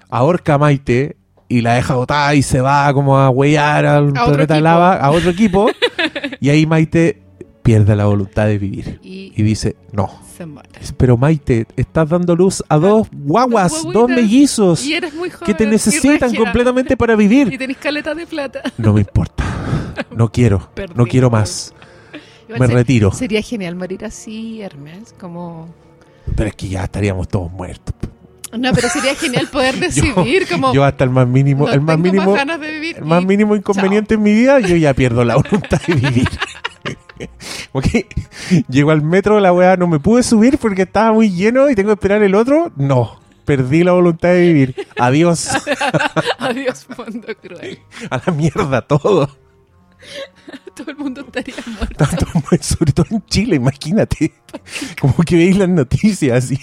ahorca 0.09 0.55
a 0.55 0.57
Maite 0.57 1.15
y 1.47 1.61
la 1.61 1.75
deja 1.75 1.95
botada 1.95 2.35
y 2.35 2.41
se 2.41 2.61
va 2.61 2.93
como 2.93 3.17
a 3.17 3.29
huellar 3.29 3.85
al 3.85 4.09
otro 4.09 4.25
planeta 4.25 4.59
lava, 4.59 4.95
a 4.95 5.11
otro 5.11 5.29
equipo, 5.31 5.69
y 6.39 6.49
ahí 6.49 6.65
Maite 6.65 7.21
pierde 7.63 7.95
la 7.95 8.05
voluntad 8.05 8.47
de 8.47 8.57
vivir 8.57 8.99
Y, 9.03 9.31
y 9.35 9.43
dice, 9.43 9.75
no. 9.91 10.09
se 10.35 10.45
muere. 10.45 10.69
Pero 10.97 11.17
Maite, 11.17 11.67
estás 11.75 12.09
dando 12.09 12.35
luz 12.35 12.63
a 12.69 12.77
dos 12.77 13.07
guaguas, 13.11 13.83
Dos 13.93 14.09
mellizos 14.09 14.85
Y 14.85 14.93
eres 14.93 15.13
muy 15.13 15.29
joven. 15.29 15.45
que 15.45 15.53
te 15.53 15.65
y 15.65 15.67
necesitan 15.67 16.33
completamente 16.33 16.97
para 16.97 17.13
Y 17.15 17.17
vivir. 17.17 17.57
tenés 17.57 17.77
caleta 17.77 18.15
de 18.15 18.25
plata. 18.25 18.61
No 18.77 18.93
me 18.93 19.01
importa. 19.01 19.43
No 20.15 20.31
quiero. 20.31 20.69
No 20.95 21.05
quiero 21.05 21.29
más. 21.29 21.73
Igual 22.47 22.69
Me 22.69 22.75
retiro. 22.75 23.11
Sería 23.11 23.41
genial 23.43 23.75
morir 23.75 24.03
así, 24.05 24.61
Hermes. 24.61 25.13
Como. 25.19 25.67
Pero 26.35 26.49
es 26.49 26.55
que 26.55 26.67
ya 26.69 26.85
estaríamos 26.85 27.27
todos 27.27 27.51
muertos. 27.51 27.93
No, 28.57 28.71
pero 28.73 28.89
sería 28.89 29.13
genial 29.15 29.47
poder 29.51 29.75
decidir. 29.79 30.47
como. 30.47 30.73
Yo 30.73 30.83
hasta 30.83 31.03
el 31.03 31.09
más 31.11 31.27
mínimo, 31.27 31.67
no 31.67 31.73
el 31.73 31.81
más 31.81 31.95
tengo 31.97 32.03
mínimo, 32.11 32.31
más 32.31 32.39
ganas 32.39 32.59
de 32.59 32.71
vivir. 32.71 32.97
el 32.97 33.05
más 33.05 33.21
y- 33.21 33.25
mínimo 33.25 33.55
inconveniente 33.55 34.15
en 34.15 34.23
mi 34.23 34.33
vida, 34.33 34.59
yo 34.59 34.75
ya 34.75 34.93
pierdo 34.93 35.23
la 35.23 35.35
voluntad 35.35 35.81
de 35.87 35.93
vivir. 35.95 36.27
ok, 37.73 37.85
llego 38.69 38.91
al 38.91 39.01
metro, 39.01 39.39
la 39.39 39.51
weá 39.53 39.75
no 39.77 39.87
me 39.87 39.99
pude 39.99 40.23
subir 40.23 40.57
porque 40.57 40.83
estaba 40.83 41.11
muy 41.13 41.29
lleno 41.31 41.69
y 41.69 41.75
tengo 41.75 41.89
que 41.89 41.93
esperar 41.93 42.23
el 42.23 42.33
otro. 42.35 42.71
No, 42.75 43.19
perdí 43.45 43.83
la 43.83 43.91
voluntad 43.91 44.29
de 44.29 44.41
vivir. 44.41 44.75
Adiós, 44.97 45.49
Adiós, 46.39 46.87
mundo 46.97 47.27
cruel. 47.41 47.79
a 48.09 48.21
la 48.25 48.33
mierda 48.33 48.81
todo. 48.81 49.29
Todo 50.75 50.91
el 50.91 50.97
mundo 50.97 51.21
estaría 51.21 51.55
muerto. 51.67 52.05
Sobre 52.61 52.91
todo 52.93 53.05
en 53.11 53.25
Chile, 53.25 53.55
imagínate. 53.57 54.31
Como 55.01 55.13
que 55.23 55.35
veis 55.35 55.57
las 55.57 55.67
noticias 55.69 56.51
y 56.51 56.59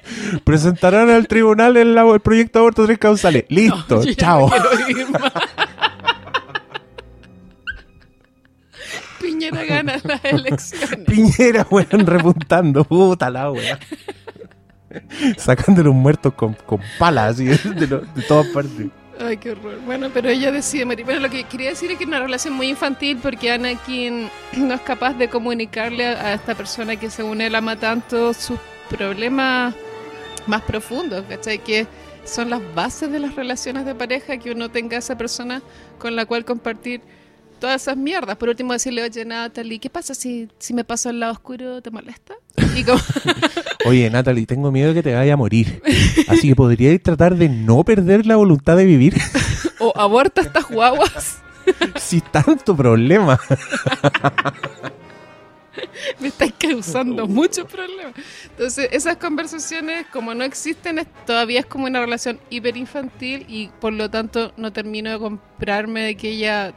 presentarán 0.44 1.08
al 1.10 1.28
tribunal 1.28 1.76
el, 1.76 1.96
el 1.96 2.20
proyecto 2.20 2.58
de 2.58 2.62
aborto 2.64 2.84
tres 2.86 2.98
causales. 2.98 3.44
Listo, 3.48 4.02
chao. 4.14 4.50
no. 4.50 5.18
Piñera 9.20 9.64
gana 9.64 9.96
las 10.04 10.24
elecciones. 10.24 10.98
Piñera, 11.06 11.66
weón, 11.70 12.06
repuntando. 12.06 12.84
Puta 12.84 13.30
la 13.30 13.50
weá. 13.50 13.78
Sacándole 15.36 15.88
un 15.88 15.98
muerto 16.00 16.34
con, 16.34 16.54
con 16.54 16.80
palas 16.98 17.34
así, 17.34 17.44
de, 17.44 17.86
lo- 17.86 18.00
de 18.00 18.22
todas 18.22 18.46
partes. 18.48 18.86
Ay, 19.22 19.36
qué 19.36 19.50
horror. 19.50 19.78
Bueno, 19.84 20.08
pero 20.14 20.30
ella 20.30 20.50
decide 20.50 20.86
morir. 20.86 21.04
Bueno, 21.04 21.20
lo 21.20 21.28
que 21.28 21.44
quería 21.44 21.68
decir 21.68 21.90
es 21.90 21.98
que 21.98 22.04
es 22.04 22.08
una 22.08 22.20
relación 22.20 22.54
muy 22.54 22.68
infantil 22.68 23.18
porque 23.22 23.52
Anakin 23.52 24.30
no 24.56 24.74
es 24.74 24.80
capaz 24.80 25.12
de 25.14 25.28
comunicarle 25.28 26.06
a, 26.06 26.28
a 26.28 26.34
esta 26.34 26.54
persona 26.54 26.96
que 26.96 27.10
según 27.10 27.42
él 27.42 27.54
ama 27.54 27.76
tanto 27.76 28.32
sus 28.32 28.58
problemas 28.88 29.74
más 30.46 30.62
profundos, 30.62 31.24
¿cachai? 31.28 31.58
Que 31.58 31.86
son 32.24 32.48
las 32.48 32.62
bases 32.74 33.12
de 33.12 33.18
las 33.20 33.34
relaciones 33.34 33.84
de 33.84 33.94
pareja, 33.94 34.38
que 34.38 34.52
uno 34.52 34.70
tenga 34.70 34.96
esa 34.96 35.18
persona 35.18 35.60
con 35.98 36.16
la 36.16 36.24
cual 36.24 36.46
compartir 36.46 37.02
todas 37.60 37.82
esas 37.82 37.96
mierdas. 37.96 38.36
Por 38.36 38.48
último, 38.48 38.72
decirle, 38.72 39.02
oye, 39.02 39.24
Natalie, 39.24 39.78
¿qué 39.78 39.90
pasa 39.90 40.14
si, 40.14 40.48
si 40.58 40.74
me 40.74 40.84
paso 40.84 41.10
al 41.10 41.20
lado 41.20 41.32
oscuro? 41.32 41.82
¿Te 41.82 41.90
molesta? 41.90 42.34
Y 42.76 42.84
como, 42.84 43.00
Oye, 43.84 44.08
Natalie, 44.10 44.46
tengo 44.46 44.70
miedo 44.70 44.94
que 44.94 45.02
te 45.02 45.14
vaya 45.14 45.34
a 45.34 45.36
morir. 45.36 45.82
Así 46.28 46.48
que 46.48 46.56
podríais 46.56 47.02
tratar 47.02 47.36
de 47.36 47.48
no 47.48 47.84
perder 47.84 48.26
la 48.26 48.36
voluntad 48.36 48.76
de 48.76 48.84
vivir 48.84 49.16
o 49.80 49.92
aborta 49.96 50.42
estas 50.42 50.68
guaguas. 50.68 51.38
si 51.96 52.20
tanto 52.20 52.76
problema. 52.76 53.40
me 56.20 56.28
estáis 56.28 56.52
causando 56.58 57.26
muchos 57.26 57.66
problemas. 57.66 58.14
Entonces, 58.50 58.88
esas 58.92 59.16
conversaciones, 59.16 60.06
como 60.12 60.34
no 60.34 60.44
existen, 60.44 61.06
todavía 61.26 61.60
es 61.60 61.66
como 61.66 61.86
una 61.86 62.00
relación 62.00 62.38
hiperinfantil 62.50 63.46
y 63.48 63.68
por 63.80 63.92
lo 63.92 64.10
tanto 64.10 64.52
no 64.56 64.72
termino 64.72 65.10
de 65.10 65.18
comprarme 65.18 66.02
de 66.02 66.16
que 66.16 66.30
ella 66.30 66.72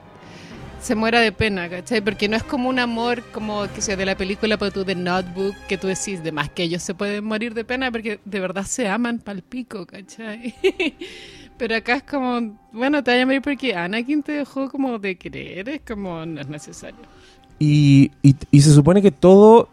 se 0.84 0.96
muera 0.96 1.22
de 1.22 1.32
pena, 1.32 1.70
¿cachai? 1.70 2.02
Porque 2.02 2.28
no 2.28 2.36
es 2.36 2.44
como 2.44 2.70
un 2.70 2.78
amor 2.78 3.24
como 3.32 3.66
que 3.74 3.82
sea 3.82 3.96
de 3.96 4.06
la 4.06 4.18
película 4.18 4.58
pero 4.58 4.72
tú 4.72 4.84
de 4.84 4.96
Notebook 4.96 5.56
que 5.68 5.78
tú 5.78 5.88
decís 5.88 6.22
de 6.24 6.32
más 6.32 6.50
que 6.50 6.64
ellos 6.64 6.84
se 6.84 6.94
pueden 6.94 7.24
morir 7.24 7.54
de 7.54 7.64
pena 7.64 7.90
porque 7.90 8.20
de 8.26 8.40
verdad 8.40 8.66
se 8.66 8.88
aman 8.88 9.20
pal 9.20 9.42
pico, 9.42 9.86
¿cachai? 9.86 10.54
Pero 11.58 11.76
acá 11.76 11.98
es 11.98 12.04
como, 12.04 12.58
bueno, 12.72 13.04
te 13.04 13.12
vaya 13.12 13.24
a 13.24 13.26
morir 13.28 13.42
porque 13.42 13.76
Anakin 13.76 14.24
te 14.24 14.34
dejó 14.34 14.70
como 14.70 14.98
de 14.98 15.16
querer, 15.16 15.70
es 15.70 15.82
como 15.88 16.26
no 16.26 16.42
es 16.42 16.48
necesario. 16.50 17.00
Y, 17.60 18.12
y, 18.22 18.62
se 18.62 18.74
supone 18.74 19.02
que 19.02 19.12
todo. 19.12 19.70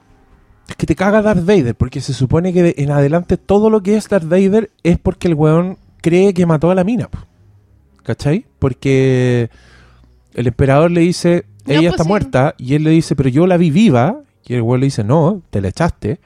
Es 0.68 0.76
que 0.76 0.86
te 0.86 0.94
caga 0.94 1.22
Darth 1.22 1.44
Vader, 1.44 1.74
porque 1.74 2.00
se 2.00 2.12
supone 2.12 2.52
que 2.52 2.74
en 2.76 2.90
adelante 2.92 3.36
todo 3.36 3.70
lo 3.70 3.82
que 3.82 3.96
es 3.96 4.08
Darth 4.08 4.28
Vader 4.28 4.70
es 4.84 4.98
porque 4.98 5.26
el 5.26 5.34
weón 5.34 5.78
cree 6.00 6.32
que 6.34 6.46
mató 6.46 6.70
a 6.70 6.74
la 6.74 6.84
mina. 6.84 7.08
¿Cachai? 8.04 8.44
Porque 8.58 9.50
el 10.34 10.46
emperador 10.46 10.90
le 10.90 11.00
dice, 11.02 11.44
No, 11.66 11.72
ella 11.72 11.80
pues 11.82 11.90
está 11.92 12.04
sí. 12.04 12.08
muerta, 12.08 12.54
y 12.58 12.74
él 12.74 12.84
le 12.84 12.90
dice, 12.90 13.16
pero 13.16 13.28
yo 13.28 13.46
la 13.46 13.56
vi 13.56 13.70
viva. 13.70 14.20
Y 14.46 14.54
el 14.54 14.62
weón 14.62 14.80
le 14.80 14.86
dice, 14.86 15.04
no, 15.04 15.42
te 15.50 15.60
la 15.60 15.68
echaste. 15.68 16.18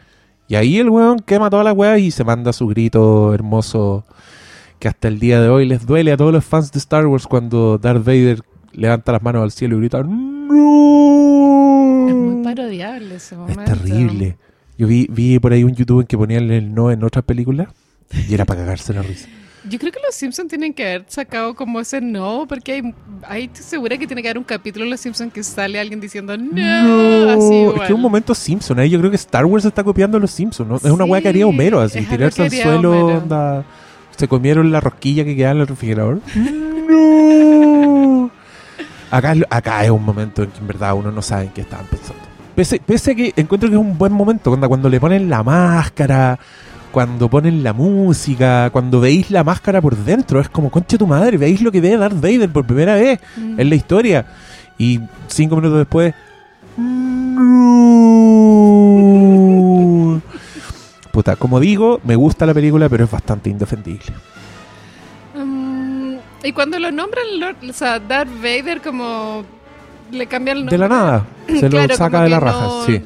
Y 0.49 0.55
ahí 0.55 0.79
el 0.79 0.89
weón 0.91 1.19
quema 1.21 1.51
toda 1.51 1.65
la 1.65 1.73
weá 1.73 1.99
y 1.99 2.11
se 2.11 2.25
manda 2.25 2.53
su 2.53 2.67
grito 2.69 3.35
hermoso 3.35 4.05
que 4.79 4.89
hasta 4.89 5.09
el 5.09 5.19
día 5.19 5.41
de 5.41 5.49
hoy 5.49 5.67
les 5.67 5.87
duele 5.87 6.13
a 6.13 6.17
todos 6.17 6.33
los 6.33 6.45
fans 6.45 6.71
de 6.73 6.79
Star 6.79 7.07
Wars 7.07 7.27
cuando 7.27 7.79
Darth 7.79 8.05
Vader 8.05 8.41
levanta 8.73 9.13
las 9.13 9.23
manos 9.23 9.43
al 9.43 9.51
cielo 9.53 9.77
y 9.77 9.81
grita 9.81 10.03
¡No! 10.03 12.09
Es 12.09 12.15
muy 12.15 12.45
parodiable 12.45 13.15
ese 13.17 13.35
Es 13.35 13.39
momento. 13.39 13.65
terrible. 13.65 14.37
Yo 14.77 14.87
vi, 14.87 15.07
vi 15.11 15.39
por 15.39 15.53
ahí 15.53 15.65
un 15.65 15.75
YouTube 15.75 16.01
en 16.01 16.07
que 16.07 16.19
ponían 16.19 16.51
el 16.51 16.75
no 16.75 16.91
en 16.91 17.03
otras 17.05 17.25
películas 17.25 17.69
y 18.29 18.35
era 18.35 18.45
para 18.45 18.61
cagarse 18.61 18.93
la 18.93 19.03
risa. 19.03 19.29
Yo 19.69 19.79
creo 19.79 19.93
que 19.93 20.01
los 20.05 20.15
Simpsons 20.15 20.49
tienen 20.49 20.75
que 20.75 20.85
haber 20.85 21.05
sacado 21.09 21.55
como 21.55 21.81
ese 21.81 22.01
no, 22.01 22.45
porque 22.47 22.73
hay, 22.73 22.95
hay 23.27 23.51
segura 23.55 23.97
que 23.97 24.07
tiene 24.07 24.21
que 24.21 24.29
haber 24.29 24.39
un 24.39 24.45
capítulo 24.45 24.85
en 24.85 24.91
los 24.91 25.01
Simpsons 25.01 25.33
que 25.33 25.43
sale 25.43 25.81
alguien 25.81 26.01
diciendo 26.01 26.37
no, 26.37 27.31
así 27.31 27.55
es 27.55 27.81
que 27.81 27.85
es 27.85 27.91
un 27.91 28.01
momento 28.01 28.35
Simpson. 28.35 28.79
Ahí 28.79 28.91
yo 28.91 28.99
creo 28.99 29.11
que 29.11 29.17
Star 29.17 29.47
Wars 29.47 29.65
está 29.65 29.83
copiando 29.83 30.19
a 30.19 30.21
los 30.21 30.31
Simpsons. 30.31 30.69
¿no? 30.69 30.77
Es 30.77 30.85
una 30.85 31.05
weá 31.05 31.23
que 31.23 31.29
haría 31.29 31.47
Homero, 31.47 31.81
así, 31.81 32.05
tirarse 32.05 32.43
al 32.43 32.51
suelo, 32.51 33.07
onda, 33.07 33.65
se 34.17 34.29
comieron 34.29 34.71
la 34.71 34.81
rosquilla 34.81 35.25
que 35.25 35.35
quedaba 35.35 35.55
en 35.55 35.61
el 35.63 35.67
refrigerador. 35.67 36.21
¡No! 36.89 38.31
Acá, 39.11 39.35
acá 39.49 39.85
es 39.85 39.91
un 39.91 40.05
momento 40.05 40.43
en 40.43 40.51
que 40.51 40.59
en 40.59 40.67
verdad 40.67 40.95
uno 40.95 41.11
no 41.11 41.23
sabe 41.23 41.45
en 41.45 41.51
qué 41.51 41.63
estaban 41.63 41.87
pensando. 41.87 42.23
Pese, 42.55 42.81
pese 42.85 43.13
a 43.13 43.15
que 43.15 43.33
encuentro 43.37 43.69
que 43.69 43.75
es 43.75 43.81
un 43.81 43.97
buen 43.97 44.13
momento, 44.13 44.51
cuando, 44.51 44.69
cuando 44.69 44.89
le 44.89 45.01
ponen 45.01 45.29
la 45.29 45.43
máscara, 45.43 46.39
cuando 46.95 47.29
ponen 47.29 47.65
la 47.65 47.73
música, 47.73 48.71
cuando 48.71 49.01
veis 49.01 49.29
la 49.33 49.43
máscara 49.43 49.83
por 49.83 49.97
dentro, 49.97 50.39
es 50.41 50.49
como, 50.49 50.71
concha 50.71 50.97
tu 50.97 51.09
madre, 51.09 51.37
veis 51.37 51.61
lo 51.61 51.73
que 51.73 51.81
ve 51.81 51.97
Darth 51.97 52.21
Vader 52.21 52.49
por 52.51 52.65
primera 52.65 52.95
vez 52.95 53.19
Mm. 53.37 53.59
en 53.61 53.69
la 53.69 53.75
historia. 53.75 54.25
Y 54.79 55.01
cinco 55.27 55.57
minutos 55.57 55.79
después. 55.79 56.15
"No". 58.87 60.21
Puta, 61.11 61.35
como 61.37 61.59
digo, 61.61 62.01
me 62.05 62.15
gusta 62.17 62.47
la 62.47 62.55
película, 62.55 62.89
pero 62.89 63.05
es 63.05 63.11
bastante 63.11 63.51
indefendible. 63.51 64.07
Mm, 65.37 66.15
y 66.45 66.53
cuando 66.53 66.79
lo 66.79 66.93
nombran, 66.93 67.25
Lord- 67.41 67.57
o 67.71 67.73
sea, 67.73 67.99
Darth 67.99 68.31
Vader 68.41 68.81
como 68.81 69.43
le 70.13 70.27
cambian 70.29 70.59
el 70.59 70.63
nombre. 70.67 70.77
De 70.77 70.79
la 70.79 70.89
nada, 70.89 71.25
se 71.49 71.69
Claro, 71.69 71.89
lo 71.89 71.97
saca 71.97 72.23
de 72.23 72.29
la 72.31 72.39
raja, 72.41 72.61
no- 72.67 72.85
sí. 72.87 73.03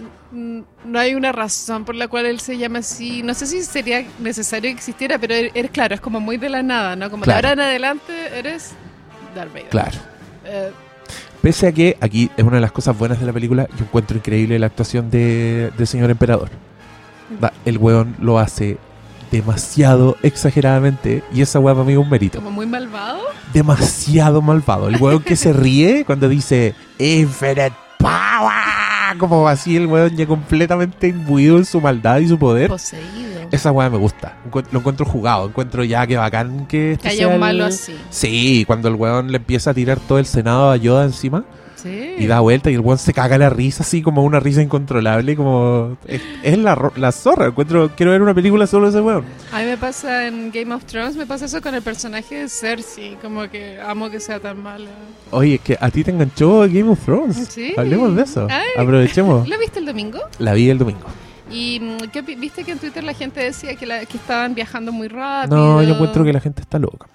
Mm, 0.84 0.90
No 0.92 0.98
hay 0.98 1.14
una 1.14 1.32
razón 1.32 1.84
por 1.84 1.94
la 1.94 2.08
cual 2.08 2.26
él 2.26 2.40
se 2.40 2.56
llama 2.58 2.80
así. 2.80 3.22
No 3.22 3.34
sé 3.34 3.46
si 3.46 3.62
sería 3.62 4.04
necesario 4.18 4.70
que 4.70 4.76
existiera, 4.76 5.18
pero 5.18 5.34
er- 5.34 5.50
eres 5.54 5.70
claro, 5.70 5.94
es 5.94 6.00
como 6.00 6.20
muy 6.20 6.36
de 6.36 6.48
la 6.48 6.62
nada, 6.62 6.96
¿no? 6.96 7.10
Como 7.10 7.24
de 7.24 7.32
ahora 7.32 7.52
en 7.52 7.60
adelante 7.60 8.12
eres 8.38 8.72
Darth 9.34 9.52
Vader. 9.52 9.68
Claro. 9.68 9.98
Eh, 10.44 10.70
Pese 11.42 11.68
a 11.68 11.72
que 11.72 11.96
aquí 12.00 12.30
es 12.36 12.44
una 12.44 12.56
de 12.56 12.60
las 12.60 12.72
cosas 12.72 12.98
buenas 12.98 13.20
de 13.20 13.26
la 13.26 13.32
película, 13.32 13.68
yo 13.78 13.84
encuentro 13.84 14.16
increíble 14.16 14.58
la 14.58 14.66
actuación 14.66 15.08
de, 15.10 15.70
del 15.78 15.86
señor 15.86 16.10
emperador. 16.10 16.50
Da- 17.40 17.52
El 17.64 17.78
weón 17.78 18.16
lo 18.20 18.38
hace 18.40 18.76
demasiado 19.30 20.16
exageradamente 20.22 21.22
y 21.34 21.42
esa 21.42 21.58
weá 21.60 21.74
para 21.74 21.84
mí 21.84 21.92
es 21.92 21.98
un 21.98 22.08
mérito. 22.10 22.38
Como 22.38 22.50
muy 22.50 22.66
malvado. 22.66 23.20
Demasiado 23.52 24.40
malvado. 24.42 24.88
El 24.88 24.96
weón 24.96 25.22
que 25.22 25.36
se 25.36 25.52
ríe 25.64 26.04
cuando 26.04 26.28
dice 26.28 26.74
Infinite 26.98 27.72
Power. 27.98 28.97
Como 29.16 29.48
así 29.48 29.76
el 29.76 29.86
weón 29.86 30.16
ya 30.16 30.26
completamente 30.26 31.08
imbuido 31.08 31.56
en 31.58 31.64
su 31.64 31.80
maldad 31.80 32.18
y 32.18 32.28
su 32.28 32.38
poder. 32.38 32.68
Poseído. 32.68 33.38
Esa 33.50 33.72
weá 33.72 33.88
me 33.88 33.96
gusta. 33.98 34.36
Lo 34.72 34.78
encuentro 34.80 35.06
jugado. 35.06 35.46
Encuentro 35.48 35.84
ya 35.84 36.06
que 36.06 36.16
bacán 36.16 36.66
que 36.66 36.92
este 36.92 37.02
Que 37.02 37.08
haya 37.08 37.18
sea 37.18 37.28
un 37.28 37.34
el- 37.34 37.40
malo 37.40 37.64
así. 37.64 37.94
Sí, 38.10 38.64
cuando 38.66 38.88
el 38.88 38.94
weón 38.94 39.30
le 39.30 39.38
empieza 39.38 39.70
a 39.70 39.74
tirar 39.74 39.98
todo 40.00 40.18
el 40.18 40.26
senado 40.26 40.70
a 40.70 40.76
Yoda 40.76 41.04
encima 41.04 41.44
Sí. 41.82 42.14
y 42.18 42.26
da 42.26 42.40
vuelta 42.40 42.70
y 42.70 42.74
el 42.74 42.80
weón 42.80 42.98
se 42.98 43.12
caga 43.12 43.38
la 43.38 43.50
risa 43.50 43.82
así 43.84 44.02
como 44.02 44.24
una 44.24 44.40
risa 44.40 44.60
incontrolable 44.62 45.36
como 45.36 45.96
es, 46.06 46.20
es 46.42 46.58
la, 46.58 46.90
la 46.96 47.12
zorra 47.12 47.46
encuentro 47.46 47.90
quiero 47.96 48.12
ver 48.12 48.20
una 48.22 48.34
película 48.34 48.66
solo 48.66 48.86
de 48.90 48.98
ese 48.98 49.00
weón 49.00 49.24
A 49.52 49.60
mí 49.60 49.64
me 49.66 49.76
pasa 49.76 50.26
en 50.26 50.50
Game 50.50 50.74
of 50.74 50.84
Thrones, 50.84 51.14
me 51.16 51.24
pasa 51.26 51.44
eso 51.44 51.60
con 51.62 51.74
el 51.74 51.82
personaje 51.82 52.34
de 52.34 52.48
Cersei, 52.48 53.16
como 53.22 53.48
que 53.48 53.80
amo 53.80 54.10
que 54.10 54.18
sea 54.20 54.40
tan 54.40 54.60
mala. 54.62 54.90
oye 55.30 55.54
es 55.54 55.60
que 55.60 55.76
a 55.80 55.90
ti 55.90 56.02
te 56.02 56.10
enganchó 56.10 56.60
Game 56.62 56.88
of 56.90 56.98
Thrones 57.04 57.36
Sí. 57.48 57.74
hablemos 57.76 58.14
de 58.16 58.22
eso 58.22 58.46
Ay. 58.50 58.66
aprovechemos 58.76 59.48
¿Lo 59.48 59.58
viste 59.58 59.78
el 59.78 59.86
domingo? 59.86 60.18
la 60.40 60.54
vi 60.54 60.68
el 60.70 60.78
domingo 60.78 61.06
Y 61.50 61.78
mm, 61.80 62.08
¿qué 62.12 62.22
viste 62.22 62.64
que 62.64 62.72
en 62.72 62.78
Twitter 62.78 63.04
la 63.04 63.14
gente 63.14 63.40
decía 63.40 63.74
que, 63.76 63.86
la- 63.86 64.04
que 64.04 64.16
estaban 64.16 64.54
viajando 64.54 64.90
muy 64.92 65.08
rápido. 65.08 65.56
no 65.56 65.82
yo 65.82 65.94
encuentro 65.94 66.24
que 66.24 66.32
la 66.32 66.40
gente 66.40 66.60
está 66.62 66.78
loca 66.78 67.06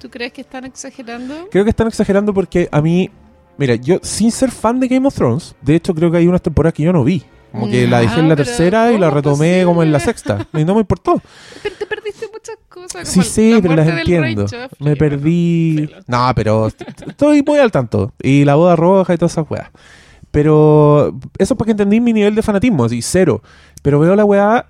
¿Tú 0.00 0.10
crees 0.10 0.32
que 0.32 0.40
están 0.40 0.64
exagerando? 0.64 1.48
creo 1.50 1.64
que 1.64 1.70
están 1.70 1.86
exagerando 1.88 2.32
porque 2.32 2.68
a 2.72 2.80
mí 2.80 3.10
mira 3.58 3.74
yo 3.76 3.98
sin 4.02 4.30
ser 4.30 4.50
fan 4.50 4.80
de 4.80 4.88
Game 4.88 5.06
of 5.06 5.14
Thrones 5.14 5.54
de 5.62 5.74
hecho 5.76 5.94
creo 5.94 6.10
que 6.10 6.18
hay 6.18 6.26
unas 6.26 6.42
temporadas 6.42 6.74
que 6.74 6.82
yo 6.82 6.92
no 6.92 7.04
vi 7.04 7.22
como 7.52 7.70
que 7.70 7.86
la 7.86 8.00
dejé 8.00 8.20
en 8.20 8.28
la 8.28 8.34
No, 8.34 8.36
pero 8.36 8.44
tercera 8.44 8.92
y 8.92 8.98
la 8.98 9.06
¿cómo 9.08 9.16
retomé 9.16 9.62
como 9.64 9.82
en 9.82 9.90
la 9.92 10.00
sexta 10.00 10.46
y 10.52 10.64
no 10.64 10.74
me 10.74 10.80
importó 10.80 11.22
Pero 11.62 11.74
te 11.76 11.86
perdiste 11.86 12.26
muchas 12.30 12.56
cosas. 12.68 13.08
Sí, 13.08 13.20
como 13.20 13.24
sí, 13.24 13.50
la 13.54 13.60
pero 13.62 13.76
las 13.76 13.88
entiendo. 13.88 14.42
Joffrey, 14.42 14.68
Me 14.78 14.96
perdí. 14.96 15.90
No, 16.06 16.30
pero 16.34 16.66
est- 16.66 16.82
estoy 17.06 17.42
muy 17.42 17.58
al 17.58 17.72
tanto. 17.72 18.12
Y 18.22 18.44
la 18.44 18.54
boda 18.56 18.76
roja 18.76 19.14
y 19.14 19.16
todas 19.16 19.32
esas 19.32 19.50
weas. 19.50 19.70
Pero 20.30 21.18
eso 21.38 21.54
es 21.54 21.58
para 21.58 21.66
que 21.66 21.70
entendí 21.72 22.00
mi 22.00 22.12
nivel 22.12 22.34
de 22.34 22.42
fanatismo, 22.42 22.84
así, 22.84 23.00
cero. 23.02 23.42
Pero 23.82 23.98
veo 24.00 24.14
la 24.16 24.24
weá 24.24 24.66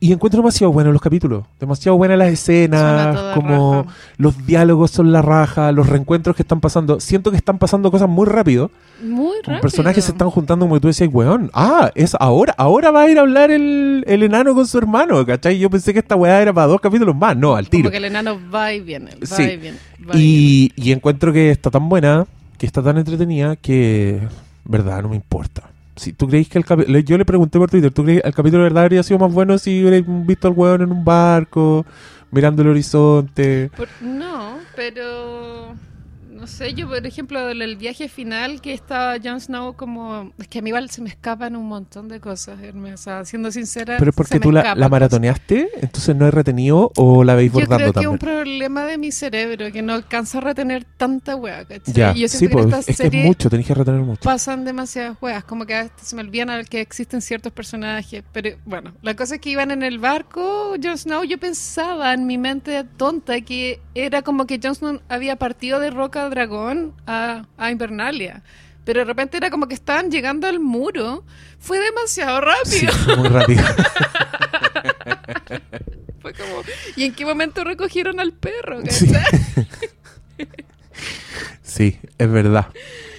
y 0.00 0.12
encuentro 0.12 0.40
demasiado 0.42 0.72
buenos 0.72 0.92
los 0.92 1.02
capítulos. 1.02 1.44
Demasiado 1.58 1.96
buenas 1.96 2.18
las 2.18 2.28
escenas, 2.28 3.34
como 3.34 3.82
raja. 3.82 3.94
los 4.16 4.46
diálogos 4.46 4.92
son 4.92 5.10
la 5.10 5.22
raja, 5.22 5.72
los 5.72 5.88
reencuentros 5.88 6.36
que 6.36 6.42
están 6.42 6.60
pasando. 6.60 7.00
Siento 7.00 7.30
que 7.32 7.36
están 7.36 7.58
pasando 7.58 7.90
cosas 7.90 8.08
muy 8.08 8.26
rápido. 8.26 8.70
Muy 9.02 9.36
rápido. 9.38 9.60
personajes 9.60 10.04
se 10.04 10.12
están 10.12 10.30
juntando 10.30 10.66
como 10.66 10.78
tú 10.80 10.86
decías, 10.88 11.10
weón. 11.12 11.50
Ah, 11.52 11.90
es 11.94 12.14
ahora. 12.20 12.54
Ahora 12.58 12.90
va 12.92 13.02
a 13.02 13.08
ir 13.10 13.18
a 13.18 13.22
hablar 13.22 13.50
el, 13.50 14.04
el 14.06 14.22
enano 14.22 14.54
con 14.54 14.66
su 14.66 14.78
hermano, 14.78 15.26
¿cachai? 15.26 15.58
Yo 15.58 15.68
pensé 15.68 15.92
que 15.92 15.98
esta 15.98 16.14
weá 16.16 16.40
era 16.42 16.52
para 16.52 16.68
dos 16.68 16.80
capítulos 16.80 17.16
más. 17.16 17.36
No, 17.36 17.56
al 17.56 17.68
tiro. 17.68 17.84
Como 17.84 17.90
que 17.90 17.96
el 17.98 18.04
enano 18.04 18.38
va 18.54 18.72
y 18.72 18.80
viene, 18.80 19.10
va 19.20 19.26
Sí. 19.26 19.42
y 19.42 19.56
viene. 19.56 19.78
va 20.08 20.16
y 20.16 20.72
Y, 20.76 20.88
y 20.88 20.92
encuentro 20.92 21.32
que 21.32 21.50
está 21.50 21.70
tan 21.70 21.88
buena, 21.88 22.26
que 22.56 22.66
está 22.66 22.82
tan 22.82 22.98
entretenida, 22.98 23.56
que 23.56 24.20
verdad 24.64 25.02
no 25.02 25.08
me 25.08 25.16
importa. 25.16 25.64
Si 25.98 26.12
tú 26.12 26.26
creéis 26.28 26.48
que 26.48 26.58
el 26.58 26.64
capítulo. 26.64 26.98
Yo 27.00 27.18
le 27.18 27.24
pregunté 27.24 27.58
por 27.58 27.70
Twitter, 27.70 27.90
¿tú 27.90 28.04
crees 28.04 28.22
que 28.22 28.28
el 28.28 28.34
capítulo 28.34 28.62
de 28.62 28.68
verdad 28.70 28.84
habría 28.84 29.02
sido 29.02 29.18
más 29.18 29.32
bueno 29.32 29.58
si 29.58 29.80
hubierais 29.80 30.04
visto 30.26 30.48
al 30.48 30.54
weón 30.54 30.82
en 30.82 30.92
un 30.92 31.04
barco, 31.04 31.84
mirando 32.30 32.62
el 32.62 32.68
horizonte? 32.68 33.70
Por- 33.76 33.88
no, 34.00 34.58
pero 34.76 35.57
no 36.38 36.46
sé, 36.46 36.72
yo 36.74 36.88
por 36.88 37.04
ejemplo 37.04 37.48
el, 37.48 37.76
viaje 37.76 38.08
final 38.08 38.60
que 38.60 38.72
estaba 38.72 39.16
Jon 39.22 39.40
Snow 39.40 39.74
como 39.74 40.32
es 40.38 40.46
que 40.46 40.60
a 40.60 40.62
mí 40.62 40.70
igual 40.70 40.88
se 40.90 41.02
me 41.02 41.08
escapan 41.08 41.56
un 41.56 41.66
montón 41.66 42.08
de 42.08 42.20
cosas, 42.20 42.60
Hermes, 42.62 42.94
o 42.94 42.96
sea, 42.96 43.24
siendo 43.24 43.50
sincera, 43.50 43.96
Pero 43.98 44.10
es 44.10 44.16
porque 44.16 44.38
tú 44.38 44.52
la, 44.52 44.74
maratoneaste, 44.74 45.68
entonces 45.80 46.14
no 46.14 46.26
he 46.26 46.30
retenido 46.30 46.92
o 46.96 47.24
la 47.24 47.34
veis 47.34 47.52
Yo 47.52 47.60
bordando 47.60 47.76
creo 47.76 47.92
que 47.92 48.00
es 48.00 48.06
un 48.06 48.18
problema 48.18 48.84
de 48.84 48.98
mi 48.98 49.10
cerebro 49.10 49.72
que 49.72 49.82
no 49.82 49.94
alcanza 49.94 50.38
a 50.38 50.40
retener 50.42 50.84
tanta 50.84 51.34
hueá. 51.34 51.66
Ya, 51.86 52.12
Y 52.14 52.20
yo 52.20 52.28
sí, 52.28 52.48
pues, 52.48 52.66
que 52.66 52.92
es 52.92 52.98
que 52.98 53.06
es 53.06 53.24
mucho, 53.24 53.50
tenés 53.50 53.66
que 53.66 53.74
retener 53.74 54.00
mucho. 54.00 54.22
pasan 54.22 54.64
demasiadas 54.64 55.16
hueas, 55.20 55.44
como 55.44 55.66
que 55.66 55.74
a 55.74 55.82
veces 55.84 55.96
se 56.02 56.16
me 56.16 56.22
olvidan 56.22 56.50
al 56.50 56.68
que 56.68 56.80
existen 56.80 57.20
ciertos 57.20 57.52
personajes, 57.52 58.22
pero 58.32 58.56
bueno, 58.64 58.94
la 59.02 59.14
cosa 59.14 59.36
es 59.36 59.40
que 59.40 59.50
iban 59.50 59.70
en 59.70 59.82
el 59.82 59.98
barco, 59.98 60.74
Jon 60.82 60.96
Snow, 60.96 61.24
yo 61.24 61.38
pensaba 61.38 62.14
en 62.14 62.26
mi 62.26 62.38
mente 62.38 62.84
tonta 62.96 63.40
que 63.40 63.80
era 63.94 64.22
como 64.22 64.46
que 64.46 64.60
Jon 64.62 64.74
Snow 64.74 65.00
había 65.08 65.36
partido 65.36 65.80
de 65.80 65.90
Roca 65.90 66.27
Dragón 66.30 66.94
a, 67.06 67.44
a 67.56 67.70
Invernalia, 67.70 68.42
pero 68.84 69.00
de 69.00 69.04
repente 69.04 69.36
era 69.36 69.50
como 69.50 69.68
que 69.68 69.74
estaban 69.74 70.10
llegando 70.10 70.46
al 70.46 70.60
muro, 70.60 71.24
fue 71.58 71.78
demasiado 71.78 72.40
Sí, 72.64 72.86
rápido, 72.86 72.92
fue 73.04 73.16
muy 73.16 73.28
rápido. 73.28 73.62
fue 76.20 76.32
como, 76.34 76.62
¿y 76.96 77.04
en 77.04 77.14
qué 77.14 77.24
momento 77.24 77.64
recogieron 77.64 78.20
al 78.20 78.32
perro? 78.32 78.80
Sí. 78.88 79.10
sí, 81.62 81.98
es 82.18 82.30
verdad. 82.30 82.66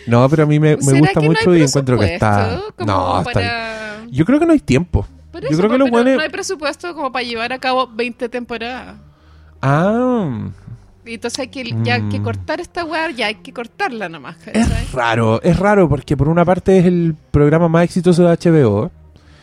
No, 0.07 0.28
pero 0.30 0.43
a 0.43 0.45
mí 0.45 0.60
me, 0.60 0.76
me 0.78 0.82
¿Será 0.82 0.99
gusta 0.99 1.20
que 1.20 1.26
no 1.28 1.34
mucho 1.34 1.55
y 1.55 1.62
encuentro 1.62 1.99
que 1.99 2.14
está. 2.16 2.62
No, 2.80 3.20
está 3.20 3.24
para... 3.32 4.05
Yo 4.10 4.26
creo 4.26 4.39
que 4.39 4.45
no 4.45 4.53
hay 4.53 4.60
tiempo. 4.60 5.07
Por 5.32 5.43
Yo 5.43 5.49
eso, 5.49 5.57
creo 5.60 5.70
que 5.70 5.78
pero 5.78 5.91
buenos- 5.91 6.16
no 6.16 6.22
hay 6.22 6.30
presupuesto 6.30 6.95
como 6.95 7.12
para 7.12 7.24
llevar 7.24 7.53
a 7.53 7.60
cabo 7.60 7.88
20 7.88 8.28
temporadas. 8.30 8.95
Ah, 9.62 10.49
Y 11.10 11.16
entonces 11.16 11.39
hay 11.39 11.47
que, 11.47 11.64
ya 11.84 11.95
hay 11.95 12.03
que 12.10 12.20
Mm. 12.20 12.24
cortar 12.24 12.60
esta 12.62 12.86
weá, 12.86 13.10
ya 13.12 13.28
hay 13.28 13.36
que 13.36 13.51
cortarla 13.51 14.07
nomás, 14.10 14.36
es 14.53 14.91
raro, 14.93 15.41
es 15.41 15.57
raro 15.57 15.89
porque 15.89 16.16
por 16.16 16.30
una 16.30 16.45
parte 16.45 16.78
es 16.78 16.86
el 16.86 17.16
programa 17.32 17.68
más 17.68 17.84
exitoso 17.86 18.24
de 18.24 18.30
HBO. 18.38 18.91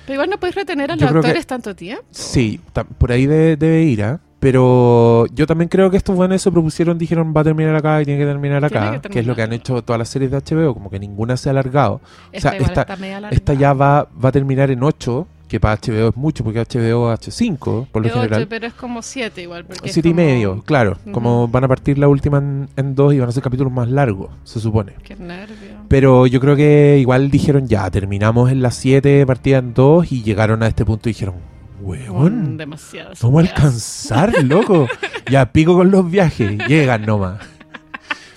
Pero 0.06 0.14
igual 0.14 0.30
no 0.30 0.38
puedes 0.38 0.54
retener 0.54 0.90
a 0.92 0.96
los 0.96 1.10
que- 1.10 1.18
actores 1.18 1.46
tanto 1.46 1.74
tiempo. 1.74 2.04
Sí, 2.12 2.60
por 2.98 3.10
ahí 3.10 3.26
de- 3.26 3.56
debe 3.56 3.82
ir, 3.82 4.04
¿ah? 4.04 4.20
Pero 4.38 5.26
yo 5.34 5.46
también 5.46 5.68
creo 5.68 5.90
que 5.90 5.96
estos 5.96 6.14
buenos 6.14 6.40
se 6.40 6.52
propusieron, 6.52 6.98
dijeron 6.98 7.32
va 7.36 7.40
a 7.40 7.44
terminar 7.44 7.74
acá 7.74 8.00
y 8.00 8.04
tiene 8.04 8.20
que 8.20 8.26
terminar 8.26 8.64
acá, 8.64 9.00
que 9.00 9.08
que, 9.08 9.20
es 9.20 9.26
lo 9.26 9.34
que 9.34 9.42
han 9.42 9.52
hecho 9.52 9.82
todas 9.82 9.98
las 9.98 10.08
series 10.08 10.30
de 10.30 10.36
HBO, 10.36 10.72
como 10.74 10.88
que 10.90 11.00
ninguna 11.00 11.36
se 11.36 11.48
ha 11.48 11.52
alargado. 11.52 12.00
Esta 12.30 12.50
sea, 12.50 12.58
igual 12.58 12.70
esta-. 12.70 13.28
Esta 13.30 13.54
ya 13.54 13.72
va, 13.72 14.06
va 14.24 14.28
a 14.28 14.32
terminar 14.32 14.70
en 14.70 14.82
8, 14.84 15.26
que 15.48 15.60
para 15.60 15.76
HBO 15.76 16.08
es 16.08 16.16
mucho, 16.16 16.42
porque 16.42 16.58
HBO 16.60 17.12
es 17.12 17.20
H5 17.20 17.86
por 17.92 18.04
lo 18.04 18.12
general. 18.12 18.46
pero 18.48 18.66
es 18.66 18.72
como 18.74 19.00
7 19.02 19.42
igual. 19.42 19.64
porque 19.64 19.86
es 19.88 19.92
Siete 19.94 20.08
y 20.08 20.12
como- 20.12 20.22
medio, 20.24 20.62
claro. 20.62 20.98
Como 21.12 21.46
van 21.48 21.64
a 21.64 21.68
partir 21.68 21.98
la 21.98 22.08
última 22.08 22.38
en, 22.38 22.68
en 22.76 22.94
dos 22.94 23.14
y 23.14 23.20
van 23.20 23.28
a 23.28 23.32
ser 23.32 23.42
capítulos 23.42 23.72
más 23.72 23.88
largos, 23.88 24.30
se 24.44 24.58
supone. 24.60 24.94
Qué 25.04 25.14
nervio. 25.16 25.56
Pero 25.88 26.26
yo 26.26 26.40
creo 26.40 26.56
que 26.56 26.98
igual 27.00 27.30
dijeron 27.30 27.68
ya, 27.68 27.88
terminamos 27.90 28.50
en 28.50 28.60
las 28.62 28.74
7, 28.76 29.24
partida 29.26 29.58
en 29.58 29.72
2 29.74 30.10
y 30.12 30.22
llegaron 30.24 30.62
a 30.62 30.66
este 30.66 30.84
punto 30.84 31.08
y 31.08 31.12
dijeron, 31.12 31.36
weón, 31.80 32.56
demasiadas. 32.56 33.20
¿cómo 33.20 33.38
alcanzar, 33.38 34.32
loco? 34.44 34.88
ya 35.30 35.52
pico 35.52 35.74
con 35.76 35.90
los 35.90 36.10
viajes, 36.10 36.58
llegan 36.66 37.02
nomás. 37.06 37.38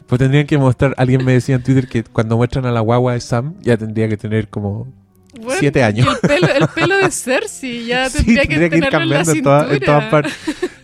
Pues 0.08 0.20
tendrían 0.20 0.48
que 0.48 0.58
mostrar, 0.58 0.96
alguien 0.98 1.24
me 1.24 1.34
decía 1.34 1.56
en 1.56 1.64
Twitter 1.64 1.88
que 1.88 2.04
cuando 2.04 2.36
muestran 2.36 2.66
a 2.66 2.72
la 2.72 2.80
guagua 2.80 3.14
de 3.14 3.20
Sam 3.20 3.54
ya 3.62 3.78
tendría 3.78 4.10
que 4.10 4.18
tener 4.18 4.48
como 4.50 4.88
Bueno, 5.40 5.60
siete 5.60 5.84
años. 5.84 6.08
El 6.24 6.28
pelo, 6.30 6.48
el 6.48 6.68
pelo 6.76 6.98
de 6.98 7.12
Cersei 7.12 7.86
ya 7.86 8.10
Sí, 8.10 8.18
tendría 8.24 8.46
que 8.46 8.70
que 8.70 8.78
ir 8.78 8.90
cambiando 8.90 9.32
en, 9.32 9.44
toda- 9.44 9.74
en 9.74 9.80
todas 9.80 10.06
partes. 10.06 10.34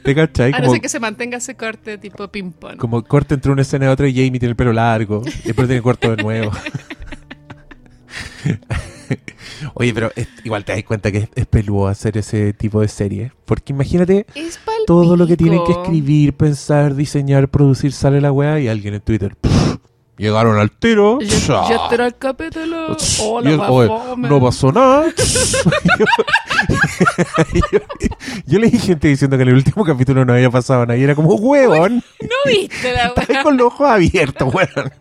¿Te 0.03 0.13
cachai? 0.15 0.51
A 0.53 0.57
no 0.57 0.63
Como, 0.63 0.71
ser 0.73 0.81
que 0.81 0.89
se 0.89 0.99
mantenga 0.99 1.37
ese 1.37 1.55
corte 1.55 1.97
tipo 1.97 2.27
ping-pong. 2.27 2.77
como 2.77 3.03
corte 3.03 3.33
entre 3.33 3.51
una 3.51 3.63
escena 3.63 3.85
y 3.85 3.87
otra 3.89 4.07
y 4.07 4.13
Jamie 4.13 4.39
tiene 4.39 4.51
el 4.51 4.55
pelo 4.55 4.71
largo. 4.73 5.23
Y 5.25 5.47
después 5.47 5.67
tiene 5.67 5.81
corto 5.81 6.15
de 6.15 6.21
nuevo. 6.21 6.51
Oye, 9.73 9.93
pero 9.93 10.11
es- 10.15 10.27
igual 10.43 10.63
te 10.63 10.73
das 10.73 10.83
cuenta 10.83 11.11
que 11.11 11.17
es, 11.19 11.29
es 11.35 11.45
peludo 11.47 11.87
hacer 11.87 12.17
ese 12.17 12.53
tipo 12.53 12.81
de 12.81 12.87
serie. 12.87 13.31
Porque 13.45 13.73
imagínate 13.73 14.25
todo 14.87 15.15
lo 15.17 15.25
que 15.27 15.37
tienen 15.37 15.63
que 15.65 15.71
escribir, 15.71 16.33
pensar, 16.33 16.95
diseñar, 16.95 17.47
producir, 17.49 17.91
sale 17.93 18.21
la 18.21 18.31
weá 18.31 18.59
y 18.59 18.67
alguien 18.67 18.93
en 18.95 19.01
Twitter. 19.01 19.35
"Pff, 19.35 19.64
llegaron 20.17 20.57
al 20.59 20.71
tiro. 20.71 21.19
Ya, 21.21 21.39
cha". 21.39 21.69
ya 21.69 21.75
el 21.75 22.15
Hola, 23.21 23.49
y 23.49 23.53
el- 23.53 23.59
oye, 23.59 23.87
fome. 23.87 24.29
no 24.29 24.41
pasó 24.41 24.71
nada. 24.71 25.05
yo, 25.99 26.05
yo- 27.71 27.79
yo 28.45 28.59
leí 28.59 28.71
gente 28.79 29.07
diciendo 29.07 29.37
que 29.37 29.43
en 29.43 29.49
el 29.49 29.55
último 29.55 29.83
capítulo 29.85 30.25
no 30.25 30.33
había 30.33 30.49
pasado 30.49 30.85
nada 30.85 30.97
y 30.97 31.03
era 31.03 31.15
como, 31.15 31.35
huevón, 31.35 32.03
No 32.21 32.51
viste 32.51 32.93
la 32.93 33.05
estás 33.07 33.29
weá. 33.29 33.43
con 33.43 33.57
los 33.57 33.67
ojos 33.67 33.89
abiertos, 33.89 34.53
weón. 34.53 34.91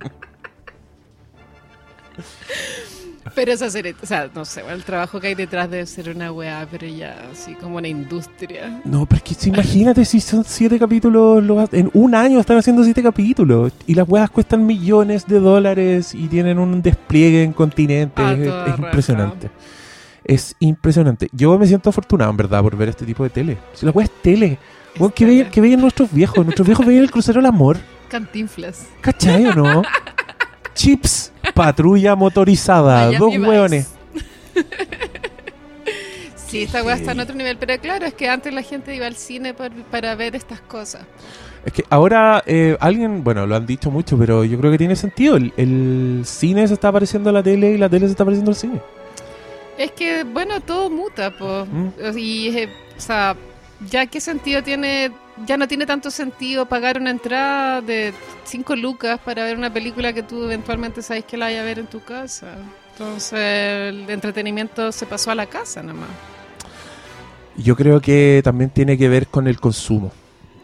Pero 3.34 3.52
esa 3.52 3.68
serie, 3.68 3.96
o 4.00 4.06
sea, 4.06 4.30
no 4.32 4.44
sé, 4.44 4.62
bueno, 4.62 4.76
el 4.76 4.84
trabajo 4.84 5.20
que 5.20 5.26
hay 5.28 5.34
detrás 5.34 5.68
debe 5.68 5.84
ser 5.86 6.08
una 6.08 6.30
weá, 6.30 6.68
pero 6.70 6.86
ya 6.86 7.16
así 7.32 7.54
como 7.54 7.78
una 7.78 7.88
industria. 7.88 8.80
No, 8.84 9.06
pero 9.06 9.22
es 9.24 9.36
que 9.36 9.48
imagínate 9.48 10.04
si 10.04 10.20
son 10.20 10.44
siete 10.44 10.78
capítulos, 10.78 11.42
en 11.72 11.90
un 11.94 12.14
año 12.14 12.38
están 12.38 12.58
haciendo 12.58 12.84
siete 12.84 13.02
capítulos 13.02 13.72
y 13.86 13.94
las 13.94 14.08
weas 14.08 14.30
cuestan 14.30 14.64
millones 14.64 15.26
de 15.26 15.40
dólares 15.40 16.14
y 16.14 16.28
tienen 16.28 16.60
un 16.60 16.80
despliegue 16.80 17.42
en 17.42 17.52
continentes. 17.52 18.24
Es, 18.24 18.46
es 18.46 18.78
impresionante. 18.78 19.50
Es 20.24 20.56
impresionante. 20.60 21.28
Yo 21.32 21.58
me 21.58 21.66
siento 21.66 21.90
afortunado, 21.90 22.30
en 22.30 22.36
verdad, 22.36 22.62
por 22.62 22.76
ver 22.76 22.88
este 22.88 23.04
tipo 23.04 23.24
de 23.24 23.30
tele. 23.30 23.58
Si 23.72 23.84
la 23.84 23.90
wea 23.92 24.04
es 24.04 24.12
tele. 24.22 24.58
Weón, 24.98 25.10
¿qué, 25.10 25.24
tele. 25.24 25.30
veían, 25.30 25.50
qué 25.50 25.60
veían 25.60 25.80
nuestros 25.80 26.12
viejos? 26.12 26.44
Nuestros 26.44 26.66
viejos 26.66 26.86
veían 26.86 27.02
el 27.02 27.10
crucero 27.10 27.40
del 27.40 27.46
amor. 27.46 27.78
Cantinflas. 28.08 28.86
¿Cachai 29.00 29.46
o 29.46 29.54
no? 29.54 29.82
Chips, 30.74 31.32
patrulla 31.54 32.14
motorizada, 32.16 33.06
Miami 33.06 33.16
dos 33.16 33.30
Vice. 33.32 33.40
hueones. 33.48 33.88
Sí, 36.36 36.62
esta 36.62 36.84
weá 36.84 36.94
está 36.94 37.12
en 37.12 37.18
otro 37.20 37.34
nivel, 37.34 37.56
pero 37.58 37.76
claro, 37.80 38.06
es 38.06 38.14
que 38.14 38.28
antes 38.28 38.54
la 38.54 38.62
gente 38.62 38.94
iba 38.94 39.06
al 39.06 39.16
cine 39.16 39.54
por- 39.54 39.72
para 39.90 40.14
ver 40.14 40.36
estas 40.36 40.60
cosas. 40.60 41.02
Es 41.64 41.72
que 41.72 41.82
ahora 41.90 42.44
eh, 42.46 42.76
alguien, 42.78 43.24
bueno, 43.24 43.44
lo 43.44 43.56
han 43.56 43.66
dicho 43.66 43.90
mucho, 43.90 44.16
pero 44.16 44.44
yo 44.44 44.56
creo 44.60 44.70
que 44.70 44.78
tiene 44.78 44.94
sentido. 44.94 45.36
El, 45.36 45.52
el 45.56 46.22
cine 46.24 46.68
se 46.68 46.74
está 46.74 46.92
pareciendo 46.92 47.30
a 47.30 47.32
la 47.32 47.42
tele 47.42 47.72
y 47.72 47.78
la 47.78 47.88
tele 47.88 48.06
se 48.06 48.12
está 48.12 48.24
pareciendo 48.24 48.52
al 48.52 48.56
cine. 48.56 48.80
Es 49.78 49.90
que, 49.92 50.22
bueno, 50.22 50.60
todo 50.60 50.90
muta, 50.90 51.32
pues. 51.36 51.66
Mm. 51.68 52.18
Y, 52.18 52.48
eh, 52.56 52.68
o 52.96 53.00
sea, 53.00 53.34
ya 53.90 54.06
qué 54.06 54.20
sentido 54.20 54.62
tiene, 54.62 55.10
ya 55.46 55.56
no 55.56 55.66
tiene 55.68 55.86
tanto 55.86 56.10
sentido 56.10 56.66
pagar 56.66 56.98
una 57.00 57.10
entrada 57.10 57.80
de 57.80 58.12
5 58.44 58.76
lucas 58.76 59.18
para 59.24 59.44
ver 59.44 59.56
una 59.56 59.72
película 59.72 60.12
que 60.12 60.22
tú 60.22 60.44
eventualmente 60.44 61.02
sabes 61.02 61.24
que 61.24 61.36
la 61.36 61.46
vaya 61.46 61.60
a 61.60 61.64
ver 61.64 61.78
en 61.78 61.86
tu 61.86 62.00
casa. 62.02 62.54
Entonces, 62.92 63.38
el 63.40 64.08
entretenimiento 64.08 64.92
se 64.92 65.06
pasó 65.06 65.30
a 65.30 65.34
la 65.34 65.46
casa 65.46 65.82
nomás. 65.82 66.08
Yo 67.56 67.76
creo 67.76 68.00
que 68.00 68.40
también 68.44 68.70
tiene 68.70 68.98
que 68.98 69.08
ver 69.08 69.26
con 69.28 69.46
el 69.46 69.60
consumo. 69.60 70.12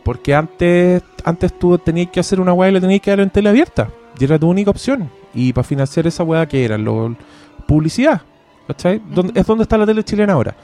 Porque 0.05 0.35
antes, 0.35 1.03
antes 1.25 1.57
tú 1.59 1.79
tenías 1.79 2.09
que 2.11 2.21
hacer 2.21 2.41
una 2.41 2.53
weá 2.53 2.71
y 2.71 2.73
la 2.73 2.81
tenías 2.81 3.01
que 3.01 3.11
dar 3.11 3.21
en 3.21 3.31
tele 3.31 3.49
abierta. 3.49 3.89
Y 4.19 4.25
era 4.25 4.39
tu 4.39 4.49
única 4.49 4.71
opción. 4.71 5.11
Y 5.35 5.53
para 5.53 5.65
financiar 5.67 6.07
esa 6.07 6.25
weá, 6.25 6.47
que 6.47 6.65
era? 6.65 6.79
Lo, 6.79 7.15
publicidad. 7.67 8.23
¿Cachai? 8.67 8.99
¿Dónde- 8.99 9.33
Ujú. 9.33 9.41
Es 9.41 9.47
donde 9.47 9.63
está 9.63 9.77
la 9.79 9.87
tele 9.87 10.03
chilena 10.05 10.33
ahora. 10.33 10.55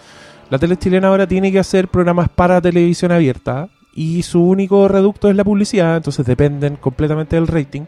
La 0.48 0.58
tele 0.58 0.76
chilena 0.76 1.08
ahora 1.08 1.26
tiene 1.26 1.50
que 1.50 1.58
hacer 1.58 1.88
programas 1.88 2.28
para 2.28 2.60
televisión 2.60 3.10
abierta. 3.12 3.68
Y 3.92 4.22
su 4.22 4.42
único 4.44 4.88
reducto 4.88 5.28
es 5.28 5.36
la 5.36 5.42
publicidad. 5.42 5.96
Entonces 5.96 6.24
dependen 6.24 6.76
completamente 6.76 7.36
del 7.36 7.48
rating. 7.48 7.82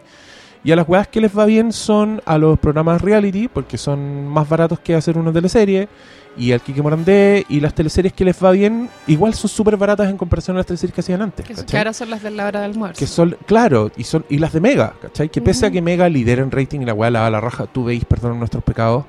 Y 0.65 0.73
a 0.73 0.77
las 0.77 0.89
weas 0.89 1.07
que 1.07 1.21
les 1.21 1.37
va 1.37 1.45
bien 1.45 1.73
son 1.73 2.21
a 2.27 2.37
los 2.37 2.59
programas 2.59 3.01
reality, 3.01 3.47
porque 3.47 3.79
son 3.79 4.27
más 4.27 4.49
baratos 4.49 4.81
que 4.81 4.95
hacer 4.97 5.17
una 5.17 5.33
teleserie. 5.33 5.89
Y 6.37 6.51
al 6.51 6.61
Kike 6.61 6.83
Morandé. 6.83 7.47
Y 7.49 7.61
las 7.61 7.75
teleseries 7.75 8.13
que 8.13 8.25
les 8.25 8.43
va 8.43 8.51
bien, 8.51 8.89
igual 9.07 9.35
son 9.35 9.49
súper 9.49 9.77
baratas 9.77 10.09
en 10.11 10.17
comparación 10.17 10.57
a 10.57 10.61
las 10.61 10.67
teleseries 10.67 10.95
que 10.95 11.01
hacían 11.01 11.23
antes. 11.23 11.47
Que, 11.47 11.55
¿cachai? 11.55 11.67
que 11.67 11.79
ahora 11.79 11.93
son 11.93 12.11
las 12.11 12.23
de 12.25 12.31
la 12.33 12.47
hora 12.47 12.61
de 12.61 12.67
almuerzo. 12.67 12.99
Que 12.99 13.07
son, 13.07 13.37
claro, 13.47 13.93
y 13.97 14.03
son 14.03 14.25
y 14.29 14.39
las 14.39 14.53
de 14.53 14.61
Mega, 14.61 14.95
¿cachai? 15.01 15.29
Que 15.29 15.41
pese 15.41 15.67
a 15.67 15.71
que 15.71 15.81
Mega 15.81 16.09
lidera 16.09 16.43
en 16.43 16.51
rating 16.51 16.81
y 16.81 16.85
la 16.87 16.95
weá 16.95 17.11
la 17.11 17.31
la 17.31 17.41
raja, 17.41 17.67
tú 17.67 17.85
veis, 17.85 18.05
perdón, 18.05 18.39
nuestros 18.39 18.65
pecados, 18.65 19.05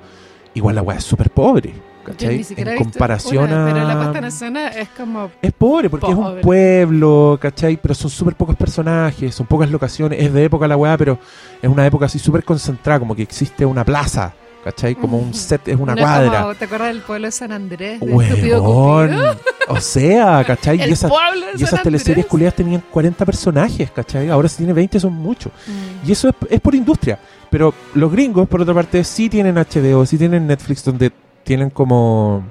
igual 0.54 0.76
la 0.76 0.82
weá 0.82 0.97
es 0.97 1.04
súper 1.04 1.30
pobre, 1.32 1.74
Yo 2.06 2.14
¿cachai? 2.14 2.38
ni 2.38 2.43
siquiera 2.43 2.72
he 2.72 2.74
En 2.76 2.80
visto 2.80 2.91
comparación 2.93 3.43
una, 3.45 3.64
a... 3.64 3.74
Pero 3.74 3.88
la 4.12 4.18
en 4.20 4.26
escena 4.26 4.68
es 4.70 4.89
como... 4.89 5.30
Es 5.41 5.52
pobre 5.52 5.89
porque 5.89 6.08
es 6.12 6.16
un 6.16 6.41
pueblo, 6.41 7.38
¿cachai? 7.41 7.78
Pero 7.78 7.93
son 7.93 8.10
súper 8.10 8.36
pocos 8.36 8.56
personajes, 8.56 9.36
son 9.36 9.45
pocas 9.45 9.70
locaciones, 9.70 10.22
es 10.22 10.34
de 10.34 10.43
época 10.43 10.68
la 10.68 10.78
weá, 10.78 10.97
pero 10.97 11.20
es 11.62 11.70
una 11.70 11.86
época 11.86 12.06
así 12.06 12.20
súper 12.20 12.43
concentrada, 12.43 13.00
como 13.00 13.16
que 13.16 13.22
existe 13.24 13.66
una 13.66 13.84
plaza, 13.84 14.34
¿cachai? 14.64 14.95
Como 14.95 15.18
un 15.18 15.34
set, 15.34 15.68
es 15.68 15.78
una 15.78 15.93
no 15.95 16.02
cuadra. 16.02 16.41
como- 16.41 16.56
¿Te 16.56 16.66
acuerdas 16.66 16.88
del 16.89 17.02
pueblo 17.02 17.28
de 17.28 17.32
San 17.32 17.52
Andrés? 17.52 18.00
De? 18.00 19.38
O 19.68 19.80
sea, 19.80 20.43
¿cachai? 20.45 20.82
El 20.82 20.89
Y 20.89 20.93
esas, 20.93 21.12
y 21.58 21.64
esas 21.64 21.84
teleseries 21.84 22.26
culiadas 22.26 22.56
tenían 22.56 22.84
40 22.91 23.26
personajes, 23.26 23.91
¿cachai? 23.91 24.30
Ahora 24.30 24.47
si 24.50 24.58
tiene 24.58 24.74
20 24.74 25.00
son 25.00 25.14
muchos. 25.14 25.52
Mm. 25.68 26.08
Y 26.10 26.12
eso 26.12 26.30
es, 26.30 26.36
es 26.50 26.60
por 26.60 26.74
industria. 26.76 27.20
Pero 27.50 27.74
los 27.95 28.12
gringos, 28.12 28.47
por 28.47 28.62
otra 28.62 28.74
parte, 28.74 29.04
sí 29.04 29.30
tienen 29.30 29.56
HBO, 29.56 30.06
sí 30.06 30.18
tienen 30.18 30.45
Netflix, 30.47 30.84
donde 30.84 31.12
tienen 31.50 31.72
como... 31.72 32.43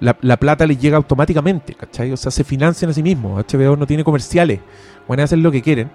La, 0.00 0.16
la 0.22 0.38
plata 0.38 0.66
les 0.66 0.80
llega 0.80 0.96
automáticamente, 0.96 1.74
¿cachai? 1.74 2.10
O 2.12 2.16
sea, 2.16 2.32
se 2.32 2.44
financian 2.44 2.90
a 2.90 2.94
sí 2.94 3.02
mismos. 3.02 3.44
HBO 3.44 3.76
no 3.76 3.86
tiene 3.86 4.02
comerciales. 4.02 4.58
Van 5.06 5.20
a 5.20 5.24
hacer 5.24 5.38
lo 5.38 5.52
que 5.52 5.60
quieren. 5.60 5.90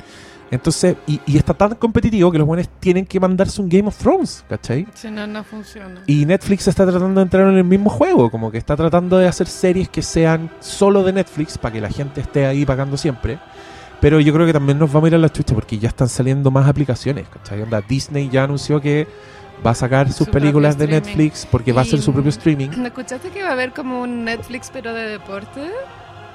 Entonces, 0.51 0.95
y, 1.07 1.19
y 1.25 1.35
está 1.35 1.55
tan 1.55 1.73
competitivo 1.75 2.31
que 2.31 2.37
los 2.37 2.45
buenos 2.45 2.69
tienen 2.79 3.07
que 3.07 3.19
mandarse 3.19 3.59
un 3.59 3.67
Game 3.67 3.87
of 3.87 3.97
Thrones, 3.97 4.45
¿cachai? 4.47 4.87
Si 4.93 5.09
no, 5.09 5.25
no 5.25 5.43
funciona. 5.43 6.03
Y 6.05 6.27
Netflix 6.27 6.67
está 6.67 6.85
tratando 6.85 7.19
de 7.19 7.23
entrar 7.23 7.47
en 7.47 7.57
el 7.57 7.63
mismo 7.63 7.89
juego, 7.89 8.29
como 8.29 8.51
que 8.51 8.59
está 8.59 8.75
tratando 8.75 9.17
de 9.17 9.27
hacer 9.27 9.47
series 9.47 9.89
que 9.89 10.03
sean 10.03 10.51
solo 10.59 11.03
de 11.03 11.13
Netflix 11.13 11.57
para 11.57 11.73
que 11.73 11.81
la 11.81 11.89
gente 11.89 12.21
esté 12.21 12.45
ahí 12.45 12.65
pagando 12.65 12.97
siempre. 12.97 13.39
Pero 13.99 14.19
yo 14.19 14.31
creo 14.31 14.45
que 14.45 14.53
también 14.53 14.77
nos 14.77 14.93
vamos 14.93 15.07
a 15.07 15.09
ir 15.09 15.15
a 15.15 15.17
la 15.17 15.29
chucha 15.29 15.55
porque 15.55 15.79
ya 15.79 15.89
están 15.89 16.07
saliendo 16.07 16.51
más 16.51 16.69
aplicaciones, 16.69 17.27
¿cachai? 17.29 17.63
Onda, 17.63 17.81
Disney 17.81 18.29
ya 18.29 18.43
anunció 18.43 18.79
que 18.79 19.07
va 19.65 19.71
a 19.71 19.75
sacar 19.75 20.07
sus 20.07 20.27
Su 20.27 20.31
películas 20.31 20.77
de. 20.77 20.87
Netflix 20.87 21.45
porque 21.45 21.73
va 21.73 21.81
a 21.81 21.83
hacer 21.83 22.01
su 22.01 22.13
propio 22.13 22.29
streaming. 22.29 22.69
¿No 22.77 22.87
escuchaste 22.87 23.29
que 23.29 23.43
va 23.43 23.49
a 23.49 23.53
haber 23.53 23.73
como 23.73 24.01
un 24.01 24.23
Netflix 24.23 24.69
pero 24.71 24.93
de 24.93 25.07
deporte? 25.09 25.69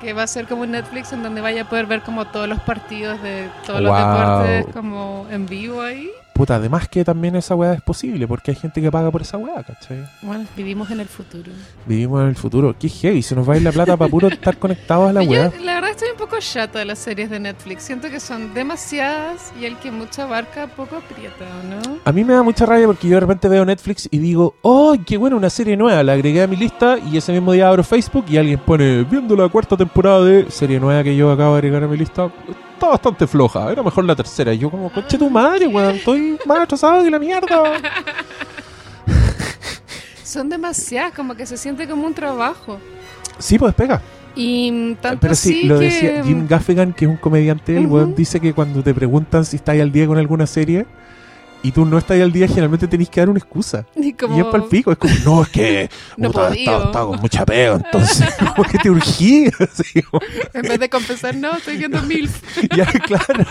Que 0.01 0.13
va 0.13 0.25
a 0.25 0.27
ser 0.27 0.47
como 0.47 0.63
un 0.63 0.73
Netflix 0.73 1.13
en 1.13 1.23
donde 1.23 1.41
vaya 1.41 1.63
a 1.63 1.69
poder 1.69 1.87
ver 1.87 2.03
como 2.03 2.27
todos 2.27 2.49
los 2.49 2.61
partidos 2.61 3.23
de 3.23 3.49
todos 3.67 3.81
los 3.81 3.97
deportes 3.97 4.67
como 4.75 5.27
en 5.31 5.47
vivo 5.47 5.81
ahí. 5.81 6.11
Puta, 6.35 6.57
además 6.57 6.89
que 6.89 7.05
también 7.05 7.37
esa 7.37 7.55
weá 7.55 7.75
es 7.75 7.83
posible 7.83 8.27
porque 8.27 8.53
hay 8.53 8.57
gente 8.57 8.81
que 8.81 8.91
paga 8.91 9.11
por 9.11 9.23
esa 9.23 9.37
weá, 9.37 9.63
¿cachai? 9.63 10.09
Bueno, 10.23 10.47
vivimos 10.57 10.91
en 10.91 11.01
el 11.01 11.07
futuro. 11.09 11.53
Vivimos 11.87 12.23
en 12.23 12.29
el 12.29 12.37
futuro. 12.37 12.75
Qué 12.79 12.89
heavy, 12.89 13.23
se 13.23 13.35
nos 13.35 13.49
va 13.49 13.55
a 13.55 13.57
ir 13.59 13.63
la 13.63 13.73
plata 13.73 13.97
para 13.97 14.11
puro 14.11 14.29
estar 14.29 14.57
conectados 14.57 15.11
a 15.11 15.13
la 15.13 15.23
Yo, 15.23 15.31
weá. 15.31 15.53
la 15.63 15.75
verdad 15.75 15.91
estoy 15.91 16.09
un 16.11 16.17
poco 16.17 16.37
chata 16.41 16.79
de 16.79 16.85
las 16.87 16.99
series 16.99 17.29
de 17.31 17.39
Netflix. 17.39 17.83
Siento 17.83 18.09
que 18.11 18.19
son 18.21 18.55
demasiadas 18.55 19.53
y 19.61 19.67
el 19.67 19.77
que 19.77 19.91
mucho 19.91 20.23
abarca 20.23 20.67
poco 20.69 20.97
aprieta, 20.97 21.45
¿o 21.45 21.89
¿no? 21.91 21.99
A 22.05 22.13
mí 22.13 22.25
me 22.25 22.33
da 22.35 22.43
mucha 22.43 22.65
rabia 22.67 22.87
porque 22.87 23.09
yo 23.09 23.15
de 23.17 23.21
repente 23.21 23.49
veo 23.49 23.65
Netflix 23.65 24.09
y 24.11 24.19
digo, 24.19 24.55
¡oh, 24.63 24.97
qué 25.07 25.17
buena 25.19 25.37
una 25.37 25.51
serie 25.51 25.77
nueva! 25.77 26.03
La 26.03 26.13
agregué 26.15 26.43
a 26.43 26.47
mi 26.47 26.57
lista 26.57 26.97
y 26.99 27.17
ese 27.19 27.33
mismo 27.33 27.53
día 27.53 27.69
abro 27.69 27.85
Facebook 27.85 28.25
y 28.29 28.39
alguien 28.39 28.59
pone, 28.61 29.05
viendo 29.05 29.37
la 29.37 29.49
cuarta 29.49 29.77
temporada 29.77 30.25
de 30.25 30.51
serie 30.51 30.81
nueva 30.81 31.03
que 31.05 31.15
yo 31.15 31.31
acabo 31.31 31.53
de 31.53 31.59
agregar 31.59 31.85
a 31.85 31.89
mi 31.89 31.97
lista, 31.97 32.31
está 32.83 32.91
bastante 32.91 33.27
floja, 33.29 33.71
era 33.71 33.83
mejor 33.83 34.05
la 34.05 34.17
tercera. 34.17 34.53
Y 34.53 34.59
yo 34.59 34.71
como, 34.71 34.91
conche 34.91 35.17
tu 35.17 35.31
madre, 35.31 35.69
weón, 35.69 35.95
estoy 35.95 36.37
más 36.45 36.59
atrasado 36.59 37.05
que 37.05 37.11
la 37.11 37.19
mierda. 37.19 37.75
Son 40.25 40.49
demasiadas, 40.49 41.13
como 41.15 41.35
que 41.35 41.47
se 41.47 41.57
siente 41.57 41.87
como 41.87 42.07
un 42.07 42.15
trabajo. 42.15 42.79
Sí, 43.39 43.59
pues 43.59 43.73
pega. 43.75 44.01
Y 44.35 44.73
mm, 44.73 44.95
tanto 44.97 45.21
Pero 45.21 45.35
sí, 45.35 45.51
así 45.51 45.65
lo 45.65 45.79
que... 45.79 45.85
decía 45.85 46.25
Jim 46.25 46.47
Gaffigan, 46.49 46.93
que 46.93 47.05
es 47.05 47.11
un 47.11 47.19
comediante, 47.19 47.77
el 47.77 47.87
weón 47.87 48.15
dice 48.15 48.41
que 48.41 48.53
cuando 48.53 48.83
te 48.83 48.95
preguntan 48.95 49.45
si 49.45 49.57
estás 49.57 49.79
al 49.79 49.93
día 49.93 50.07
con 50.07 50.19
alguna 50.19 50.47
serie 50.47 50.87
y 51.63 51.71
tú 51.73 51.85
no 51.85 51.97
estás 51.99 52.21
al 52.21 52.33
día, 52.33 52.47
generalmente 52.49 52.89
tenés 52.89 53.09
que 53.09 53.21
dar 53.21 53.29
una 53.31 53.39
excusa. 53.39 53.87
y 53.97 54.13
como- 54.13 54.37
Y 54.37 54.41
es 54.41 54.47
para 54.47 54.63
el 54.65 54.69
pico, 54.69 54.93
es 54.93 54.99
como, 54.99 55.15
no, 55.25 55.43
es 55.43 55.49
que 55.49 55.91
No 56.17 56.31
puta, 56.31 56.53
estaba, 56.55 56.85
estaba 56.87 57.07
con 57.07 57.21
mucha 57.21 57.45
pega, 57.47 57.75
entonces 57.77 58.35
como 58.39 58.65
que 58.69 58.79
te 58.79 58.91
urgí. 58.91 59.47
así 59.61 60.03
como, 60.03 60.23
En 60.55 60.63
vez 60.63 60.79
de 60.81 60.89
confesar, 60.89 61.35
no, 61.37 61.57
estoy 61.57 61.77
viendo 61.77 62.03
mil. 62.03 62.29
ya, 62.77 62.87
claro. 62.87 63.45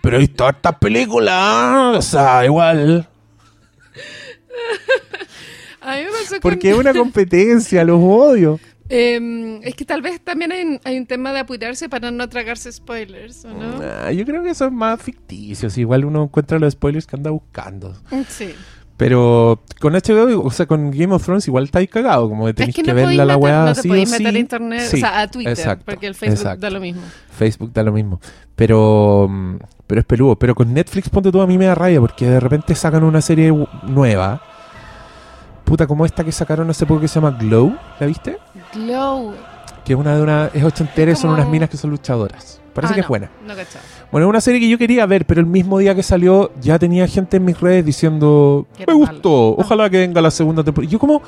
Pero 0.00 0.16
he 0.16 0.20
visto 0.20 0.46
hartas 0.46 0.76
películas, 0.78 1.96
o 1.98 2.02
sea, 2.02 2.44
igual. 2.44 3.08
A 5.80 5.96
mí 5.96 6.02
me 6.04 6.10
pasó 6.10 6.30
con... 6.30 6.40
Porque 6.40 6.70
es 6.70 6.76
una 6.78 6.94
competencia, 6.94 7.84
los 7.84 8.00
odio. 8.02 8.58
Em, 8.96 9.60
es 9.64 9.74
que 9.74 9.84
tal 9.84 10.02
vez 10.02 10.20
también 10.20 10.52
hay 10.52 10.62
un, 10.62 10.80
hay 10.84 10.96
un 10.96 11.06
tema 11.06 11.32
de 11.32 11.40
apurarse 11.40 11.88
para 11.88 12.12
no 12.12 12.28
tragarse 12.28 12.70
spoilers, 12.70 13.44
¿o 13.44 13.48
no? 13.48 13.82
Ah, 13.82 14.12
yo 14.12 14.24
creo 14.24 14.40
que 14.44 14.50
eso 14.50 14.66
es 14.66 14.72
más 14.72 15.02
ficticio. 15.02 15.68
si 15.68 15.80
Igual 15.80 16.04
uno 16.04 16.22
encuentra 16.22 16.60
los 16.60 16.74
spoilers 16.74 17.04
que 17.04 17.16
anda 17.16 17.32
buscando. 17.32 17.92
Sí. 18.28 18.54
Pero 18.96 19.60
con 19.80 19.94
HBO, 19.94 20.44
o 20.44 20.50
sea, 20.52 20.66
con 20.66 20.92
Game 20.92 21.12
of 21.12 21.24
Thrones 21.24 21.48
igual 21.48 21.64
estáis 21.64 21.90
cagado, 21.90 22.28
como 22.28 22.46
de 22.46 22.54
tenéis 22.54 22.68
es 22.68 22.76
que, 22.76 22.82
que, 22.82 22.88
no 22.92 22.94
verla 22.94 23.24
la 23.24 23.36
weá 23.36 23.64
no 23.64 23.70
así 23.70 23.88
o 23.88 23.90
podéis 23.90 24.12
meter 24.12 24.30
sí. 24.30 24.36
a 24.36 24.38
internet, 24.38 24.80
Sí, 24.82 24.96
o 24.98 25.00
sea, 25.00 25.20
a 25.22 25.28
Twitter, 25.28 25.52
exacto, 25.52 25.84
porque 25.84 26.06
el 26.06 26.14
Facebook 26.14 26.38
exacto. 26.38 26.60
da 26.60 26.70
lo 26.70 26.78
mismo. 26.78 27.02
Facebook 27.36 27.72
da 27.72 27.82
lo 27.82 27.90
mismo. 27.90 28.20
Pero, 28.54 29.26
mm, 29.28 29.56
pero 29.88 30.00
es 30.00 30.06
peludo. 30.06 30.38
Pero 30.38 30.54
con 30.54 30.72
Netflix, 30.72 31.08
ponte 31.08 31.32
tú, 31.32 31.40
a 31.40 31.48
mí 31.48 31.58
me 31.58 31.64
da 31.64 31.74
rabia 31.74 31.98
porque 31.98 32.30
de 32.30 32.38
repente 32.38 32.76
sacan 32.76 33.02
una 33.02 33.20
serie 33.20 33.52
nueva. 33.88 34.40
Puta, 35.64 35.86
como 35.86 36.04
esta 36.04 36.22
que 36.24 36.32
sacaron 36.32 36.68
hace 36.70 36.84
poco 36.86 37.00
que 37.00 37.08
se 37.08 37.14
llama 37.20 37.30
Glow, 37.38 37.74
¿la 37.98 38.06
viste? 38.06 38.38
Glow. 38.74 39.34
Que 39.84 39.92
es 39.94 39.98
una 39.98 40.16
de 40.16 40.22
una, 40.22 40.50
es 40.52 40.62
ochentera 40.64 41.12
y 41.12 41.16
son 41.16 41.30
unas 41.30 41.48
minas 41.48 41.68
que 41.70 41.76
son 41.76 41.90
luchadoras. 41.90 42.60
Parece 42.74 42.92
Ah, 42.92 42.94
que 42.96 43.00
no, 43.00 43.04
es 43.04 43.08
buena. 43.08 43.30
No 43.46 43.54
cachaba. 43.54 43.84
Bueno, 44.10 44.26
es 44.26 44.30
una 44.30 44.40
serie 44.40 44.60
que 44.60 44.68
yo 44.68 44.76
quería 44.78 45.06
ver, 45.06 45.26
pero 45.26 45.40
el 45.40 45.46
mismo 45.46 45.78
día 45.78 45.94
que 45.94 46.02
salió 46.02 46.50
ya 46.60 46.78
tenía 46.78 47.06
gente 47.06 47.36
en 47.36 47.44
mis 47.44 47.60
redes 47.60 47.84
diciendo, 47.84 48.66
me 48.86 48.92
gustó, 48.94 49.52
mala". 49.52 49.64
ojalá 49.64 49.90
que 49.90 49.98
venga 49.98 50.20
la 50.20 50.30
segunda 50.30 50.64
temporada. 50.64 50.88
Y 50.88 50.92
yo 50.92 50.98
como, 50.98 51.22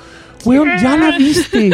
weón, 0.45 0.69
ya 0.81 0.97
la 0.97 1.11
viste. 1.19 1.71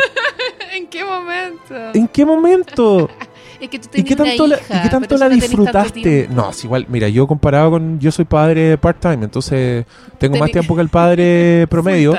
¿En 0.74 0.86
qué 0.88 1.04
momento? 1.04 1.74
¿En 1.94 2.08
qué 2.08 2.24
momento? 2.26 3.08
Es 3.62 3.68
que 3.70 3.78
tú 3.78 3.88
¿Y 3.94 4.02
qué 4.02 4.16
tanto, 4.16 4.42
una 4.42 4.56
la, 4.56 4.76
¿y 4.78 4.82
qué 4.82 4.88
tanto 4.88 5.16
la 5.16 5.28
no 5.28 5.34
disfrutaste? 5.36 6.26
No, 6.32 6.50
es 6.50 6.64
igual, 6.64 6.84
mira, 6.88 7.08
yo 7.08 7.28
comparado 7.28 7.70
con. 7.70 8.00
Yo 8.00 8.10
soy 8.10 8.24
padre 8.24 8.76
part-time, 8.76 9.24
entonces 9.24 9.86
tengo 10.18 10.36
más 10.36 10.50
tiempo 10.50 10.74
que 10.74 10.80
el 10.80 10.88
padre 10.90 11.68
promedio, 11.70 12.12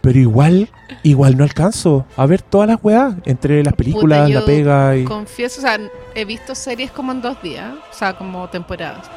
pero 0.00 0.18
igual, 0.18 0.68
igual 1.04 1.36
no 1.36 1.44
alcanzo 1.44 2.06
a 2.16 2.26
ver 2.26 2.42
todas 2.42 2.68
las 2.68 2.78
weas, 2.82 3.14
entre 3.24 3.62
las 3.62 3.74
películas, 3.74 4.28
la 4.30 4.44
pega 4.44 4.96
y. 4.96 5.04
Confieso, 5.04 5.60
o 5.60 5.62
sea, 5.62 5.78
he 6.16 6.24
visto 6.24 6.56
series 6.56 6.90
como 6.90 7.12
en 7.12 7.22
dos 7.22 7.40
días, 7.40 7.72
o 7.72 7.94
sea, 7.94 8.14
como 8.14 8.48
temporadas, 8.48 9.08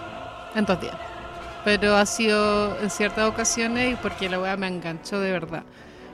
en 0.56 0.66
dos 0.66 0.80
días. 0.80 0.96
Pero 1.66 1.96
ha 1.96 2.06
sido 2.06 2.80
en 2.84 2.92
ciertas 2.92 3.28
ocasiones 3.28 3.94
y 3.94 3.96
porque 3.96 4.30
la 4.30 4.40
weá 4.40 4.56
me 4.58 4.68
enganchó 4.68 5.20
de 5.20 5.32
verdad. 5.32 5.64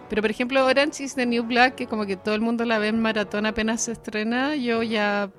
Pero 0.08 0.22
por 0.22 0.32
ejemplo, 0.32 0.66
Orange 0.66 1.04
is 1.04 1.16
the 1.16 1.26
New 1.26 1.44
Black, 1.44 1.76
que 1.76 1.86
como 1.86 2.06
que 2.06 2.16
todo 2.16 2.34
el 2.34 2.40
mundo 2.40 2.64
la 2.64 2.80
ve 2.80 2.88
en 2.88 3.02
maratón 3.02 3.46
apenas 3.46 3.82
se 3.82 3.92
estrena, 3.92 4.56
yo 4.56 4.84
ya 4.84 5.30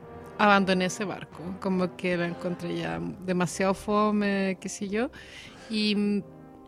abandoné 0.41 0.87
ese 0.87 1.05
barco. 1.05 1.39
Como 1.61 1.97
que 1.97 2.17
la 2.17 2.27
encontré 2.27 2.77
ya 2.77 2.99
demasiado 3.27 3.75
fome, 3.75 4.57
qué 4.61 4.69
sé 4.69 4.89
yo. 4.89 5.11
Y 5.69 5.95
mm, 5.95 6.23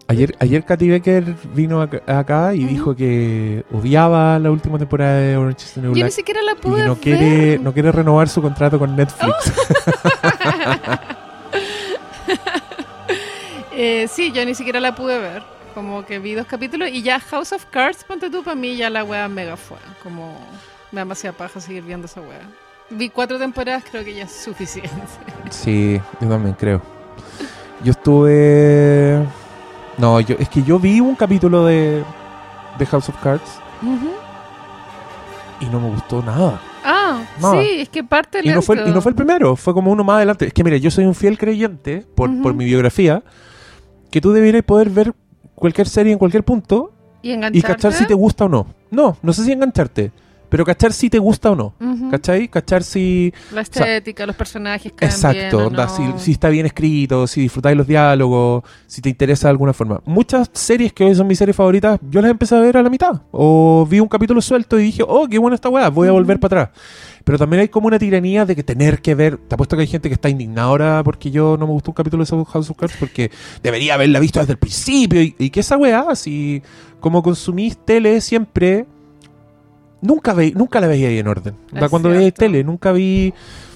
Ayer, 0.09 0.35
ayer 0.41 0.65
Katy 0.65 0.89
Becker 0.91 1.25
vino 1.55 1.81
acá, 1.81 2.55
y 2.55 2.65
dijo 2.65 2.95
que 2.95 3.65
odiaba 3.73 4.39
la 4.39 4.51
última 4.51 4.77
temporada 4.77 5.17
de 5.19 5.37
Orange 5.37 5.65
is 5.65 5.73
the 5.75 5.81
New 5.81 5.95
Yo 5.95 6.03
ni 6.03 6.03
Black 6.03 6.13
siquiera 6.13 6.43
la 6.43 6.53
y 6.53 6.57
pude 6.57 6.83
que 6.83 6.85
no 6.85 6.95
ver. 6.95 7.01
quiere, 7.03 7.59
no 7.61 7.73
quiere 7.73 7.93
renovar 7.93 8.29
su 8.29 8.43
contrato 8.43 8.79
con 8.79 8.95
Netflix. 8.97 9.53
Eh, 13.75 14.07
sí, 14.07 14.33
yo 14.33 14.45
ni 14.45 14.55
siquiera 14.55 14.81
la 14.81 14.95
pude 14.95 15.19
ver. 15.19 15.43
Como 15.75 16.05
que 16.05 16.19
vi 16.19 16.35
dos 16.35 16.47
capítulos 16.47 16.91
y 16.91 17.03
ya 17.03 17.19
House 17.21 17.53
of 17.53 17.65
Cards, 17.67 18.05
ponte 18.05 18.29
tú, 18.29 18.45
para 18.45 18.55
mí 18.55 18.77
ya 18.77 18.91
la 18.91 19.03
wea 19.03 19.29
mega 19.29 19.57
fue. 19.57 19.79
Como 20.03 20.39
me 20.91 20.97
da 20.97 21.05
demasiada 21.05 21.37
paja 21.37 21.59
seguir 21.61 21.83
viendo 21.83 22.05
esa 22.07 22.21
wea. 22.21 22.47
Vi 22.93 23.09
cuatro 23.11 23.39
temporadas, 23.39 23.85
creo 23.91 24.05
que 24.05 24.15
ya 24.15 24.25
es 24.25 24.33
suficiente. 24.33 24.91
Sí, 25.51 26.01
yo 26.21 26.29
también 26.29 26.57
creo. 26.59 26.81
Yo 27.85 27.91
estuve. 27.91 29.23
No, 29.99 30.19
yo 30.21 30.35
es 30.39 30.49
que 30.49 30.63
yo 30.63 30.79
vi 30.79 30.99
un 31.01 31.15
capítulo 31.15 31.67
de, 31.67 32.03
de 32.79 32.87
House 32.87 33.11
of 33.11 33.17
Cards 33.23 33.61
y 35.61 35.67
no 35.67 35.81
me 35.81 35.91
gustó 35.91 36.23
nada. 36.23 36.61
Ah, 36.85 37.23
Nada. 37.41 37.63
sí, 37.63 37.69
es 37.81 37.89
que 37.89 38.03
parte 38.03 38.41
Y 38.43 38.49
no, 38.49 38.63
fue, 38.63 38.77
y 38.77 38.91
no 38.91 39.01
fue 39.01 39.11
el 39.11 39.17
primero, 39.17 39.55
fue 39.55 39.73
como 39.75 39.93
uno 39.93 40.03
más 40.03 40.17
adelante. 40.17 40.47
Es 40.47 40.53
que 40.53 40.65
mira, 40.65 40.77
yo 40.79 40.91
soy 40.91 41.05
un 41.05 41.15
fiel 41.15 41.39
creyente, 41.39 42.05
por, 42.15 42.31
por 42.43 42.55
mi 42.55 42.65
biografía, 42.65 43.23
que 44.11 44.21
tú 44.21 44.33
debieras 44.33 44.63
poder 44.63 44.91
ver 44.91 45.13
cualquier 45.55 45.89
serie 45.89 46.13
en 46.13 46.19
cualquier 46.19 46.43
punto 46.45 46.93
Y 47.23 47.33
y 47.33 47.63
cachar 47.63 47.93
si 47.93 48.07
te 48.07 48.15
gusta 48.15 48.47
o 48.47 48.49
no. 48.49 48.67
No, 48.91 49.17
no 49.23 49.33
sé 49.33 49.45
si 49.45 49.53
engancharte, 49.53 50.11
pero 50.53 50.67
cachar 50.67 50.93
si 50.93 51.09
te 51.09 51.19
gusta 51.19 51.51
o 51.51 51.57
no. 51.57 51.75
Ujú. 51.81 52.11
¿Cachai? 52.11 52.47
Cachar 52.47 52.83
si... 52.83 53.33
La 53.55 53.63
estética, 53.63 54.27
los 54.27 54.37
personajes 54.37 54.93
caen 54.95 55.11
Exacto, 55.11 55.69
onda, 55.69 55.87
no. 55.87 55.97
si, 56.19 56.25
si 56.25 56.33
está 56.33 56.51
bien 56.51 56.67
escrito, 56.67 57.27
si 57.27 57.41
disfrutáis 57.41 57.75
los 57.75 57.87
diálogos, 57.87 58.63
si 58.87 59.01
te 59.01 59.09
interesa 59.09 59.49
de 59.49 59.53
alguna 59.53 59.73
forma. 59.73 60.03
Muchas 60.05 60.51
series 60.53 60.93
que 60.93 61.05
hoy 61.05 61.15
son 61.15 61.27
mis 61.27 61.39
series 61.39 61.57
favoritas, 61.57 61.99
yo 62.03 62.21
las 62.21 62.31
empecé 62.31 62.55
a 62.55 62.61
ver 62.61 62.77
a 62.77 62.83
la 62.83 62.91
mitad. 62.91 63.23
O 63.31 63.89
vi 63.89 63.99
un 63.99 64.09
capítulo 64.09 64.43
suelto 64.43 64.79
y 64.79 64.83
dije, 64.83 65.03
oh, 65.09 65.27
qué 65.27 65.39
buena 65.39 65.55
esta 65.55 65.71
weá, 65.71 65.89
voy 65.89 66.09
a 66.09 66.13
volver 66.13 66.39
para 66.39 66.65
atrás. 66.65 66.81
Pero 67.25 67.39
también 67.39 67.63
hay 67.63 67.69
como 67.69 67.87
una 67.87 67.99
tiranía 67.99 68.45
de 68.45 68.55
que 68.55 68.63
tener 68.63 69.01
que 69.01 69.15
ver. 69.15 69.39
Te 69.39 69.55
apuesto 69.55 69.75
que 69.75 69.81
hay 69.83 69.89
gente 69.89 70.11
que 70.11 70.15
está 70.15 70.29
indignada 70.29 70.69
ahora 70.69 71.03
porque 71.03 71.31
yo 71.31 71.57
no 71.59 71.67
me 71.67 71.73
gustó 71.73 71.93
un 71.93 71.95
capítulo 71.95 72.27
de 72.27 72.45
House 72.45 72.69
of 72.69 72.77
Cards 72.77 72.97
porque 73.01 73.31
debería 73.63 73.95
haberla 73.95 74.21
visto 74.21 74.39
desde 74.39 74.53
el 74.53 74.59
principio. 74.59 75.23
Y, 75.23 75.35
y 75.39 75.49
que 75.49 75.61
esa 75.61 75.79
weá, 75.79 76.15
si 76.15 76.63
como 77.01 77.23
consumís 77.23 77.79
tele 77.87 78.21
siempre, 78.21 78.87
nunca, 80.03 80.35
ve, 80.35 80.53
nunca 80.55 80.81
la 80.81 80.87
veía 80.89 81.09
ahí 81.09 81.19
en 81.19 81.29
orden. 81.29 81.57
Es 81.73 81.89
cuando 81.89 82.11
veía 82.11 82.31
tele, 82.31 82.63
nunca 82.63 82.93
vi. 82.93 83.33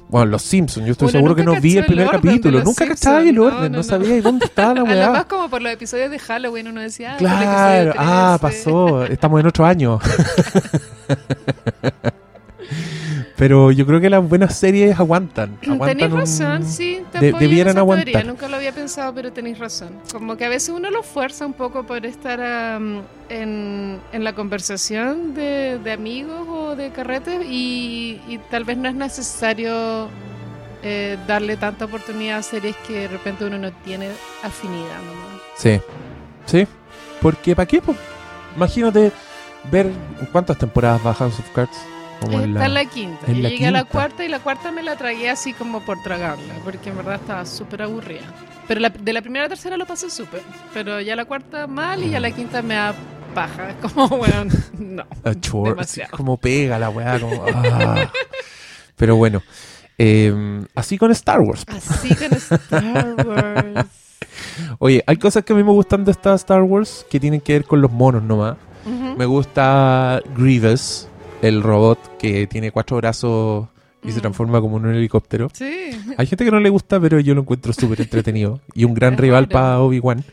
Bueno, 0.09 0.27
Los 0.27 0.43
Simpsons, 0.43 0.87
yo 0.87 0.93
estoy 0.93 1.07
Uno 1.07 1.13
seguro 1.13 1.35
que 1.35 1.43
no 1.43 1.61
vi 1.61 1.79
el 1.79 1.85
primer 1.87 2.05
el 2.05 2.11
capítulo. 2.13 2.63
Nunca 2.63 2.87
cachaba 2.87 3.23
el 3.23 3.39
orden, 3.41 3.63
no, 3.63 3.69
no, 3.71 3.77
no. 3.79 3.83
sabía 3.83 4.23
dónde 4.23 4.45
estaba 4.45 4.75
la 4.75 4.81
Además, 4.89 5.11
weá. 5.11 5.25
como 5.25 5.51
por 5.51 5.63
los 5.63 5.73
episodios 5.73 6.11
de 6.13 6.19
Halloween, 6.21 6.69
uno 6.69 6.81
decía, 6.81 7.15
ah, 7.15 7.17
Claro, 7.17 7.93
ah, 7.99 8.39
13. 8.41 8.57
pasó, 8.57 9.05
estamos 9.05 9.41
en 9.41 9.47
otro 9.47 9.67
año. 9.67 9.99
Pero 13.37 13.71
yo 13.71 13.85
creo 13.87 14.01
que 14.01 14.09
las 14.09 14.27
buenas 14.27 14.59
series 14.59 14.99
aguantan. 14.99 15.59
aguantan 15.63 15.89
Tenéis 15.99 16.13
un- 16.13 16.19
razón, 16.21 16.65
sí, 16.65 17.03
de- 17.21 17.29
en 17.29 17.39
debieran 17.39 17.77
aguantar. 17.77 18.07
teoría, 18.07 18.25
Nunca 18.31 18.49
lo 18.49 18.57
había 18.57 18.73
pensado, 18.73 19.13
pero 19.15 19.31
tenéis 19.31 19.59
razón. 19.59 19.91
Como 20.11 20.37
que 20.39 20.47
a 20.47 20.49
veces 20.49 20.71
uno 20.71 20.91
lo 20.91 21.03
fuerza 21.03 21.45
un 21.45 21.53
poco 21.53 21.83
por 21.85 22.07
estar 22.07 22.41
am, 22.41 23.03
en, 23.29 24.01
en 24.13 24.25
la 24.25 24.33
conversación 24.35 25.35
de, 25.35 25.79
de 25.85 25.93
amigos 25.93 26.47
o 26.49 26.77
de 26.77 26.91
carretes 26.93 27.45
y, 27.45 28.21
y 28.27 28.39
tal 28.51 28.65
vez 28.65 28.79
no 28.79 28.89
es 28.89 28.95
necesario 28.95 30.09
eh, 30.83 31.19
darle 31.27 31.57
tanta 31.59 31.85
oportunidad 31.85 32.39
a 32.39 32.43
series 32.43 32.75
que 32.87 33.01
de 33.01 33.09
repente 33.09 33.45
uno 33.45 33.59
no 33.59 33.71
tiene 33.85 34.09
afinidad 34.45 34.97
nomás. 35.05 35.43
Sí, 35.59 35.79
sí. 36.47 36.67
Porque 37.21 37.55
¿para 37.55 37.67
qué? 37.67 37.83
Imagínate 38.57 39.13
ver 39.71 39.91
cuántas 40.33 40.57
temporadas 40.57 41.05
va 41.07 41.13
House 41.13 41.39
of 41.39 41.51
Cards. 41.55 41.77
Como 42.21 42.41
en 42.41 42.49
Está 42.51 42.61
la- 42.61 42.67
en 42.67 42.75
la 42.75 42.85
quinta. 42.87 43.27
en 43.27 43.43
la 43.43 43.49
llegué 43.51 43.67
a 43.67 43.71
la 43.71 43.85
cuarta 43.85 44.25
y 44.25 44.29
la 44.29 44.39
cuarta 44.41 44.73
me 44.73 44.83
la 44.83 44.97
tragué 44.97 45.29
así 45.31 45.53
como 45.53 45.81
por 45.81 46.03
tragarla, 46.03 46.55
porque 46.65 46.89
en 46.91 46.97
verdad 46.97 47.17
estaba 47.17 47.45
súper 47.47 47.83
aburrida. 47.83 48.23
Pero 48.67 48.81
la- 48.81 48.89
de 48.91 49.13
la 49.13 49.21
primera 49.23 49.45
a 49.45 49.47
la 49.47 49.49
tercera 49.51 49.77
lo 49.77 49.87
pasé 49.87 50.11
súper, 50.11 50.43
pero 50.75 51.01
ya 51.01 51.15
la 51.15 51.25
cuarta 51.25 51.67
mal 51.67 52.03
y 52.03 52.11
ya 52.11 52.21
la 52.21 52.31
quinta 52.31 52.63
me 52.63 52.75
da 52.75 52.95
paja. 53.35 53.75
Como, 53.83 54.09
bueno, 54.09 54.51
no. 54.79 55.05
a 55.25 55.35
chore, 55.41 55.71
demasiado. 55.71 56.17
como 56.17 56.37
pega 56.39 56.79
la 56.79 56.89
weá. 56.91 57.21
Como, 57.21 57.45
ah. 57.55 58.11
Pero 58.97 59.17
bueno, 59.17 59.43
eh, 59.99 60.65
así 60.75 60.97
con 60.99 61.11
Star 61.13 61.41
Wars. 61.41 61.65
Así 61.69 62.15
con 62.15 62.33
Star 62.33 63.15
Wars. 63.27 63.87
Oye, 64.79 65.05
hay 65.07 65.17
cosas 65.19 65.45
que 65.45 65.53
a 65.53 65.57
mí 65.57 65.63
me 65.63 65.71
gustan 65.73 66.05
de 66.05 66.13
esta 66.13 66.35
Star 66.35 66.63
Wars 66.63 67.07
que 67.11 67.21
tienen 67.21 67.41
que 67.41 67.53
ver 67.53 67.65
con 67.65 67.81
los 67.83 67.91
monos 67.93 68.23
nomás. 68.23 68.57
Ujú. 68.87 69.17
Me 69.17 69.27
gusta 69.27 70.23
Grievous, 70.37 71.09
el 71.43 71.63
robot 71.63 72.17
que 72.19 72.47
tiene 72.47 72.71
cuatro 72.71 72.97
brazos 72.99 73.69
y 74.03 74.11
se 74.13 74.19
Mm. 74.19 74.23
transforma 74.23 74.61
como 74.61 74.79
en 74.79 74.87
un 74.87 74.95
helicóptero. 74.95 75.49
Sí. 75.53 75.91
Hay 76.17 76.27
gente 76.27 76.45
que 76.45 76.51
no 76.51 76.61
le 76.61 76.69
gusta, 76.71 77.01
pero 77.01 77.19
yo 77.21 77.35
lo 77.35 77.41
encuentro 77.43 77.73
súper 77.73 78.01
entretenido. 78.01 78.61
Y 78.75 78.85
un 78.85 78.95
gran 78.95 79.15
Es 79.15 79.21
rival 79.21 79.49
para 79.49 79.81
Obi-Wan. 79.81 80.25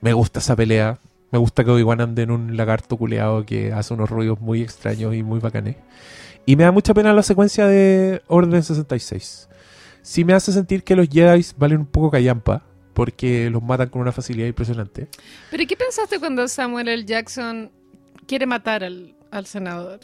Me 0.00 0.12
gusta 0.12 0.40
esa 0.40 0.56
pelea. 0.56 0.98
Me 1.30 1.38
gusta 1.38 1.62
que 1.64 1.70
Obi-Wan 1.70 2.00
ande 2.00 2.22
en 2.22 2.30
un 2.30 2.56
lagarto 2.56 2.96
culeado 2.96 3.44
que 3.44 3.72
hace 3.72 3.94
unos 3.94 4.10
ruidos 4.10 4.40
muy 4.40 4.62
extraños 4.62 5.14
y 5.14 5.22
muy 5.22 5.38
bacanes. 5.38 5.76
Y 6.46 6.56
me 6.56 6.64
da 6.64 6.72
mucha 6.72 6.94
pena 6.94 7.12
la 7.12 7.22
secuencia 7.22 7.66
de 7.66 8.22
Orden 8.26 8.62
66. 8.62 9.48
Sí 10.02 10.24
me 10.24 10.32
hace 10.32 10.52
sentir 10.52 10.82
que 10.82 10.96
los 10.96 11.08
Jedi 11.08 11.44
valen 11.58 11.80
un 11.80 11.86
poco 11.86 12.10
callampa, 12.10 12.62
porque 12.94 13.50
los 13.50 13.62
matan 13.62 13.90
con 13.90 14.00
una 14.00 14.12
facilidad 14.12 14.48
impresionante. 14.48 15.08
¿Pero 15.50 15.64
qué 15.68 15.76
pensaste 15.76 16.18
cuando 16.18 16.48
Samuel 16.48 16.88
L. 16.88 17.04
Jackson 17.04 17.70
quiere 18.26 18.46
matar 18.46 18.82
al, 18.82 19.14
al 19.30 19.44
senador? 19.46 20.00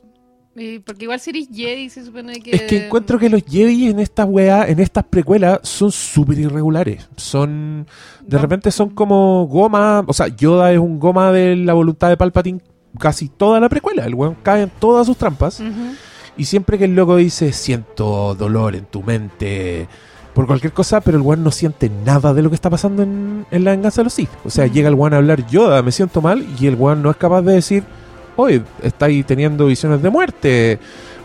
Y 0.59 0.79
porque 0.79 1.05
igual 1.05 1.21
si 1.21 1.31
eres 1.31 1.49
Jedi 1.53 1.91
se 1.91 2.03
supone 2.05 2.41
que... 2.41 2.51
Es 2.51 2.63
que 2.63 2.87
encuentro 2.87 3.19
que 3.19 3.29
los 3.29 3.43
Jedi 3.45 3.89
en 3.89 3.99
estas 4.01 4.27
weas, 4.27 4.69
en 4.71 4.81
estas 4.81 5.05
precuelas, 5.05 5.61
son 5.63 5.93
súper 5.93 6.39
irregulares. 6.39 7.09
Son. 7.17 7.87
De 8.27 8.37
No. 8.37 8.43
repente 8.43 8.71
son 8.71 8.89
como 8.91 9.47
goma. 9.47 10.03
O 10.07 10.13
sea, 10.15 10.29
Yoda 10.29 10.73
es 10.73 10.79
un 10.79 10.99
goma 10.99 11.31
de 11.31 11.57
la 11.57 11.75
voluntad 11.75 12.09
de 12.09 12.17
Palpatine 12.17 12.61
casi 12.99 13.29
toda 13.29 13.61
la 13.61 13.69
precuela. 13.69 14.07
El 14.07 14.15
weón 14.15 14.37
cae 14.43 14.63
en 14.63 14.71
todas 14.81 15.07
sus 15.07 15.19
trampas. 15.19 15.63
Y 16.39 16.45
siempre 16.47 16.79
que 16.79 16.85
el 16.87 16.95
loco 16.95 17.17
dice, 17.17 17.53
siento 17.53 18.35
dolor 18.35 18.77
en 18.77 18.87
tu 18.87 19.03
mente. 19.03 19.87
Por 20.33 20.47
cualquier 20.47 20.73
cosa, 20.73 21.01
pero 21.03 21.19
el 21.19 21.23
weón 21.23 21.45
no 21.45 21.51
siente 21.51 21.91
nada 21.91 22.33
de 22.35 22.43
lo 22.43 22.49
que 22.51 22.55
está 22.55 22.71
pasando 22.71 23.03
en, 23.03 23.47
en 23.51 23.65
la 23.65 23.71
venganza 23.73 24.01
de 24.01 24.05
los 24.05 24.15
Sith. 24.15 24.29
O 24.45 24.51
sea, 24.51 24.67
llega 24.67 24.89
el 24.89 24.95
weón 24.95 25.13
a 25.13 25.19
hablar 25.19 25.47
Yoda, 25.49 25.83
me 25.83 25.93
siento 25.93 26.21
mal, 26.23 26.47
y 26.59 26.67
el 26.67 26.75
weón 26.77 27.03
no 27.03 27.11
es 27.11 27.17
capaz 27.17 27.41
de 27.43 27.55
decir, 27.55 27.85
oye, 28.37 28.63
estáis 28.83 29.25
teniendo 29.27 29.67
visiones 29.67 30.03
de 30.03 30.11
muerte, 30.11 30.79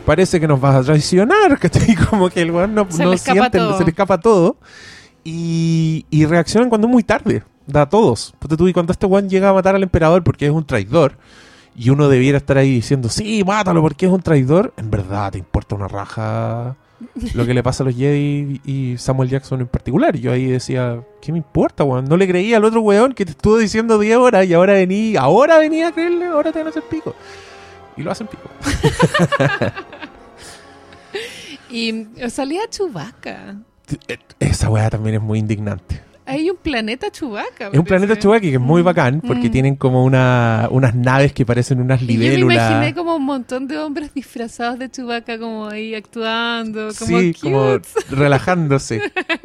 parece 0.05 0.39
que 0.39 0.47
nos 0.47 0.59
vas 0.59 0.75
a 0.75 0.83
traicionar, 0.83 1.59
¿cachai? 1.59 1.95
Como 1.95 2.29
que 2.29 2.41
el 2.41 2.51
weón 2.51 2.73
no, 2.73 2.87
Se 2.89 3.03
no 3.03 3.11
le 3.11 3.17
siente, 3.17 3.59
se 3.77 3.83
le 3.83 3.89
escapa 3.89 4.19
todo. 4.19 4.57
Y, 5.23 6.05
y 6.09 6.25
reaccionan 6.25 6.69
cuando 6.69 6.87
es 6.87 6.91
muy 6.91 7.03
tarde, 7.03 7.43
da 7.67 7.83
a 7.83 7.89
todos. 7.89 8.33
Tú, 8.57 8.67
y 8.67 8.73
cuando 8.73 8.91
este 8.91 9.05
weón 9.05 9.29
llega 9.29 9.49
a 9.49 9.53
matar 9.53 9.75
al 9.75 9.83
emperador 9.83 10.23
porque 10.23 10.45
es 10.47 10.51
un 10.51 10.65
traidor, 10.65 11.17
y 11.75 11.89
uno 11.89 12.09
debiera 12.09 12.37
estar 12.37 12.57
ahí 12.57 12.71
diciendo, 12.71 13.09
sí, 13.09 13.43
mátalo 13.45 13.81
porque 13.81 14.05
es 14.05 14.11
un 14.11 14.21
traidor, 14.21 14.73
en 14.77 14.91
verdad 14.91 15.31
te 15.31 15.37
importa 15.37 15.75
una 15.75 15.87
raja 15.87 16.75
lo 17.33 17.45
que 17.45 17.53
le 17.53 17.63
pasa 17.63 17.83
a 17.83 17.85
los 17.87 17.95
Jedi 17.95 18.61
y 18.65 18.97
Samuel 18.97 19.29
Jackson 19.29 19.61
en 19.61 19.67
particular. 19.67 20.15
Yo 20.17 20.31
ahí 20.31 20.45
decía, 20.45 21.03
¿qué 21.21 21.31
me 21.31 21.37
importa, 21.39 21.83
weón? 21.83 22.05
No 22.05 22.17
le 22.17 22.27
creía 22.27 22.57
al 22.57 22.65
otro 22.65 22.81
weón 22.81 23.13
que 23.13 23.25
te 23.25 23.31
estuvo 23.31 23.57
diciendo 23.57 23.99
10 23.99 24.17
horas 24.17 24.45
y 24.45 24.53
ahora 24.53 24.73
vení, 24.73 25.15
ahora 25.15 25.57
venía 25.57 25.89
a 25.89 25.91
creerle, 25.91 26.25
ahora 26.25 26.51
te 26.51 26.59
van 26.59 26.67
a 26.67 26.69
hacer 26.71 26.83
pico. 26.89 27.15
Y 27.97 28.03
lo 28.03 28.11
hacen 28.11 28.27
pico. 28.27 28.49
Y 31.71 32.05
salía 32.29 32.67
Chewbacca. 32.69 33.55
Esa 34.39 34.69
weá 34.69 34.89
también 34.89 35.15
es 35.15 35.21
muy 35.21 35.39
indignante. 35.39 36.01
Hay 36.31 36.49
un 36.49 36.57
planeta 36.57 37.09
Chewbacca. 37.11 37.67
Es 37.71 37.77
un 37.79 37.85
planeta. 37.85 38.17
Chewbacca 38.17 38.41
que 38.41 38.53
es 38.53 38.59
muy 38.59 38.81
Mm, 38.81 38.85
bacán 38.85 39.21
porque 39.21 39.49
mm. 39.49 39.51
tienen 39.51 39.75
como 39.75 40.03
una, 40.05 40.67
unas 40.71 40.95
naves 40.95 41.33
que 41.33 41.45
parecen 41.45 41.81
unas 41.81 42.01
Y 42.01 42.05
yo 42.07 42.13
me 42.13 42.17
libélulas. 42.19 42.71
imaginé 42.71 42.93
como 42.95 43.15
un 43.15 43.25
montón 43.25 43.67
de 43.67 43.77
hombres 43.77 44.13
disfrazados 44.13 44.79
de 44.79 44.89
Chewbacca 44.89 45.37
como 45.37 45.67
ahí 45.67 45.93
actuando, 45.95 46.89
como 46.97 47.19
sí, 47.19 47.33
cute. 47.33 47.39
como 47.41 47.79
relajándose, 48.11 49.01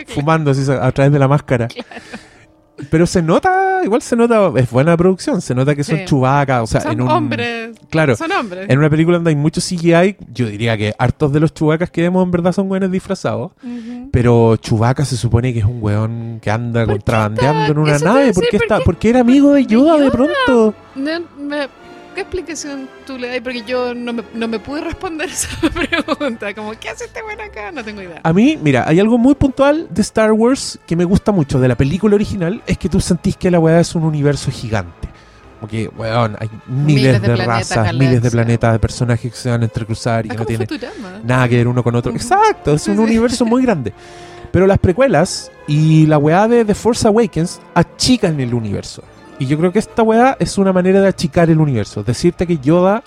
fumándose 0.06 0.72
a, 0.72 0.86
a 0.86 0.92
través 0.92 1.12
de 1.12 1.18
la 1.18 1.28
máscara. 1.28 1.68
Pero 2.90 3.06
se 3.06 3.22
nota, 3.22 3.80
igual 3.84 4.02
se 4.02 4.16
nota, 4.16 4.52
es 4.56 4.70
buena 4.70 4.96
producción, 4.96 5.40
se 5.40 5.54
nota 5.54 5.74
que 5.74 5.82
son 5.82 5.98
Sí. 5.98 6.04
chubacas, 6.04 6.62
o 6.62 6.66
sea, 6.66 6.82
Son 6.82 6.92
en 6.92 7.00
un... 7.00 7.08
hombres. 7.08 7.70
Claro, 7.88 8.16
Son 8.16 8.30
hombres. 8.32 8.68
en 8.68 8.78
una 8.78 8.90
película 8.90 9.16
donde 9.16 9.30
hay 9.30 9.36
mucho 9.36 9.60
CGI, 9.60 10.16
yo 10.32 10.46
diría 10.46 10.76
que 10.76 10.94
hartos 10.98 11.32
de 11.32 11.40
los 11.40 11.54
chubacas 11.54 11.90
que 11.90 12.02
vemos 12.02 12.22
en 12.24 12.30
verdad 12.30 12.52
son 12.52 12.68
buenos 12.68 12.90
disfrazados. 12.90 13.52
Pero 14.12 14.56
Chewbacca 14.56 15.04
se 15.04 15.16
supone 15.16 15.52
que 15.52 15.60
es 15.60 15.64
un 15.64 15.82
weón 15.82 16.38
que 16.42 16.50
anda 16.50 16.84
¿Por 16.84 16.94
contrabandeando 16.94 17.72
en 17.72 17.78
una 17.78 17.98
nave. 17.98 18.32
¿Por 18.32 18.44
decir, 18.44 18.48
qué 18.50 18.56
¿por 18.58 18.64
está? 18.64 18.80
Porque 18.80 19.08
era 19.10 19.20
amigo 19.20 19.52
de 19.52 19.66
Yoda 19.66 19.98
de 19.98 20.10
pronto. 20.10 20.74
No, 20.94 21.10
me- 21.38 21.68
¿qué 22.16 22.22
explicación 22.22 22.88
tú 23.06 23.16
le 23.18 23.28
das? 23.28 23.40
Porque 23.42 23.62
yo 23.62 23.94
no 23.94 24.12
me, 24.12 24.24
no 24.34 24.48
me 24.48 24.58
pude 24.58 24.80
responder 24.80 25.28
esa 25.30 25.48
pregunta. 25.70 26.52
Como, 26.54 26.72
¿qué 26.72 26.88
hace 26.88 27.04
este 27.04 27.22
bueno 27.22 27.44
acá? 27.44 27.70
No 27.70 27.84
tengo 27.84 28.02
idea. 28.02 28.20
A 28.24 28.32
mí, 28.32 28.58
mira, 28.60 28.84
hay 28.88 28.98
algo 28.98 29.18
muy 29.18 29.34
puntual 29.36 29.86
de 29.90 30.02
Star 30.02 30.32
Wars 30.32 30.78
que 30.86 30.96
me 30.96 31.04
gusta 31.04 31.30
mucho 31.30 31.60
de 31.60 31.68
la 31.68 31.76
película 31.76 32.16
original, 32.16 32.62
es 32.66 32.78
que 32.78 32.88
tú 32.88 33.00
sentís 33.00 33.36
que 33.36 33.50
la 33.50 33.60
weá 33.60 33.78
es 33.78 33.94
un 33.94 34.02
universo 34.02 34.50
gigante. 34.50 35.08
Porque, 35.60 35.88
weón, 35.96 36.36
hay 36.40 36.50
miles, 36.66 36.96
Miles 36.96 37.22
de 37.22 37.28
de, 37.28 37.34
planetas, 37.34 37.76
razas, 37.76 37.94
miles 37.94 38.22
de 38.22 38.30
planetas, 38.30 38.72
de 38.72 38.78
personajes 38.78 39.32
que 39.32 39.38
se 39.38 39.50
van 39.50 39.62
a 39.62 39.64
entrecruzar 39.64 40.26
y 40.26 40.28
Ah, 40.30 40.32
que 40.32 40.38
no 40.38 40.44
tienen 40.44 40.68
Futurama. 40.68 41.20
nada 41.24 41.48
que 41.48 41.56
ver 41.56 41.68
uno 41.68 41.82
con 41.82 41.94
otro. 41.94 42.10
Ujú. 42.12 42.20
Exacto, 42.20 42.74
es 42.74 42.86
un 42.88 42.96
sí. 42.96 43.02
universo 43.02 43.44
muy 43.46 43.62
grande. 43.62 43.92
Pero 44.52 44.66
las 44.66 44.78
precuelas 44.78 45.50
y 45.66 46.06
la 46.06 46.18
weá 46.18 46.48
de 46.48 46.64
The 46.64 46.74
Force 46.74 47.06
Awakens 47.06 47.60
achican 47.74 48.38
el 48.40 48.54
universo. 48.54 49.02
Y 49.38 49.46
yo 49.46 49.58
creo 49.58 49.72
que 49.72 49.78
esta 49.78 50.02
weá 50.02 50.36
es 50.40 50.56
una 50.58 50.72
manera 50.72 51.00
de 51.00 51.08
achicar 51.08 51.50
el 51.50 51.58
universo. 51.60 52.02
Decirte 52.02 52.46
que 52.46 52.58
Yoda 52.58 53.02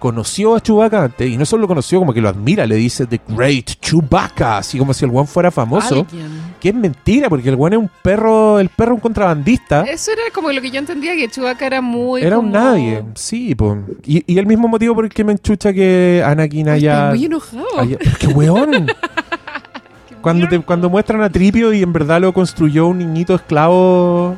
conoció 0.00 0.54
a 0.54 0.60
Chewbacca 0.60 1.02
antes, 1.04 1.28
y 1.28 1.36
no 1.36 1.44
solo 1.44 1.62
lo 1.62 1.66
conoció, 1.68 1.98
como 1.98 2.12
que 2.14 2.20
lo 2.20 2.28
admira, 2.28 2.64
le 2.66 2.76
dice 2.76 3.04
The 3.06 3.20
Great 3.28 3.64
Chewbacca, 3.80 4.58
así 4.58 4.78
como 4.78 4.94
si 4.94 5.04
el 5.04 5.10
weón 5.10 5.26
fuera 5.26 5.50
famoso. 5.50 6.06
Alguien. 6.08 6.54
Que 6.60 6.68
es 6.68 6.74
mentira, 6.76 7.28
porque 7.28 7.48
el 7.48 7.56
weón 7.56 7.72
es 7.72 7.78
un 7.80 7.90
perro, 8.02 8.60
el 8.60 8.68
perro 8.68 8.92
es 8.92 8.96
un 8.96 9.00
contrabandista. 9.00 9.82
Eso 9.82 10.12
era 10.12 10.22
como 10.32 10.52
lo 10.52 10.60
que 10.60 10.70
yo 10.70 10.78
entendía, 10.78 11.16
que 11.16 11.28
Chewbacca 11.28 11.66
era 11.66 11.80
muy 11.80 12.22
Era 12.22 12.38
un 12.38 12.52
nadie, 12.52 13.02
sí, 13.16 13.56
po. 13.56 13.76
Y, 14.06 14.22
y 14.32 14.38
el 14.38 14.46
mismo 14.46 14.68
motivo 14.68 14.94
por 14.94 15.04
el 15.04 15.10
que 15.12 15.24
me 15.24 15.32
enchucha 15.32 15.72
que 15.72 16.22
Anakin 16.24 16.68
Ay, 16.68 16.74
haya... 16.76 17.06
Estoy 17.06 17.18
muy 17.18 17.26
enojado. 17.26 17.80
haya- 17.80 17.98
¡Qué 18.20 18.26
weón! 18.28 18.86
Cuando, 20.20 20.48
te- 20.48 20.60
cuando 20.60 20.90
muestran 20.90 21.22
a 21.22 21.30
Tripio 21.30 21.72
y 21.72 21.82
en 21.82 21.92
verdad 21.92 22.20
lo 22.20 22.32
construyó 22.32 22.88
un 22.88 22.98
niñito 22.98 23.34
esclavo 23.36 24.34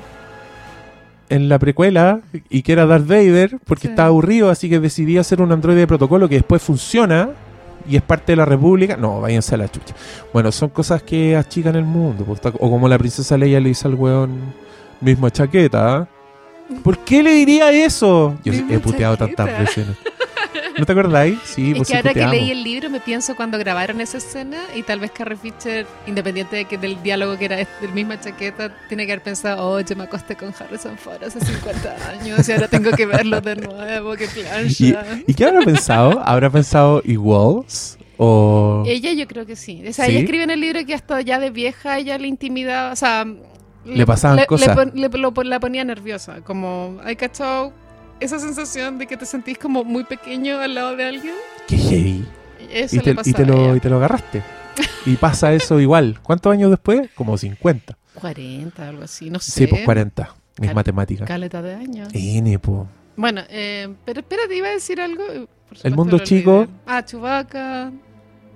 en 1.30 1.48
la 1.48 1.58
precuela 1.58 2.20
y 2.50 2.60
que 2.62 2.72
era 2.72 2.84
Darth 2.86 3.06
Vader 3.06 3.58
porque 3.64 3.82
Sí. 3.86 3.88
estaba 3.88 4.08
aburrido, 4.08 4.50
así 4.50 4.68
que 4.68 4.78
decidí 4.80 5.16
hacer 5.16 5.40
un 5.40 5.50
androide 5.52 5.80
de 5.80 5.86
protocolo 5.86 6.28
que 6.28 6.34
después 6.34 6.60
funciona 6.62 7.30
y 7.88 7.96
es 7.96 8.02
parte 8.02 8.32
de 8.32 8.36
la 8.36 8.44
República. 8.44 8.96
No, 8.98 9.20
váyanse 9.22 9.54
a 9.54 9.58
la 9.58 9.68
chucha. 9.68 9.94
Bueno, 10.32 10.52
son 10.52 10.68
cosas 10.68 11.02
que 11.02 11.36
achican 11.36 11.74
el 11.76 11.84
mundo. 11.84 12.24
pues, 12.24 12.40
O 12.44 12.70
como 12.70 12.86
la 12.88 12.98
princesa 12.98 13.38
Leia 13.38 13.58
le 13.60 13.70
dice 13.70 13.88
al 13.88 13.94
weón, 13.94 14.30
misma 15.00 15.30
chaqueta. 15.30 15.96
¿ah? 15.96 16.08
¿Por 16.84 16.98
qué 16.98 17.22
le 17.22 17.32
diría 17.32 17.72
eso? 17.72 18.36
Yo 18.44 18.52
he 18.52 18.78
puteado 18.78 19.16
chaqueta. 19.16 19.44
tantas 19.46 19.58
veces. 19.60 19.86
¿no? 20.72 20.78
¿No 20.78 20.86
te 20.86 20.92
acordáis? 20.92 21.38
Sí, 21.44 21.70
es 21.72 21.76
pues 21.76 21.88
que 21.88 21.96
ahora 21.96 22.10
que 22.10 22.20
puteamos. 22.20 22.34
leí 22.36 22.50
el 22.50 22.62
libro 22.64 22.90
me 22.90 23.00
pienso 23.00 23.36
cuando 23.36 23.58
grabaron 23.58 24.00
esa 24.00 24.18
escena 24.18 24.58
y 24.74 24.82
tal 24.82 25.00
vez 25.00 25.10
Carrie 25.10 25.36
Fisher, 25.36 25.86
independiente 26.06 26.56
de 26.56 26.64
que 26.64 26.78
del 26.78 27.02
diálogo 27.02 27.36
que 27.38 27.44
era 27.46 27.56
del 27.56 27.92
misma 27.94 28.20
chaqueta, 28.20 28.72
tiene 28.88 29.06
que 29.06 29.12
haber 29.12 29.22
pensado, 29.22 29.66
oh, 29.68 29.80
yo 29.80 29.96
me 29.96 30.04
acosté 30.04 30.36
con 30.36 30.52
Harrison 30.58 30.96
Ford 30.98 31.22
hace 31.24 31.40
50 31.40 31.96
años 32.10 32.48
y 32.48 32.52
ahora 32.52 32.68
tengo 32.68 32.90
que 32.92 33.06
verlo 33.06 33.40
de 33.40 33.56
nuevo, 33.56 34.14
qué 34.16 34.24
¿Y, 34.24 34.42
plancha. 34.42 35.04
¿Y 35.26 35.34
qué 35.34 35.44
habrá 35.44 35.60
pensado? 35.60 36.20
¿Habrá 36.24 36.50
pensado 36.50 37.02
iguals? 37.04 37.98
¿O...? 38.22 38.82
Ella 38.86 39.12
yo 39.14 39.26
creo 39.26 39.46
que 39.46 39.56
sí. 39.56 39.82
O 39.88 39.92
sea, 39.92 40.04
¿Sí? 40.04 40.10
ella 40.12 40.20
escribe 40.20 40.44
en 40.44 40.50
el 40.50 40.60
libro 40.60 40.84
que 40.84 40.94
hasta 40.94 41.20
ya 41.22 41.38
de 41.38 41.50
vieja 41.50 41.98
ella 41.98 42.18
le 42.18 42.28
intimidaba, 42.28 42.92
o 42.92 42.96
sea... 42.96 43.24
Le 43.82 44.04
pasaban 44.04 44.44
cosas. 44.44 44.76
pon- 44.76 44.92
le- 44.94 45.08
lo- 45.08 45.32
la 45.42 45.58
ponía 45.58 45.82
nerviosa, 45.84 46.42
como, 46.42 46.98
¿hay 47.02 47.16
cachado 47.16 47.72
esa 48.20 48.38
sensación 48.38 48.98
de 48.98 49.06
que 49.06 49.16
te 49.16 49.26
sentís 49.26 49.58
como 49.58 49.84
muy 49.84 50.04
pequeño 50.04 50.60
al 50.60 50.74
lado 50.74 50.96
de 50.96 51.04
alguien? 51.04 51.34
¡Qué 51.66 51.76
heavy! 51.76 52.26
Eso 52.70 52.96
Y 52.96 53.00
te, 53.00 53.16
y, 53.24 53.32
te 53.32 53.44
lo, 53.44 53.74
y 53.74 53.80
te 53.80 53.88
lo 53.88 53.96
agarraste. 53.96 54.42
Y 55.06 55.16
pasa 55.16 55.52
eso 55.52 55.80
igual. 55.80 56.20
¿Cuántos 56.22 56.52
años 56.52 56.70
después? 56.70 57.10
Como 57.14 57.36
50. 57.36 57.96
40, 58.14 58.88
algo 58.88 59.04
así, 59.04 59.30
no 59.30 59.38
sé. 59.38 59.50
Sí, 59.50 59.66
pues 59.66 59.84
40. 59.84 60.34
Mis 60.58 60.74
matemáticas. 60.74 61.26
Caleta 61.26 61.62
de 61.62 61.74
años. 61.74 62.08
N, 62.12 62.58
po. 62.58 62.86
Bueno, 63.16 63.42
eh, 63.48 63.92
pero 64.04 64.20
espérate, 64.20 64.54
iba 64.56 64.68
a 64.68 64.72
decir 64.72 65.00
algo. 65.00 65.24
por 65.24 65.76
supuesto 65.76 65.96
mundo 65.96 66.18
chico. 66.18 66.58
olvidé. 66.60 66.72
Ah, 66.86 67.04
Chewbacca. 67.04 67.92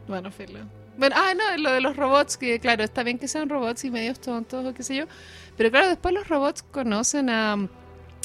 Bueno, 0.07 0.31
filo. 0.31 0.61
Bueno, 0.97 1.17
ah, 1.19 1.33
no, 1.35 1.63
lo 1.63 1.73
de 1.73 1.81
los 1.81 1.97
robots, 1.97 2.37
que 2.37 2.61
claro, 2.61 2.85
está 2.85 3.03
bien 3.03 3.19
que 3.19 3.27
sean 3.27 3.49
robots 3.49 3.85
y 3.85 3.91
medios 3.91 4.21
tontos 4.21 4.65
o 4.65 4.75
qué 4.75 4.83
sé 4.83 4.97
yo. 4.97 5.05
Pero 5.57 5.71
claro, 5.71 5.89
después 5.89 6.15
los 6.15 6.29
robots 6.29 6.63
conocen 6.63 7.31
a, 7.31 7.69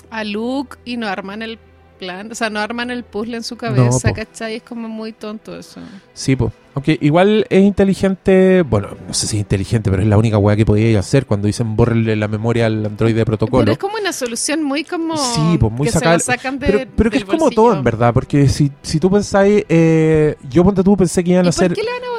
a 0.10 0.24
Luke 0.24 0.78
y 0.86 0.98
no 0.98 1.08
arman 1.08 1.42
el 1.42 1.58
plan, 2.00 2.32
o 2.32 2.36
sea, 2.36 2.50
no 2.50 2.60
arman 2.62 2.92
el 2.92 3.04
puzzle 3.04 3.38
en 3.38 3.44
su 3.44 3.58
cabeza, 3.58 4.10
po. 4.10 4.16
¿cachai? 4.16 4.56
Es 4.56 4.64
como 4.64 4.88
muy 4.88 5.12
tonto 5.12 5.58
eso. 5.60 5.82
Sí, 6.14 6.36
po. 6.36 6.52
Aunque 6.76 6.98
igual 7.02 7.46
es 7.50 7.62
inteligente. 7.62 8.62
Bueno, 8.62 8.90
no 9.06 9.14
sé 9.14 9.28
si 9.28 9.36
es 9.36 9.42
inteligente, 9.42 9.90
pero 9.90 10.02
es 10.02 10.08
la 10.08 10.18
única 10.18 10.38
weá 10.38 10.56
que 10.56 10.66
podía 10.66 10.98
hacer 11.00 11.26
cuando 11.26 11.48
dicen 11.48 11.76
borrarle 11.76 12.16
la 12.16 12.30
memoria 12.30 12.68
al 12.68 12.86
androide 12.86 13.16
de 13.18 13.26
protocolo. 13.26 13.64
Pero 13.64 13.72
es 13.74 13.78
como 13.80 13.98
una 14.00 14.14
solución 14.14 14.64
muy 14.64 14.86
como... 14.86 15.18
Sí, 15.18 15.58
pues, 15.60 15.74
muy 15.74 15.88
que 15.88 15.92
sacada- 15.92 16.20
se 16.20 16.32
lo 16.32 16.38
sacan 16.38 16.58
de, 16.60 16.68
Pero, 16.68 16.92
pero 16.96 17.12
que 17.12 17.18
es 17.18 17.26
como 17.26 17.50
todo, 17.52 17.74
en 17.76 17.84
verdad. 17.84 18.14
Porque 18.14 18.48
si, 18.48 18.72
si 18.82 19.00
tú 19.00 19.12
pensáis. 19.12 19.66
eh, 19.68 20.36
yo, 20.50 20.64
ponte 20.64 20.84
tú, 20.84 20.96
pensé 20.96 21.22
que 21.22 21.32
iban 21.32 21.44
¿Y 21.44 21.48
a 21.48 21.50
hacer 21.50 21.70
por 21.70 21.76
qué 21.76 21.84
le 21.84 21.92
van 21.92 22.04
a 22.04 22.16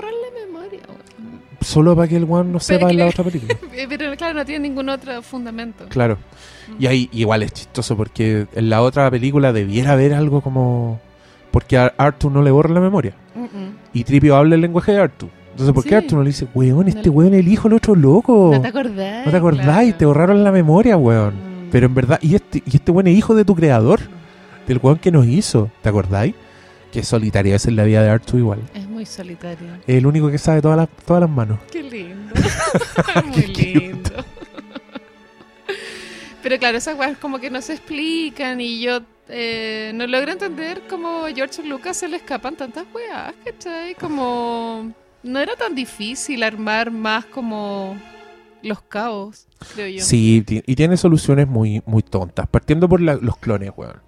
solo 1.60 1.94
para 1.96 2.08
que 2.08 2.16
el 2.16 2.24
weón 2.24 2.52
no 2.52 2.60
sepa 2.60 2.90
en 2.90 2.98
la 2.98 3.06
otra 3.06 3.24
película. 3.24 3.54
Eh, 3.74 3.86
Pero 3.88 4.14
claro, 4.16 4.34
no 4.34 4.44
tiene 4.44 4.68
ningún 4.68 4.88
otro 4.88 5.22
fundamento. 5.22 5.86
Claro. 5.88 6.18
Y 6.78 6.86
ahí 6.86 7.08
igual 7.12 7.42
es 7.42 7.52
chistoso 7.52 7.96
porque 7.96 8.46
en 8.54 8.70
la 8.70 8.82
otra 8.82 9.10
película 9.10 9.52
debiera 9.52 9.92
haber 9.92 10.14
algo 10.14 10.40
como... 10.40 11.00
Porque 11.50 11.76
a 11.78 11.92
Arthur 11.96 12.30
no 12.30 12.42
le 12.42 12.50
borra 12.50 12.72
la 12.72 12.80
memoria. 12.80 13.14
Mm, 13.34 13.40
mm. 13.42 13.76
Y 13.94 14.04
Tripio 14.04 14.36
habla 14.36 14.54
el 14.54 14.60
lenguaje 14.60 14.92
de 14.92 15.00
Arthur. 15.00 15.28
Entonces, 15.50 15.74
¿por 15.74 15.82
Sí. 15.82 15.88
qué 15.88 15.96
Arthur 15.96 16.18
no 16.18 16.22
le 16.22 16.28
dice, 16.30 16.46
weón, 16.54 16.86
este 16.88 17.08
No 17.08 17.12
weón 17.12 17.34
el 17.34 17.48
hijo 17.48 17.68
del 17.68 17.76
otro 17.78 17.96
loco? 17.96 18.50
No 18.52 18.60
te 18.60 18.68
acordás. 18.68 19.26
¿No 19.26 19.30
te 19.32 19.36
acordáis? 19.36 19.66
claro. 19.66 19.94
Te 19.98 20.06
borraron 20.06 20.44
la 20.44 20.52
memoria, 20.52 20.96
weón. 20.96 21.34
Mm. 21.34 21.70
Pero 21.72 21.86
en 21.86 21.94
verdad, 21.94 22.18
y 22.22 22.34
este, 22.36 22.62
y 22.64 22.76
este 22.76 22.90
weón 22.92 23.08
es 23.08 23.16
hijo 23.18 23.34
de 23.34 23.44
tu 23.44 23.54
creador, 23.56 24.00
del 24.68 24.78
weón 24.82 24.98
que 24.98 25.10
nos 25.10 25.26
hizo, 25.26 25.70
¿te 25.82 25.88
acordáis? 25.88 26.34
Que 26.92 27.02
solitaria 27.02 27.56
es 27.56 27.66
en 27.66 27.74
la 27.76 27.82
vida 27.84 28.02
de 28.02 28.10
Arthur 28.10 28.38
igual. 28.38 28.60
Es 28.74 28.86
muy 29.00 29.06
solitario. 29.06 29.66
El 29.86 30.04
único 30.04 30.30
que 30.30 30.36
sabe 30.36 30.60
todas 30.60 30.76
las, 30.76 30.88
todas 31.06 31.22
las 31.22 31.30
manos. 31.30 31.58
Qué 31.72 31.82
lindo. 31.82 32.34
muy 33.24 33.50
Qué 33.50 33.64
lindo. 33.64 34.10
Pero 36.42 36.58
claro, 36.58 36.76
esas 36.76 36.98
weas 36.98 37.16
como 37.16 37.38
que 37.38 37.48
no 37.48 37.62
se 37.62 37.72
explican 37.72 38.60
y 38.60 38.82
yo 38.82 39.00
eh, 39.30 39.92
no 39.94 40.06
logro 40.06 40.32
entender 40.32 40.82
cómo 40.86 41.24
a 41.24 41.30
George 41.32 41.62
Lucas 41.62 41.96
se 41.96 42.08
le 42.08 42.18
escapan 42.18 42.56
tantas 42.56 42.84
weas, 42.94 43.32
¿cachai? 43.42 43.94
Como 43.94 44.92
no 45.22 45.38
era 45.38 45.56
tan 45.56 45.74
difícil 45.74 46.42
armar 46.42 46.90
más 46.90 47.24
como 47.24 47.96
los 48.62 48.82
cabos, 48.82 49.46
creo 49.74 49.88
yo. 49.88 50.04
Sí, 50.04 50.44
y 50.46 50.74
tiene 50.76 50.98
soluciones 50.98 51.48
muy, 51.48 51.82
muy 51.86 52.02
tontas. 52.02 52.46
Partiendo 52.48 52.86
por 52.86 53.00
la- 53.00 53.14
los 53.16 53.38
clones, 53.38 53.70
weón. 53.74 54.02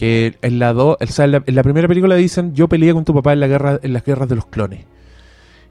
Que 0.00 0.38
en 0.40 0.58
la, 0.58 0.72
do- 0.72 0.96
o 0.98 1.06
sea, 1.08 1.26
en, 1.26 1.32
la, 1.54 1.62
primera 1.62 1.86
película 1.86 2.14
dicen, 2.14 2.54
yo 2.54 2.68
peleé 2.68 2.94
con 2.94 3.04
tu 3.04 3.12
papá 3.12 3.34
en, 3.34 3.40
la 3.40 3.48
guerra, 3.48 3.78
en 3.82 3.92
las 3.92 4.02
guerras 4.02 4.30
de 4.30 4.36
los 4.36 4.46
clones. 4.46 4.86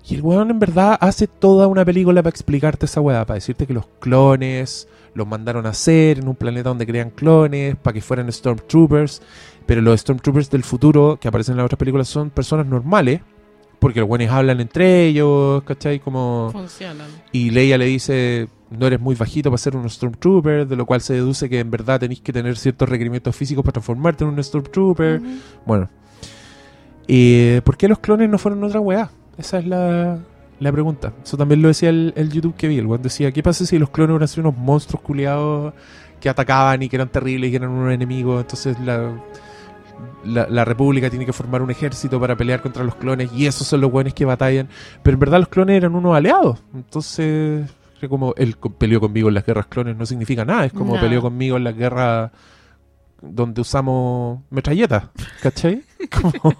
Y 0.08 0.14
el 0.14 0.22
weón 0.22 0.52
en 0.52 0.60
verdad 0.60 0.96
hace 1.02 1.26
toda 1.26 1.66
una 1.66 1.84
película 1.84 2.22
para 2.22 2.30
explicarte 2.30 2.86
esa 2.86 3.02
weá, 3.02 3.26
para 3.26 3.34
decirte 3.40 3.66
que 3.66 3.74
los 3.74 3.88
clones 4.00 4.88
los 5.16 5.26
mandaron 5.26 5.66
a 5.66 5.70
hacer 5.70 6.20
en 6.20 6.28
un 6.28 6.36
planeta 6.36 6.70
donde 6.70 6.86
crean 6.86 7.10
clones, 7.10 7.76
para 7.76 7.96
que 7.96 8.02
fueran 8.02 8.32
Stormtroopers. 8.32 9.24
Pero 9.66 9.82
los 9.82 10.00
Stormtroopers 10.02 10.52
del 10.52 10.64
futuro, 10.64 11.18
que 11.20 11.28
aparecen 11.28 11.54
en 11.54 11.58
las 11.58 11.66
otras 11.66 11.80
películas, 11.80 12.08
son 12.08 12.30
personas 12.30 12.68
normales. 12.68 13.22
Porque 13.80 14.02
los 14.02 14.10
buenos 14.10 14.30
hablan 14.30 14.60
entre 14.60 15.06
ellos, 15.06 15.64
¿cachai? 15.64 16.00
Como... 16.00 16.50
Funcionan. 16.52 17.08
Y 17.32 17.50
Leia 17.52 17.78
le 17.78 17.86
dice, 17.86 18.50
no 18.70 18.88
eres 18.88 19.00
muy 19.00 19.16
bajito 19.16 19.50
para 19.50 19.58
ser 19.58 19.76
un 19.76 19.90
Stormtrooper, 19.90 20.68
de 20.68 20.76
lo 20.76 20.86
cual 20.86 21.02
se 21.02 21.14
deduce 21.14 21.50
que 21.50 21.60
en 21.60 21.72
verdad 21.72 22.00
tenéis 22.00 22.22
que 22.22 22.34
tener 22.34 22.58
ciertos 22.58 22.90
requerimientos 22.90 23.36
físicos 23.36 23.64
para 23.64 23.74
transformarte 23.74 24.26
en 24.26 24.32
un 24.32 24.44
Stormtrooper. 24.44 25.22
Bueno. 25.66 25.90
Eh, 27.08 27.62
¿Por 27.64 27.78
qué 27.78 27.88
los 27.88 28.00
clones 28.00 28.30
no 28.30 28.38
fueron 28.38 28.64
otra 28.64 28.80
weá? 28.80 29.10
Esa 29.38 29.60
es 29.60 29.66
la, 29.66 30.20
la 30.60 30.72
pregunta. 30.72 31.14
Eso 31.24 31.38
también 31.38 31.62
lo 31.62 31.70
decía 31.70 31.90
el, 31.90 32.14
el 32.16 32.30
YouTube 32.30 32.56
que 32.56 32.68
vi. 32.68 32.78
El 32.78 32.86
weón 32.86 33.02
decía, 33.02 33.32
¿qué 33.32 33.42
pasa 33.42 33.66
si 33.66 33.80
los 33.80 33.90
clones 33.90 34.12
hubieran 34.12 34.28
sido 34.28 34.50
unos 34.50 34.60
monstruos 34.60 35.02
culiados 35.02 35.74
que 36.20 36.28
atacaban 36.28 36.84
y 36.84 36.90
que 36.90 36.98
eran 36.98 37.10
terribles 37.10 37.48
y 37.48 37.52
que 37.52 37.58
eran 37.58 37.70
unos 37.70 37.94
enemigos? 37.94 38.42
Entonces 38.42 38.78
la, 38.82 39.14
la, 40.24 40.48
la 40.50 40.66
República 40.66 41.10
tiene 41.10 41.26
que 41.26 41.34
formar 41.34 41.62
un 41.62 41.72
ejército 41.72 42.20
para 42.20 42.36
pelear 42.36 42.62
contra 42.62 42.84
los 42.84 42.96
clones 42.96 43.32
y 43.34 43.46
esos 43.46 43.68
son 43.68 43.82
los 43.82 43.92
buenos 43.92 44.14
que 44.14 44.26
batallan. 44.26 44.68
Pero 45.04 45.16
en 45.16 45.20
verdad 45.20 45.40
los 45.40 45.48
clones 45.50 45.78
eran 45.78 45.96
unos 45.96 46.16
aliados. 46.16 46.60
Entonces, 46.74 47.70
como 48.10 48.34
él 48.38 48.56
peleó 48.78 49.00
conmigo 49.00 49.28
en 49.30 49.36
las 49.36 49.46
guerras 49.46 49.68
clones 49.68 49.96
no 49.98 50.06
significa 50.06 50.46
nada. 50.46 50.66
Es 50.66 50.74
como 50.74 50.96
No. 50.96 51.02
peleó 51.02 51.22
conmigo 51.22 51.58
en 51.58 51.64
las 51.64 51.76
guerras 51.76 52.32
donde 53.22 53.62
usamos 53.62 54.40
metralletas. 54.50 55.06
¿Cachai? 55.42 55.84
Como- 56.10 56.56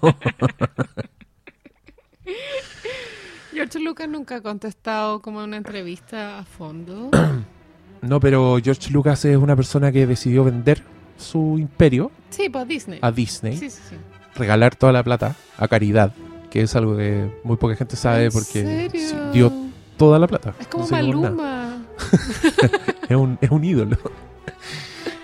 George 3.52 3.80
Lucas 3.80 4.08
nunca 4.08 4.36
ha 4.36 4.40
contestado 4.40 5.20
como 5.20 5.40
en 5.40 5.48
una 5.48 5.56
entrevista 5.56 6.38
a 6.38 6.44
fondo. 6.44 7.10
no, 8.02 8.20
pero 8.20 8.58
George 8.62 8.90
Lucas 8.90 9.24
es 9.24 9.36
una 9.36 9.56
persona 9.56 9.90
que 9.92 10.06
decidió 10.06 10.44
vender 10.44 10.82
su 11.20 11.56
imperio 11.58 12.10
Sí, 12.30 12.48
pues 12.48 12.66
Disney. 12.68 12.98
a 13.02 13.10
Disney, 13.12 13.56
Sí, 13.56 13.70
sí, 13.70 13.78
sí. 13.90 13.96
regalar 14.36 14.74
toda 14.76 14.92
la 14.92 15.02
plata 15.02 15.34
a 15.58 15.68
caridad, 15.68 16.12
que 16.50 16.62
es 16.62 16.74
algo 16.76 16.96
que 16.96 17.30
muy 17.44 17.56
poca 17.56 17.76
gente 17.76 17.96
sabe 17.96 18.26
¿En 18.26 18.32
porque 18.32 18.88
dio 19.32 19.52
toda 19.96 20.18
la 20.18 20.26
plata. 20.26 20.54
Es 20.58 20.66
como 20.68 20.84
No 20.84 20.90
nada. 20.90 21.02
Maluma. 21.02 21.82
es, 23.08 23.16
un, 23.16 23.38
es 23.40 23.50
un 23.50 23.64
ídolo. 23.64 23.96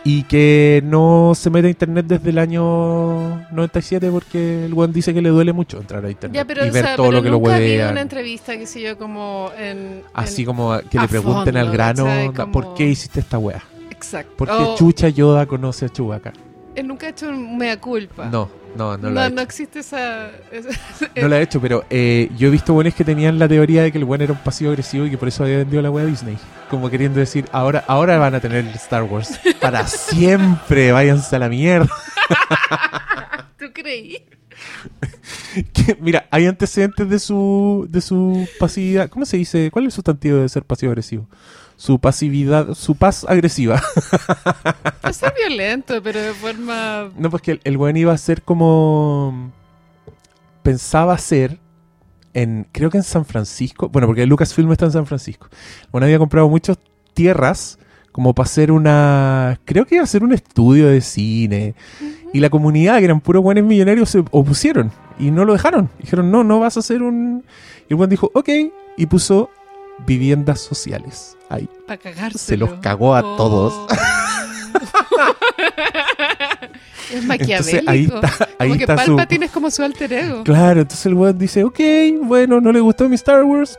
y 0.05 0.22
que 0.24 0.82
no 0.84 1.32
se 1.34 1.49
mete 1.51 1.66
a 1.66 1.70
internet 1.70 2.07
desde 2.07 2.30
el 2.30 2.38
año 2.38 3.47
97 3.51 4.11
porque 4.11 4.66
el 4.66 4.74
weón 4.74 4.92
dice 4.92 5.12
que 5.14 5.20
le 5.22 5.30
duele 5.30 5.53
mucho 5.53 5.78
entrar 5.78 6.05
a 6.05 6.11
internet 6.11 6.36
Ya, 6.36 6.44
pero, 6.44 6.64
y 6.64 6.68
o 6.68 6.72
ver 6.72 6.84
sea, 6.84 6.97
todo 6.97 7.07
pero 7.07 7.18
lo 7.18 7.22
que 7.24 7.30
lo 7.30 7.38
nunca 7.38 7.51
huevean. 7.53 7.92
una 7.92 8.01
entrevista, 8.03 8.57
qué 8.57 8.66
sé 8.66 8.80
yo, 8.82 8.99
como 8.99 9.51
en... 9.59 10.03
Así 10.14 10.42
en- 10.42 10.47
como 10.47 10.78
que 10.90 10.99
le 11.01 11.09
pregunten 11.09 11.57
al 11.57 11.70
grano, 11.72 12.07
¿por 12.53 12.74
qué 12.74 12.86
hiciste 12.88 13.20
esta 13.20 13.38
wea? 13.38 13.62
Exacto. 13.97 14.32
¿Por 14.36 14.49
qué 14.49 14.55
O- 14.55 14.76
Chucha 14.76 15.09
Yoda 15.09 15.47
conoce 15.47 15.86
a 15.86 15.88
Chewbacca? 15.88 16.32
Él 16.74 16.86
nunca 16.86 17.07
ha 17.07 17.11
hecho 17.11 17.30
un 17.30 17.57
mea 17.57 17.80
culpa. 17.80 18.26
No, 18.26 18.51
no, 18.76 18.99
no 18.99 19.09
no, 19.09 19.11
lo 19.11 19.20
ha 19.20 19.28
no 19.30 19.36
hecho. 19.36 19.42
existe 19.44 19.78
esa... 19.78 20.28
esa- 20.53 20.68
No 21.20 21.28
lo 21.28 21.36
ha 21.36 21.40
hecho, 21.40 21.59
pero 21.61 21.84
eh, 21.88 22.30
yo 22.36 22.49
he 22.49 22.51
visto 22.51 22.74
buenos 22.74 22.94
que 22.94 23.03
tenían 23.05 23.38
la 23.38 23.49
teoría 23.49 23.82
de 23.82 23.90
que 23.92 23.97
el 23.97 24.05
buen 24.05 24.20
era 24.20 24.32
un 24.34 24.38
pasivo 24.40 24.70
agresivo 24.70 25.07
y 25.07 25.11
que 25.11 25.16
por 25.16 25.28
eso 25.28 25.42
había 25.44 25.57
vendido 25.59 25.80
la 25.80 25.90
wea 25.90 26.05
a 26.05 26.07
Disney. 26.07 26.36
Como 26.68 26.90
queriendo 26.90 27.18
decir, 27.18 27.47
ahora, 27.53 27.82
ahora 27.88 28.18
van 28.18 28.34
a 28.34 28.40
tener 28.40 28.66
Star 28.74 29.05
Wars. 29.05 29.40
Para 29.61 29.86
siempre, 29.86 30.92
váyanse 30.92 31.34
a 31.34 31.38
la 31.38 31.49
mierda. 31.49 31.88
¿Tú 33.59 33.66
creí? 33.72 34.22
Que, 35.72 35.97
mira, 36.01 36.26
hay 36.30 36.47
antecedentes 36.47 37.09
de 37.09 37.18
su, 37.18 37.86
de 37.88 38.03
su 38.03 38.47
pasividad. 38.61 39.09
¿Cómo 39.09 39.24
se 39.24 39.38
dice? 39.38 39.70
¿Cuál 39.70 39.84
es 39.84 39.88
el 39.88 39.92
sustantivo 39.92 40.36
de 40.38 40.49
ser 40.51 40.64
pasivo 40.64 40.90
agresivo? 40.92 41.26
Su 41.77 41.99
pasividad, 41.99 42.74
su 42.74 42.95
paz 42.95 43.27
agresiva. 43.29 43.83
Es 45.09 45.16
ser 45.16 45.35
violento, 45.37 46.03
pero 46.03 46.20
de 46.20 46.33
forma... 46.33 47.11
No, 47.16 47.31
pues 47.31 47.43
que 47.43 47.53
el, 47.53 47.61
el 47.64 47.79
buen 47.79 47.97
iba 47.97 48.12
a 48.12 48.18
ser 48.18 48.43
como. 48.43 49.53
Pensaba 50.62 51.16
ser 51.18 51.61
en. 52.37 52.66
Creo 52.72 52.91
que 52.91 52.99
en 52.99 53.05
San 53.05 53.24
Francisco. 53.24 53.89
Bueno, 53.89 54.07
porque 54.07 54.27
Lucasfilm 54.27 54.72
está 54.72 54.87
en 54.87 54.93
San 54.93 55.07
Francisco. 55.07 55.49
Bueno, 55.93 56.07
había 56.07 56.18
comprado 56.18 56.49
muchas 56.49 56.79
tierras 57.14 57.79
como 58.12 58.35
para 58.35 58.47
hacer 58.47 58.72
una. 58.72 59.61
Creo 59.64 59.85
que 59.87 59.97
iba 59.97 60.05
a 60.05 60.09
ser 60.09 60.24
un 60.24 60.33
estudio 60.33 60.89
de 60.89 61.01
cine. 61.01 61.74
Y 62.33 62.41
la 62.41 62.51
comunidad, 62.51 62.99
que 62.99 63.05
eran 63.05 63.20
puros 63.20 63.43
buenos 63.43 63.64
millonarios, 63.64 64.11
se 64.11 64.24
opusieron 64.31 64.91
y 65.18 65.31
no 65.31 65.45
lo 65.45 65.53
dejaron. 65.53 65.91
Dijeron, 65.99 66.31
no, 66.31 66.45
no 66.45 66.61
vas 66.61 66.77
a 66.77 66.81
hacer 66.81 67.03
un. 67.03 67.45
Y 67.89 67.93
el 67.93 67.97
buen 67.97 68.11
dijo, 68.11 68.31
ok. 68.35 68.49
Y 68.97 69.07
puso 69.07 69.51
viviendas 70.05 70.61
sociales 70.61 71.36
ahí. 71.49 71.68
Para 71.86 71.99
cagarse. 71.99 72.38
Se 72.38 72.57
los 72.57 72.74
cagó 72.80 73.14
a 73.14 73.22
todos. 73.22 73.86
es 77.12 77.24
maquiavélico. 77.24 77.70
Entonces 77.70 77.88
ahí 77.88 78.05
está, 78.05 78.49
ahí 78.59 78.68
como 78.68 78.78
que 78.78 78.84
está 78.84 78.99
su. 78.99 79.16
Palpatine 79.16 79.47
es 79.47 79.53
como 79.53 79.70
su 79.70 79.82
alter 79.82 80.12
ego. 80.12 80.44
Claro, 80.44 80.80
entonces 80.80 81.07
el 81.07 81.14
weón 81.14 81.38
dice, 81.38 81.64
ok, 81.64 81.80
bueno, 82.22 82.61
no 82.61 82.72
le 82.72 82.80
gustó 82.80 83.09
mi 83.09 83.14
Star 83.14 83.44
Wars, 83.44 83.78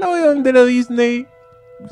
la 0.00 0.06
voy 0.06 0.20
a 0.20 0.28
vender 0.28 0.56
a 0.56 0.64
Disney. 0.64 1.26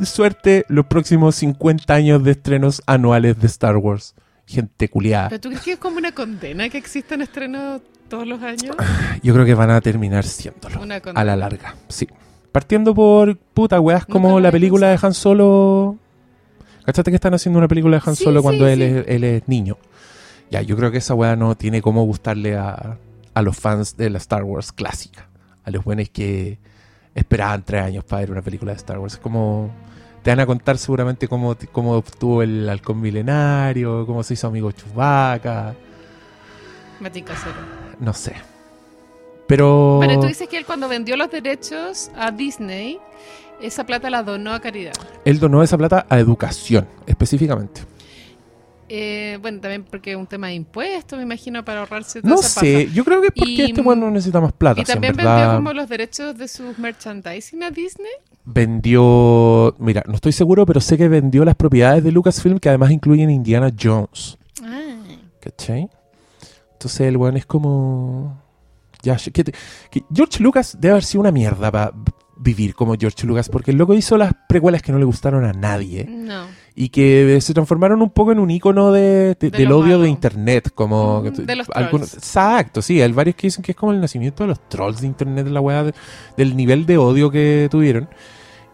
Suerte 0.03 0.65
los 0.69 0.87
próximos 0.87 1.37
50 1.37 1.95
años 1.95 2.25
de 2.25 2.33
estrenos 2.33 2.83
anuales 2.87 3.39
de 3.39 3.47
Star 3.47 3.77
Wars. 3.77 4.15
Gente 4.47 4.89
culiada. 4.89 5.29
¿Pero 5.29 5.41
tú 5.41 5.49
crees 5.49 5.63
que 5.63 5.73
es 5.73 5.79
como 5.79 5.99
una 5.99 6.13
condena 6.13 6.69
que 6.69 6.79
existan 6.79 7.23
estrenos 7.23 7.83
todos 8.09 8.27
los 8.27 8.43
años? 8.43 8.77
Yo 9.23 9.35
creo 9.35 9.45
que 9.45 9.55
van 9.55 9.71
a 9.71 9.81
terminar 9.81 10.25
siéndolo. 10.25 10.81
Una 10.81 11.01
condena. 11.01 11.21
A 11.21 11.25
la 11.25 11.37
larga, 11.37 11.75
sí. 11.89 12.09
Partiendo 12.57 12.95
por 12.95 13.37
puta 13.37 13.79
weas 13.79 14.07
como 14.07 14.41
la 14.41 14.51
película 14.51 14.89
de 14.89 14.99
Han 15.03 15.13
Solo. 15.13 15.99
¿Cachaste 16.87 17.11
que 17.11 17.17
están 17.17 17.35
haciendo 17.35 17.59
una 17.59 17.69
película 17.69 17.99
de 17.99 18.03
Han 18.07 18.17
Sí, 18.17 18.25
Solo 18.25 18.43
cuando 18.43 18.65
sí, 18.65 18.73
él, 18.73 18.79
sí. 18.79 18.85
Es, 18.85 19.05
él 19.09 19.25
es 19.25 19.47
niño? 19.47 19.77
Ya, 20.51 20.63
yo 20.63 20.75
creo 20.75 20.91
que 20.91 20.97
esa 20.97 21.13
wea 21.13 21.37
no 21.37 21.55
tiene 21.55 21.83
cómo 21.83 22.03
gustarle 22.05 22.57
a, 22.57 22.97
a 23.35 23.43
los 23.43 23.59
fans 23.59 23.99
de 23.99 24.09
la 24.09 24.17
Star 24.17 24.43
Wars 24.43 24.73
clásica. 24.73 25.29
A 25.65 25.71
los 25.71 25.85
buenos 25.85 26.09
que 26.09 26.59
esperaban 27.15 27.63
tres 27.63 27.83
años 27.83 28.05
para 28.05 28.21
ver 28.21 28.31
una 28.31 28.41
película 28.41 28.73
de 28.73 28.79
Star 28.79 29.01
Wars. 29.01 29.13
Es 29.13 29.21
como. 29.21 29.71
Te 30.23 30.31
van 30.31 30.41
a 30.41 30.47
contar 30.47 30.79
seguramente 30.79 31.29
cómo, 31.29 31.55
cómo 31.73 31.93
obtuvo 31.93 32.43
el 32.43 32.67
halcón 32.71 33.03
milenario, 33.03 34.07
cómo 34.07 34.23
se 34.23 34.33
hizo 34.33 34.47
amigo 34.47 34.73
Chewbacca. 34.73 35.75
Matica 37.01 37.35
cero. 37.37 37.57
No 38.01 38.15
sé. 38.15 38.56
Pero. 39.47 39.99
Pero 40.01 40.21
tú 40.21 40.27
dices 40.27 40.49
que 40.49 40.57
él 40.59 40.67
cuando 40.67 40.89
vendió 40.89 41.17
los 41.17 41.31
derechos 41.31 42.11
a 42.17 42.31
Disney, 42.31 42.99
esa 43.61 43.85
plata 43.87 44.11
la 44.11 44.23
donó 44.23 44.53
a 44.53 44.61
caridad. 44.61 44.93
Él 45.25 45.39
donó 45.39 45.63
esa 45.63 45.79
plata 45.79 46.07
a 46.09 46.19
educación, 46.19 46.87
específicamente. 47.07 47.83
Eh, 48.89 49.39
bueno, 49.43 49.61
también 49.61 49.83
porque 49.85 50.13
es 50.13 50.17
un 50.17 50.27
tema 50.29 50.47
de 50.49 50.55
impuestos, 50.55 51.17
me 51.19 51.25
imagino, 51.25 51.65
para 51.65 51.81
ahorrarse 51.81 52.23
toda 52.23 52.33
No 52.35 52.41
esa 52.41 52.61
sé, 52.61 52.85
paja. 52.85 52.95
yo 52.95 53.05
creo 53.05 53.21
que 53.21 53.27
es 53.29 53.33
porque 53.35 53.51
Y, 53.51 53.61
este 53.63 53.81
bueno 53.83 54.07
no 54.07 54.13
necesita 54.13 54.41
más 54.41 54.53
plata. 54.53 54.81
Y 54.81 54.85
también 54.85 55.17
vendió 55.17 55.55
como 55.57 55.73
los 55.73 55.89
derechos 55.89 56.39
de 56.39 56.47
sus 56.47 56.79
merchandising 56.79 57.65
a 57.65 57.71
Disney. 57.73 58.13
vendió- 58.45 59.75
mira, 59.79 60.05
no 60.07 60.15
estoy 60.15 60.31
seguro, 60.33 60.65
pero 60.67 60.81
sé 60.81 60.97
que 60.97 61.09
vendió 61.09 61.45
las 61.45 61.57
propiedades 61.57 62.05
de 62.05 62.13
Lucasfilm 62.13 62.59
que 62.61 62.69
además 62.69 62.93
incluyen 62.93 63.29
Indiana 63.31 63.73
Jones. 63.81 64.39
Ah. 64.63 64.99
¿Cachai? 65.41 65.89
Entonces 66.75 67.01
el 67.01 67.17
weón 67.17 67.37
es 67.37 67.47
como... 67.47 68.41
Ya, 69.07 69.17
que, 69.33 69.45
te- 69.45 69.55
que 69.91 70.03
George 70.13 70.43
Lucas 70.43 70.77
debe 70.81 70.93
haber 70.93 71.05
sido 71.05 71.21
una 71.21 71.31
mierda 71.31 71.71
para 71.71 71.93
vivir 72.39 72.75
como 72.75 72.95
George 72.99 73.27
Lucas, 73.27 73.49
porque 73.49 73.71
el 73.71 73.79
loco 73.79 73.95
hizo 73.95 74.17
las 74.19 74.33
precuelas 74.49 74.83
que 74.83 74.93
no 74.93 74.99
le 74.99 75.05
gustaron 75.07 75.45
a 75.47 75.53
nadie 75.55 76.05
No. 76.07 76.45
y 76.75 76.91
que 76.91 77.39
se 77.41 77.55
transformaron 77.55 78.03
un 78.03 78.11
poco 78.11 78.33
en 78.33 78.39
un 78.41 78.51
icono 78.51 78.93
de, 78.93 79.37
de- 79.41 79.51
De 79.51 79.51
del 79.51 79.73
odio 79.73 79.93
malo. 79.93 80.01
de 80.03 80.09
internet, 80.11 80.71
como 80.75 81.23
de 81.23 81.57
los 81.57 81.67
algunos- 81.73 82.11
trolls. 82.11 82.15
exacto, 82.15 82.83
sí, 82.83 83.01
hay 83.01 83.11
varios 83.13 83.37
que 83.37 83.47
dicen 83.47 83.63
que 83.63 83.73
es 83.73 83.77
como 83.77 83.93
el 83.93 84.01
nacimiento 84.03 84.43
de 84.45 84.49
los 84.49 84.69
trolls 84.69 85.01
de 85.01 85.07
internet, 85.07 85.47
la 85.47 85.61
weá 85.63 85.85
de- 85.85 85.95
del 86.37 86.55
nivel 86.57 86.85
de 86.85 86.99
odio 86.99 87.31
que 87.31 87.69
tuvieron. 87.71 88.09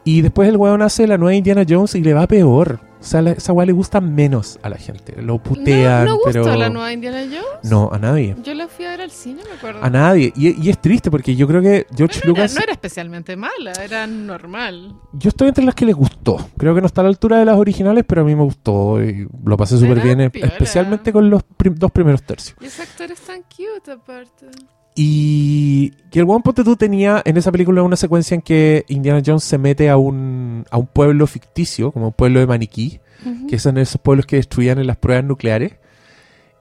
Y 0.04 0.22
después 0.22 0.48
el 0.48 0.56
weón 0.56 0.82
hace 0.82 1.06
la 1.06 1.16
nueva 1.16 1.34
Indiana 1.36 1.64
Jones 1.68 1.94
y 1.94 2.00
le 2.02 2.14
va 2.14 2.26
peor. 2.26 2.80
O 3.02 3.04
sea, 3.04 3.20
la- 3.20 3.32
esa 3.32 3.52
weá 3.52 3.66
le 3.66 3.72
gusta 3.72 4.00
menos 4.00 4.58
a 4.62 4.68
la 4.68 4.76
gente. 4.76 5.20
Lo 5.20 5.38
putean, 5.38 6.04
no, 6.04 6.12
no 6.12 6.16
gustó 6.18 6.42
pero. 6.44 6.56
la 6.56 6.68
nueva 6.70 6.92
Indiana 6.92 7.22
Jones. 7.24 7.70
No, 7.70 7.90
a 7.92 7.98
nadie. 7.98 8.36
Yo 8.42 8.54
la 8.54 8.68
fui 8.68 8.84
a 8.84 8.90
ver 8.90 9.00
al 9.02 9.10
cine, 9.10 9.42
me 9.48 9.56
acuerdo. 9.56 9.82
A 9.84 9.90
nadie. 9.90 10.32
Y, 10.36 10.64
y 10.64 10.70
es 10.70 10.80
triste 10.80 11.10
porque 11.10 11.34
yo 11.36 11.46
creo 11.48 11.60
que 11.60 11.86
George 11.96 12.20
Pero 12.20 12.32
no, 12.32 12.34
era, 12.36 12.42
Lucas. 12.44 12.54
no 12.54 12.62
era 12.62 12.72
especialmente 12.72 13.36
mala, 13.36 13.72
era 13.82 14.06
normal. 14.06 14.94
Yo 15.12 15.28
estoy 15.30 15.48
entre 15.48 15.64
las 15.64 15.74
que 15.74 15.84
les 15.84 15.94
gustó. 15.94 16.38
Creo 16.56 16.74
que 16.74 16.80
no 16.80 16.86
está 16.86 17.00
a 17.00 17.04
la 17.04 17.10
altura 17.10 17.38
de 17.38 17.44
las 17.44 17.56
originales, 17.56 18.04
pero 18.06 18.22
a 18.22 18.24
mí 18.24 18.34
me 18.34 18.42
gustó 18.44 19.02
y 19.02 19.26
lo 19.44 19.56
pasé 19.56 19.76
súper 19.78 20.00
bien, 20.00 20.30
piola. 20.30 20.46
especialmente 20.46 21.12
con 21.12 21.28
los 21.28 21.42
prim- 21.42 21.74
dos 21.74 21.90
primeros 21.90 22.22
tercios. 22.22 22.56
Y 22.60 22.66
ese 22.66 22.82
actor 22.82 23.10
es 23.10 23.20
tan 23.20 23.42
cute, 23.42 23.90
aparte. 23.90 24.46
Y 24.94 25.90
que 26.10 26.20
el 26.20 26.26
One 26.28 26.42
Ponte 26.44 26.64
tú 26.64 26.76
tenía 26.76 27.22
en 27.24 27.36
esa 27.36 27.50
película 27.50 27.82
una 27.82 27.96
secuencia 27.96 28.34
en 28.34 28.42
que 28.42 28.84
Indiana 28.88 29.22
Jones 29.24 29.42
se 29.44 29.56
mete 29.58 29.88
a 29.88 29.96
un, 29.96 30.66
a 30.70 30.76
un 30.76 30.86
pueblo 30.86 31.26
ficticio, 31.26 31.92
como 31.92 32.08
un 32.08 32.12
pueblo 32.12 32.40
de 32.40 32.46
maniquí, 32.46 33.00
Ujú. 33.24 33.46
que 33.46 33.58
son 33.58 33.78
esos 33.78 34.00
pueblos 34.00 34.26
que 34.26 34.36
destruían 34.36 34.78
en 34.78 34.86
las 34.86 34.96
pruebas 34.96 35.24
nucleares. 35.24 35.74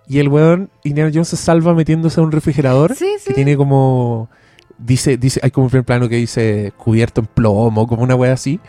Y 0.08 0.20
el 0.20 0.28
weón, 0.30 0.70
Indiana 0.84 1.12
Jones 1.14 1.30
se 1.30 1.38
salva 1.38 1.74
metiéndose 1.74 2.20
a 2.20 2.24
un 2.24 2.32
refrigerador 2.32 2.96
Sí, 2.96 3.08
que 3.26 3.34
tiene 3.34 3.56
como. 3.58 4.30
Dice, 4.78 5.18
dice, 5.18 5.40
hay 5.44 5.52
como 5.52 5.66
un 5.66 5.70
primer 5.70 5.86
plano 5.86 6.10
que 6.10 6.16
dice 6.16 6.74
cubierto 6.78 7.22
en 7.22 7.28
plomo, 7.28 7.86
como 7.88 8.02
una 8.04 8.16
wea 8.16 8.34
así. 8.34 8.60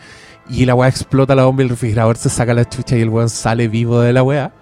Y 0.49 0.65
la 0.65 0.75
wea 0.75 0.89
explota 0.89 1.35
la 1.35 1.45
bomba 1.45 1.63
y 1.63 1.65
el 1.65 1.69
refrigerador 1.69 2.17
se 2.17 2.29
saca 2.29 2.53
la 2.53 2.67
chucha 2.67 2.97
y 2.97 3.01
el 3.01 3.09
weón 3.09 3.29
sale 3.29 3.67
vivo 3.67 3.99
de 4.01 4.13
la 4.13 4.23
wea. 4.23 4.53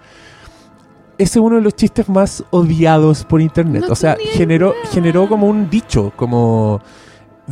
Ese 1.18 1.38
es 1.38 1.44
uno 1.44 1.56
de 1.56 1.62
los 1.62 1.74
chistes 1.74 2.08
más 2.08 2.44
odiados 2.50 3.24
por 3.24 3.40
internet. 3.40 3.84
No 3.86 3.92
o 3.92 3.96
sea, 3.96 4.16
generó, 4.32 4.72
idea. 4.72 4.90
generó 4.90 5.28
como 5.28 5.46
un 5.46 5.68
dicho, 5.70 6.12
como 6.16 6.80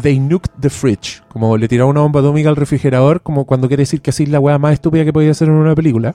they 0.00 0.18
nuked 0.18 0.50
the 0.60 0.70
fridge, 0.70 1.22
como 1.28 1.56
le 1.56 1.68
tiraron 1.68 1.90
una 1.90 2.00
bomba 2.00 2.20
atómica 2.20 2.48
al 2.48 2.56
refrigerador, 2.56 3.22
como 3.22 3.44
cuando 3.44 3.68
quiere 3.68 3.82
decir 3.82 4.00
que 4.00 4.10
así 4.10 4.24
es 4.24 4.28
la 4.28 4.40
wea 4.40 4.58
más 4.58 4.74
estúpida 4.74 5.04
que 5.04 5.12
podía 5.12 5.30
hacer 5.30 5.48
en 5.48 5.54
una 5.54 5.74
película. 5.74 6.14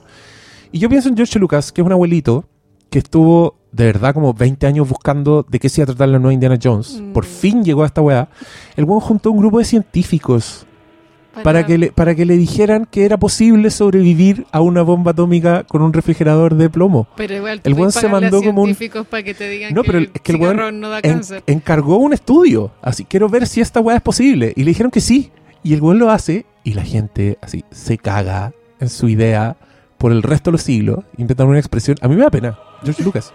Y 0.72 0.78
yo 0.78 0.88
pienso 0.88 1.08
en 1.08 1.16
George 1.16 1.38
Lucas, 1.38 1.72
que 1.72 1.80
es 1.80 1.86
un 1.86 1.92
abuelito 1.92 2.44
que 2.90 2.98
estuvo 2.98 3.56
de 3.72 3.84
verdad 3.86 4.14
como 4.14 4.32
20 4.32 4.66
años 4.66 4.88
buscando 4.88 5.44
de 5.48 5.58
qué 5.58 5.68
se 5.68 5.80
iba 5.80 5.84
a 5.84 5.86
tratar 5.86 6.08
la 6.08 6.18
nueva 6.18 6.32
Indiana 6.32 6.58
Jones. 6.62 7.00
Mm. 7.00 7.12
Por 7.12 7.24
fin 7.24 7.64
llegó 7.64 7.82
a 7.82 7.86
esta 7.86 8.00
weá. 8.00 8.28
El 8.76 8.84
weón 8.84 9.00
juntó 9.00 9.30
un 9.30 9.38
grupo 9.38 9.58
de 9.58 9.64
científicos 9.64 10.66
para 11.42 11.66
que, 11.66 11.78
le, 11.78 11.92
para 11.92 12.14
que 12.14 12.24
le 12.24 12.36
dijeran 12.36 12.86
que 12.90 13.04
era 13.04 13.16
posible 13.16 13.70
sobrevivir 13.70 14.46
a 14.52 14.60
una 14.60 14.82
bomba 14.82 15.12
atómica 15.12 15.64
con 15.64 15.82
un 15.82 15.92
refrigerador 15.92 16.54
de 16.56 16.68
plomo. 16.70 17.08
Pero 17.16 17.34
igual, 17.34 17.60
el 17.64 17.74
weón 17.74 17.92
se 17.92 18.08
mandó 18.08 18.42
como 18.42 18.62
un- 18.62 18.76
para 19.10 19.22
que 19.22 19.34
te 19.34 19.48
digan 19.48 19.74
No, 19.74 19.82
que 19.82 19.86
pero 19.86 19.98
el 19.98 20.10
es 20.14 20.20
que 20.20 20.32
el 20.32 20.40
weón 20.40 20.54
cigarrón 20.54 20.80
no 20.80 20.88
da 20.90 20.98
En- 21.02 21.12
cáncer. 21.14 21.42
encargó 21.46 21.96
un 21.98 22.12
estudio. 22.12 22.72
Así, 22.82 23.04
quiero 23.04 23.28
ver 23.28 23.46
si 23.46 23.60
esta 23.60 23.80
weá 23.80 23.96
es 23.96 24.02
posible. 24.02 24.52
Y 24.56 24.62
le 24.64 24.70
dijeron 24.70 24.90
que 24.90 25.00
sí. 25.00 25.30
Y 25.62 25.74
el 25.74 25.80
weón 25.80 25.98
lo 25.98 26.10
hace 26.10 26.46
y 26.64 26.74
la 26.74 26.84
gente 26.84 27.38
así 27.42 27.64
se 27.70 27.98
caga 27.98 28.52
en 28.80 28.88
su 28.88 29.08
idea 29.08 29.56
por 29.98 30.12
el 30.12 30.22
resto 30.22 30.50
de 30.50 30.52
los 30.52 30.62
siglos. 30.62 31.04
Inventan 31.16 31.48
una 31.48 31.58
expresión. 31.58 31.96
A 32.02 32.08
mí 32.08 32.14
me 32.16 32.22
da 32.22 32.30
pena. 32.30 32.58
George 32.84 33.02
Lucas. 33.02 33.32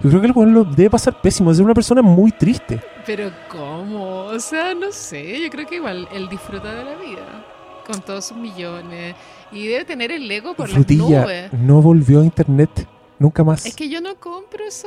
Yo 0.00 0.08
creo 0.10 0.20
que 0.20 0.26
el 0.28 0.32
weón 0.32 0.54
lo 0.54 0.64
debe 0.64 0.90
pasar 0.90 1.20
pésimo. 1.20 1.50
Es 1.50 1.58
una 1.58 1.74
persona 1.74 2.02
muy 2.02 2.30
triste. 2.32 2.80
Pero 3.04 3.30
¿cómo? 3.48 4.26
O 4.26 4.38
sea, 4.38 4.74
no 4.74 4.92
sé, 4.92 5.40
yo 5.42 5.50
creo 5.50 5.66
que 5.66 5.76
igual 5.76 6.08
él 6.12 6.28
disfruta 6.28 6.72
de 6.74 6.84
la 6.84 6.94
vida. 6.96 7.44
Con 7.86 8.00
todos 8.02 8.26
sus 8.26 8.36
millones. 8.36 9.14
Y 9.50 9.66
debe 9.66 9.84
tener 9.84 10.12
el 10.12 10.30
ego 10.30 10.54
por 10.54 10.68
las 10.68 10.74
Frutilla 10.74 11.22
nubes. 11.22 11.52
no 11.54 11.80
volvió 11.80 12.20
a 12.20 12.24
internet 12.24 12.86
nunca 13.18 13.42
más. 13.42 13.64
Es 13.66 13.74
que 13.74 13.88
yo 13.88 14.00
no 14.02 14.14
compro 14.16 14.64
eso, 14.64 14.86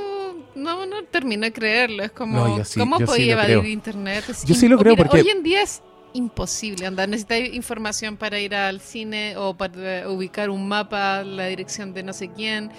no, 0.55 0.85
no 0.85 1.03
termino 1.09 1.41
de 1.41 1.51
creerlo. 1.51 2.03
Es 2.03 2.11
como, 2.11 2.37
No, 2.47 2.57
yo 2.59 2.63
sí- 2.63 2.79
¿cómo 2.79 2.99
sí 2.99 3.03
podía 3.05 3.25
lo 3.25 3.31
evadir 3.41 3.59
creo. 3.59 3.71
internet? 3.71 4.23
Es 4.29 4.45
Yo 4.45 4.53
sí 4.55 4.67
lo 4.67 4.77
creo 4.77 4.95
porque- 4.95 5.21
Hoy 5.21 5.29
en 5.29 5.41
día 5.43 5.63
es 5.63 5.81
imposible. 6.13 6.85
Andar, 6.85 7.09
necesitáis 7.09 7.53
información 7.55 8.17
para 8.17 8.39
ir 8.39 8.53
al 8.53 8.79
cine 8.81 9.35
o 9.35 9.55
para 9.55 10.07
ubicar 10.07 10.49
un 10.51 10.67
mapa, 10.67 11.23
la 11.23 11.47
dirección 11.47 11.93
de 11.93 12.03
no 12.03 12.13
sé 12.13 12.29
quién. 12.29 12.69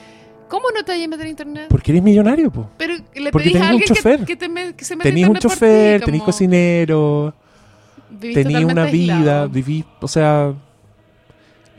¿Cómo 0.52 0.66
no 0.70 0.84
te 0.84 0.92
vayas 0.92 1.06
a 1.06 1.10
meter 1.10 1.26
a 1.26 1.30
internet? 1.30 1.66
Porque 1.70 1.92
eres 1.92 2.02
millonario, 2.02 2.50
po. 2.52 2.68
Pero 2.76 2.94
le 3.14 3.32
Porque 3.32 3.48
pedís 3.50 3.56
a 3.56 3.58
tenés 3.60 3.62
un 3.62 3.62
alguien 3.70 3.80
que- 3.80 3.94
chofer. 3.94 4.24
que, 4.26 4.36
te 4.36 4.48
me- 4.50 4.74
que 4.74 4.84
se 4.84 4.96
meta 4.96 5.08
a 5.08 5.10
Tenías 5.10 5.30
un 5.30 5.36
chofer, 5.36 6.04
ti, 6.04 6.20
cocinero, 6.20 7.34
vivís 8.10 8.34
tenías 8.34 8.64
una 8.64 8.84
vida, 8.84 9.14
aislado. 9.16 9.48
viví, 9.48 9.82
o 10.00 10.08
sea... 10.08 10.52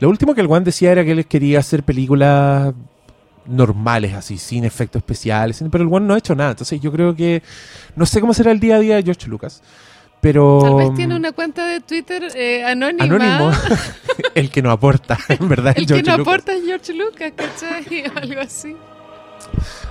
Lo 0.00 0.08
último 0.08 0.34
que 0.34 0.40
el 0.40 0.48
Juan 0.48 0.64
decía 0.64 0.90
era 0.90 1.04
que 1.04 1.12
él 1.12 1.24
quería 1.26 1.60
hacer 1.60 1.84
películas 1.84 2.74
normales, 3.46 4.12
así, 4.14 4.38
sin 4.38 4.64
efectos 4.64 5.00
especiales, 5.00 5.62
pero 5.70 5.84
el 5.84 5.88
Juan 5.88 6.06
no 6.08 6.14
ha 6.14 6.18
hecho 6.18 6.34
nada. 6.34 6.50
Entonces 6.50 6.80
yo 6.80 6.90
creo 6.90 7.14
que... 7.14 7.42
No 7.94 8.04
sé 8.06 8.20
cómo 8.20 8.34
será 8.34 8.50
el 8.50 8.58
día 8.58 8.74
a 8.74 8.80
día 8.80 8.96
de 8.96 9.04
George 9.04 9.28
Lucas, 9.28 9.62
pero... 10.24 10.58
Tal 10.62 10.76
vez 10.76 10.94
tiene 10.94 11.16
una 11.16 11.32
cuenta 11.32 11.66
de 11.66 11.80
Twitter 11.80 12.28
eh, 12.34 12.64
anónima. 12.64 13.04
Anónimo, 13.04 13.52
el 14.34 14.50
que 14.50 14.62
no 14.62 14.70
aporta, 14.70 15.18
en 15.28 15.46
verdad. 15.50 15.74
El 15.76 15.86
que 15.86 16.02
no 16.02 16.16
Lucas. 16.16 16.18
aporta 16.20 16.54
es 16.54 16.64
George 16.64 16.94
Lucas, 16.94 17.32
¿cachai? 17.36 18.06
O 18.06 18.18
algo 18.22 18.40
así. 18.40 18.74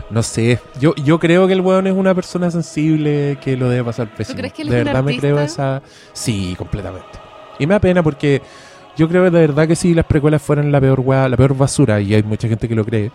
No 0.10 0.24
sé, 0.24 0.60
yo, 0.80 0.96
yo 0.96 1.20
creo 1.20 1.46
que 1.46 1.54
el 1.54 1.62
weón 1.62 1.86
es 1.86 1.94
una 1.94 2.16
persona 2.16 2.50
sensible 2.50 3.38
que 3.44 3.56
lo 3.56 3.70
debe 3.70 3.84
pasar 3.84 4.12
pésimo. 4.12 4.40
crees 4.40 4.54
que 4.54 4.64
él 4.64 4.70
de 4.70 4.78
es 4.78 4.82
un 4.82 4.86
verdad 4.86 5.04
me 5.04 5.18
creo 5.20 5.40
esa... 5.40 5.84
Sí, 6.14 6.56
completamente. 6.58 7.20
Y 7.60 7.68
me 7.68 7.76
da 7.76 7.80
pena 7.80 8.02
porque 8.02 8.42
yo 8.98 9.08
creo 9.08 9.26
de 9.26 9.30
verdad 9.30 9.68
que 9.68 9.76
si 9.76 9.94
las 9.94 10.08
precuelas 10.08 10.42
fueran 10.42 10.72
la 10.72 10.82
peor 10.82 11.00
weá, 11.00 11.30
la 11.30 11.38
peor 11.38 11.56
basura, 11.56 12.02
y 12.02 12.16
hay 12.16 12.24
mucha 12.24 12.48
gente 12.48 12.68
que 12.68 12.74
lo 12.74 12.84
cree, 12.84 13.12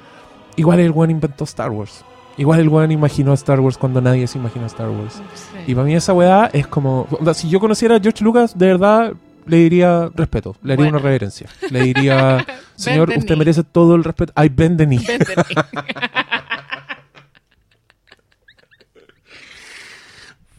igual 0.55 0.79
el 0.79 0.93
weón 0.93 1.11
inventó 1.11 1.43
Star 1.43 1.71
Wars. 1.71 2.05
Igual 2.39 2.61
el 2.61 2.69
weón 2.69 2.91
imaginó 2.93 3.33
Star 3.35 3.61
Wars 3.61 3.77
cuando 3.77 4.01
nadie 4.01 4.27
se 4.27 4.39
imaginó 4.39 4.67
Star 4.67 4.89
Wars. 4.89 5.15
Sí. 5.35 5.59
Y 5.67 5.75
para 5.75 5.85
mí 5.87 5.95
esa 5.95 6.13
weá 6.13 6.49
es 6.53 6.67
como... 6.67 7.07
Si 7.35 7.49
yo 7.49 7.59
conociera 7.61 7.97
a 7.97 8.01
George 8.01 8.23
Lucas, 8.25 8.57
de 8.57 8.67
verdad 8.69 9.13
le 9.47 9.57
diría 9.57 10.09
respeto, 10.15 10.57
le 10.63 10.75
haría 10.75 10.85
Bueno. 10.85 10.99
una 10.99 11.05
reverencia. 11.05 11.49
Le 11.71 11.83
diría, 11.83 12.47
señor, 12.77 13.11
usted 13.17 13.37
merece 13.37 13.65
todo 13.65 13.95
el 13.97 14.05
respeto. 14.05 14.33
I 14.41 14.49
bend 14.49 14.79
the 14.79 14.87
knee. 14.87 15.05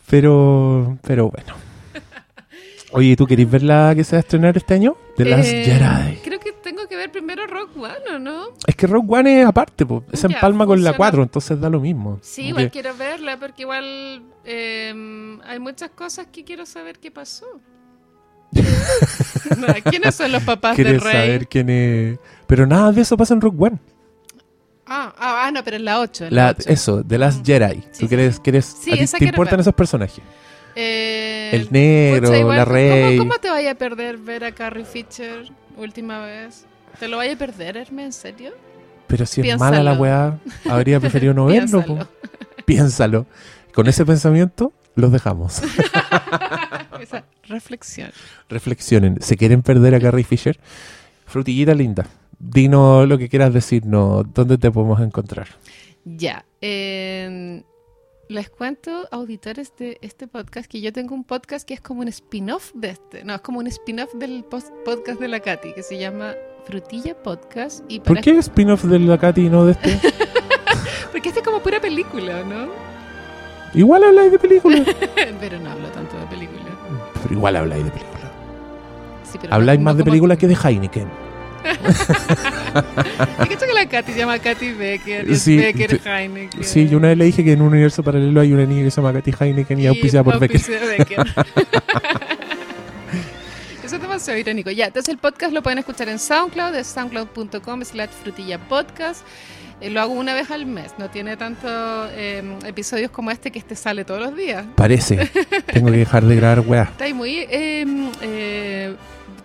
Pero, 0.10 0.98
pero 1.04 1.30
bueno. 1.30 1.54
Oye, 2.92 3.16
¿tú 3.16 3.28
querés 3.28 3.50
ver 3.50 3.62
la 3.64 3.94
que 3.96 4.04
se 4.04 4.16
va 4.16 4.18
a 4.18 4.22
estrenar 4.22 4.58
este 4.58 4.74
año? 4.74 4.98
The 5.16 5.26
Last 5.26 5.50
Eh, 5.50 5.64
Jedi. 5.64 6.18
Creo 6.24 6.40
que 6.40 6.52
tengo 6.54 6.88
que 6.88 6.96
ver 6.96 7.12
primero 7.12 7.46
Rock 7.46 7.78
One, 7.78 8.16
¿o 8.16 8.20
no? 8.20 8.48
Es 8.66 8.76
que 8.76 8.88
Rogue 8.88 9.08
One 9.20 9.42
es 9.42 9.48
aparte, 9.48 9.86
po. 9.86 10.04
es 10.12 10.22
Ya, 10.22 10.28
empalma 10.28 10.66
con 10.66 10.80
la 10.84 10.90
funciona. 10.92 10.98
4, 10.98 11.24
entonces 11.24 11.60
da 11.62 11.70
lo 11.70 11.80
mismo. 11.80 12.18
Sí, 12.24 12.48
igual 12.48 12.66
que- 12.66 12.72
quiero 12.82 12.96
verla 12.98 13.38
porque 13.40 13.62
igual 13.62 14.24
eh, 14.44 15.38
hay 15.46 15.60
muchas 15.60 15.92
cosas 15.92 16.28
que 16.32 16.44
quiero 16.44 16.66
saber 16.66 16.98
qué 17.00 17.12
pasó. 17.12 17.46
No, 19.58 19.68
¿Quiénes 19.90 20.16
son 20.16 20.32
los 20.32 20.44
papás 20.44 20.76
de 20.78 20.84
¿Quieres 20.84 21.04
Rey? 21.04 21.12
saber 21.14 21.48
quién 21.48 21.70
es? 21.70 22.20
Pero 22.48 22.66
nada 22.68 22.92
de 22.92 23.02
eso 23.02 23.18
pasa 23.18 23.34
en 23.34 23.42
Rogue 23.42 23.58
One. 23.68 23.80
Ah, 24.86 25.14
ah, 25.18 25.44
ah, 25.46 25.52
no, 25.52 25.64
pero 25.64 25.78
en 25.78 25.86
la 25.86 26.00
8. 26.00 26.26
En 26.26 26.36
La- 26.36 26.44
la 26.46 26.50
8. 26.58 26.70
eso, 26.70 27.04
The 27.04 27.18
Last 27.18 27.46
Jedi. 27.46 27.76
Sí, 27.76 27.82
¿Tú 27.82 27.90
sí, 27.94 28.08
quieres, 28.08 28.40
quieres, 28.40 28.66
Sí, 28.66 28.92
a 28.92 28.96
ti 29.06 29.06
te 29.20 29.26
importan 29.26 29.58
ver. 29.58 29.62
esos 29.62 29.74
personajes? 29.76 30.24
Eh, 30.76 31.50
El 31.54 31.68
negro, 31.72 32.28
pucha, 32.28 32.40
igual, 32.40 32.58
la 32.58 32.64
¿cómo- 32.66 32.74
Rey. 32.76 33.18
¿cómo, 33.18 33.34
te 33.40 33.50
vaya 33.50 33.72
a 33.72 33.76
perder 33.76 34.18
ver 34.18 34.44
a 34.44 34.52
Carrie 34.54 34.86
Fisher 34.86 35.44
última 35.78 36.20
vez? 36.26 36.66
¿Te 37.00 37.08
lo 37.08 37.18
vaya 37.18 37.34
a 37.34 37.38
perder, 37.38 37.78
Hermes? 37.78 38.06
¿En 38.06 38.14
serio? 38.14 38.52
Pero 39.08 39.26
si 39.26 39.42
es 39.42 39.58
mala 39.60 39.82
la 39.82 39.94
weá, 39.94 40.38
habría 40.70 41.00
preferido 41.00 41.34
no 41.34 41.46
verlo. 41.48 41.84
Piénsalo. 41.84 42.08
Piénsalo. 42.66 43.26
Con 43.74 43.88
ese 43.88 44.06
pensamiento, 44.06 44.74
los 44.96 45.12
dejamos. 45.12 45.62
Esa 47.02 47.24
reflexión. 47.48 48.12
Reflexionen. 48.50 49.22
¿Se 49.22 49.38
quieren 49.38 49.62
perder 49.62 49.96
a 49.96 50.00
Carrie 50.00 50.24
Fisher? 50.26 50.60
Frutillita 51.26 51.74
linda. 51.74 52.06
Dinos 52.38 53.08
lo 53.08 53.18
que 53.18 53.30
quieras 53.30 53.54
decirnos. 53.54 54.26
¿Dónde 54.34 54.58
te 54.58 54.70
podemos 54.72 55.00
encontrar? 55.02 55.48
Ya. 56.04 56.44
eh, 56.62 57.64
les 58.30 58.48
cuento, 58.50 59.08
auditores 59.12 59.74
de 59.78 59.98
este 60.02 60.28
podcast, 60.28 60.70
que 60.70 60.82
yo 60.82 60.94
tengo 60.94 61.16
un 61.16 61.24
podcast 61.24 61.68
que 61.68 61.74
es 61.74 61.82
como 61.82 62.02
un 62.02 62.08
spin-off 62.10 62.72
de 62.76 62.92
este. 62.92 63.24
No, 63.24 63.34
es 63.34 63.42
como 63.42 63.58
un 63.60 63.66
spin-off 63.68 64.14
del 64.14 64.44
post- 64.44 64.72
podcast 64.86 65.20
de 65.20 65.28
la 65.28 65.40
Katy, 65.40 65.74
que 65.74 65.82
se 65.82 65.98
llama 65.98 66.34
Frutilla 66.66 67.16
Podcast. 67.24 67.84
Y 67.90 67.98
¿Por 68.00 68.10
para- 68.10 68.22
qué 68.22 68.38
spin-off 68.38 68.84
de 68.84 69.00
la 69.00 69.18
Katy 69.18 69.48
y 69.48 69.50
no 69.50 69.66
de 69.66 69.72
este? 69.72 70.00
Porque 71.12 71.30
este 71.30 71.40
es 71.42 71.46
como 71.46 71.60
pura 71.60 71.82
película, 71.82 72.44
¿no? 72.44 72.68
igual 73.74 74.04
habláis 74.04 74.32
de 74.32 74.40
películas. 74.40 74.82
Pero 75.40 75.60
no 75.60 75.72
hablo 75.72 75.90
tanto 75.90 76.18
de 76.18 76.26
película. 76.28 76.62
Pero 77.24 77.34
igual 77.36 77.56
habláis 77.56 77.84
de 77.86 77.92
películas. 77.92 78.20
Sí, 79.24 79.38
pero 79.42 79.54
Habláis 79.54 79.80
no- 79.80 79.86
más 79.86 79.94
no 79.96 79.98
de 80.00 80.04
películas 80.06 80.38
que 80.40 80.48
de 80.48 80.56
Heineken. 80.56 81.08
¿Te 82.74 83.48
cachas 83.48 83.64
que 83.68 83.74
la 83.74 83.88
Katy 83.88 84.12
se 84.14 84.20
llama 84.20 84.40
Katy 84.40 84.74
Becker? 84.74 85.30
Y 85.30 85.36
Sí, 85.36 85.58
Becker. 85.58 86.00
Heineken. 86.06 86.64
Sí, 86.64 86.88
yo 86.88 86.98
una 86.98 87.10
vez 87.10 87.18
le 87.18 87.26
dije 87.26 87.44
que 87.44 87.54
en 87.54 87.62
un 87.62 87.70
universo 87.70 88.04
paralelo 88.04 88.40
hay 88.42 88.54
una 88.54 88.66
niña 88.66 88.84
que 88.84 88.92
se 88.92 89.02
llama 89.02 89.14
Katy 89.14 89.34
Heineken 89.40 89.80
y 89.80 89.88
auspiciada 89.88 90.24
por 90.24 90.40
Becker. 90.40 90.62
Eso 93.84 93.96
es 93.96 94.02
demasiado 94.02 94.40
irónico. 94.40 94.70
Ya, 94.72 94.86
entonces 94.88 95.10
el 95.12 95.18
podcast 95.18 95.52
lo 95.54 95.64
pueden 95.64 95.80
escuchar 95.80 96.10
en 96.10 96.20
SoundCloud, 96.20 96.76
es 96.76 96.88
soundcloud.com 96.88 97.84
slash 97.84 98.10
frutilla 98.10 98.60
podcast. 98.60 99.26
Eh, 99.82 99.90
lo 99.90 100.02
hago 100.02 100.14
una 100.14 100.34
vez 100.34 100.52
al 100.52 100.66
mes, 100.66 100.94
no 100.98 101.10
tiene 101.10 101.38
tantos 101.38 102.10
eh, 102.14 102.44
episodios 102.66 103.12
como 103.12 103.32
este 103.32 103.50
que 103.50 103.60
este 103.60 103.76
sale 103.76 104.04
todos 104.06 104.22
los 104.22 104.36
días. 104.36 104.66
Parece. 104.76 105.30
Tengo 105.74 105.90
que 105.90 105.98
dejar 105.98 106.26
de 106.26 106.36
grabar 106.36 106.60
weá. 106.60 106.84
Está 106.84 107.06
ahí 107.06 107.14
muy... 107.14 107.48
eh, 107.50 108.94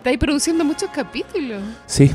está 0.05 0.11
ahí 0.11 0.17
produciendo 0.17 0.63
muchos 0.63 0.87
capítulos. 0.91 1.63
Sí, 1.87 2.11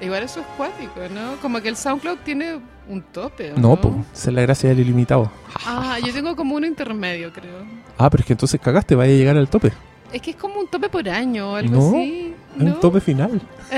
Igual 0.00 0.22
eso 0.22 0.40
es 0.40 0.46
cuático, 0.56 1.00
¿no? 1.12 1.36
Como 1.42 1.60
que 1.60 1.68
el 1.68 1.76
SoundCloud 1.76 2.18
tiene 2.18 2.60
un 2.88 3.02
tope, 3.02 3.52
¿o 3.52 3.58
no, 3.58 3.74
pues, 3.80 3.94
esa 4.14 4.30
es 4.30 4.34
la 4.34 4.42
gracia 4.42 4.68
del 4.68 4.78
ilimitado. 4.80 5.32
Ah, 5.64 5.98
yo 6.04 6.12
tengo 6.12 6.36
como 6.36 6.54
uno 6.54 6.66
intermedio, 6.66 7.32
creo. 7.32 7.64
Ah, 7.98 8.08
pero 8.10 8.20
es 8.20 8.26
que 8.26 8.34
entonces 8.34 8.60
cagaste, 8.60 8.94
vaya 8.94 9.12
a 9.12 9.16
llegar 9.16 9.36
al 9.36 9.48
tope. 9.48 9.72
Es 10.12 10.22
que 10.22 10.30
es 10.32 10.36
como 10.36 10.60
un 10.60 10.68
tope 10.68 10.88
por 10.88 11.08
año 11.08 11.50
o 11.50 11.56
algo 11.56 11.74
No, 11.74 11.88
así. 11.88 12.34
Es 12.56 12.62
un 12.62 12.80
tope 12.80 13.00
final. 13.00 13.40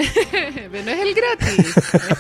Pero 0.71 0.85
no 0.85 0.91
es 0.91 0.99
el 1.01 1.15
gratis. 1.15 1.75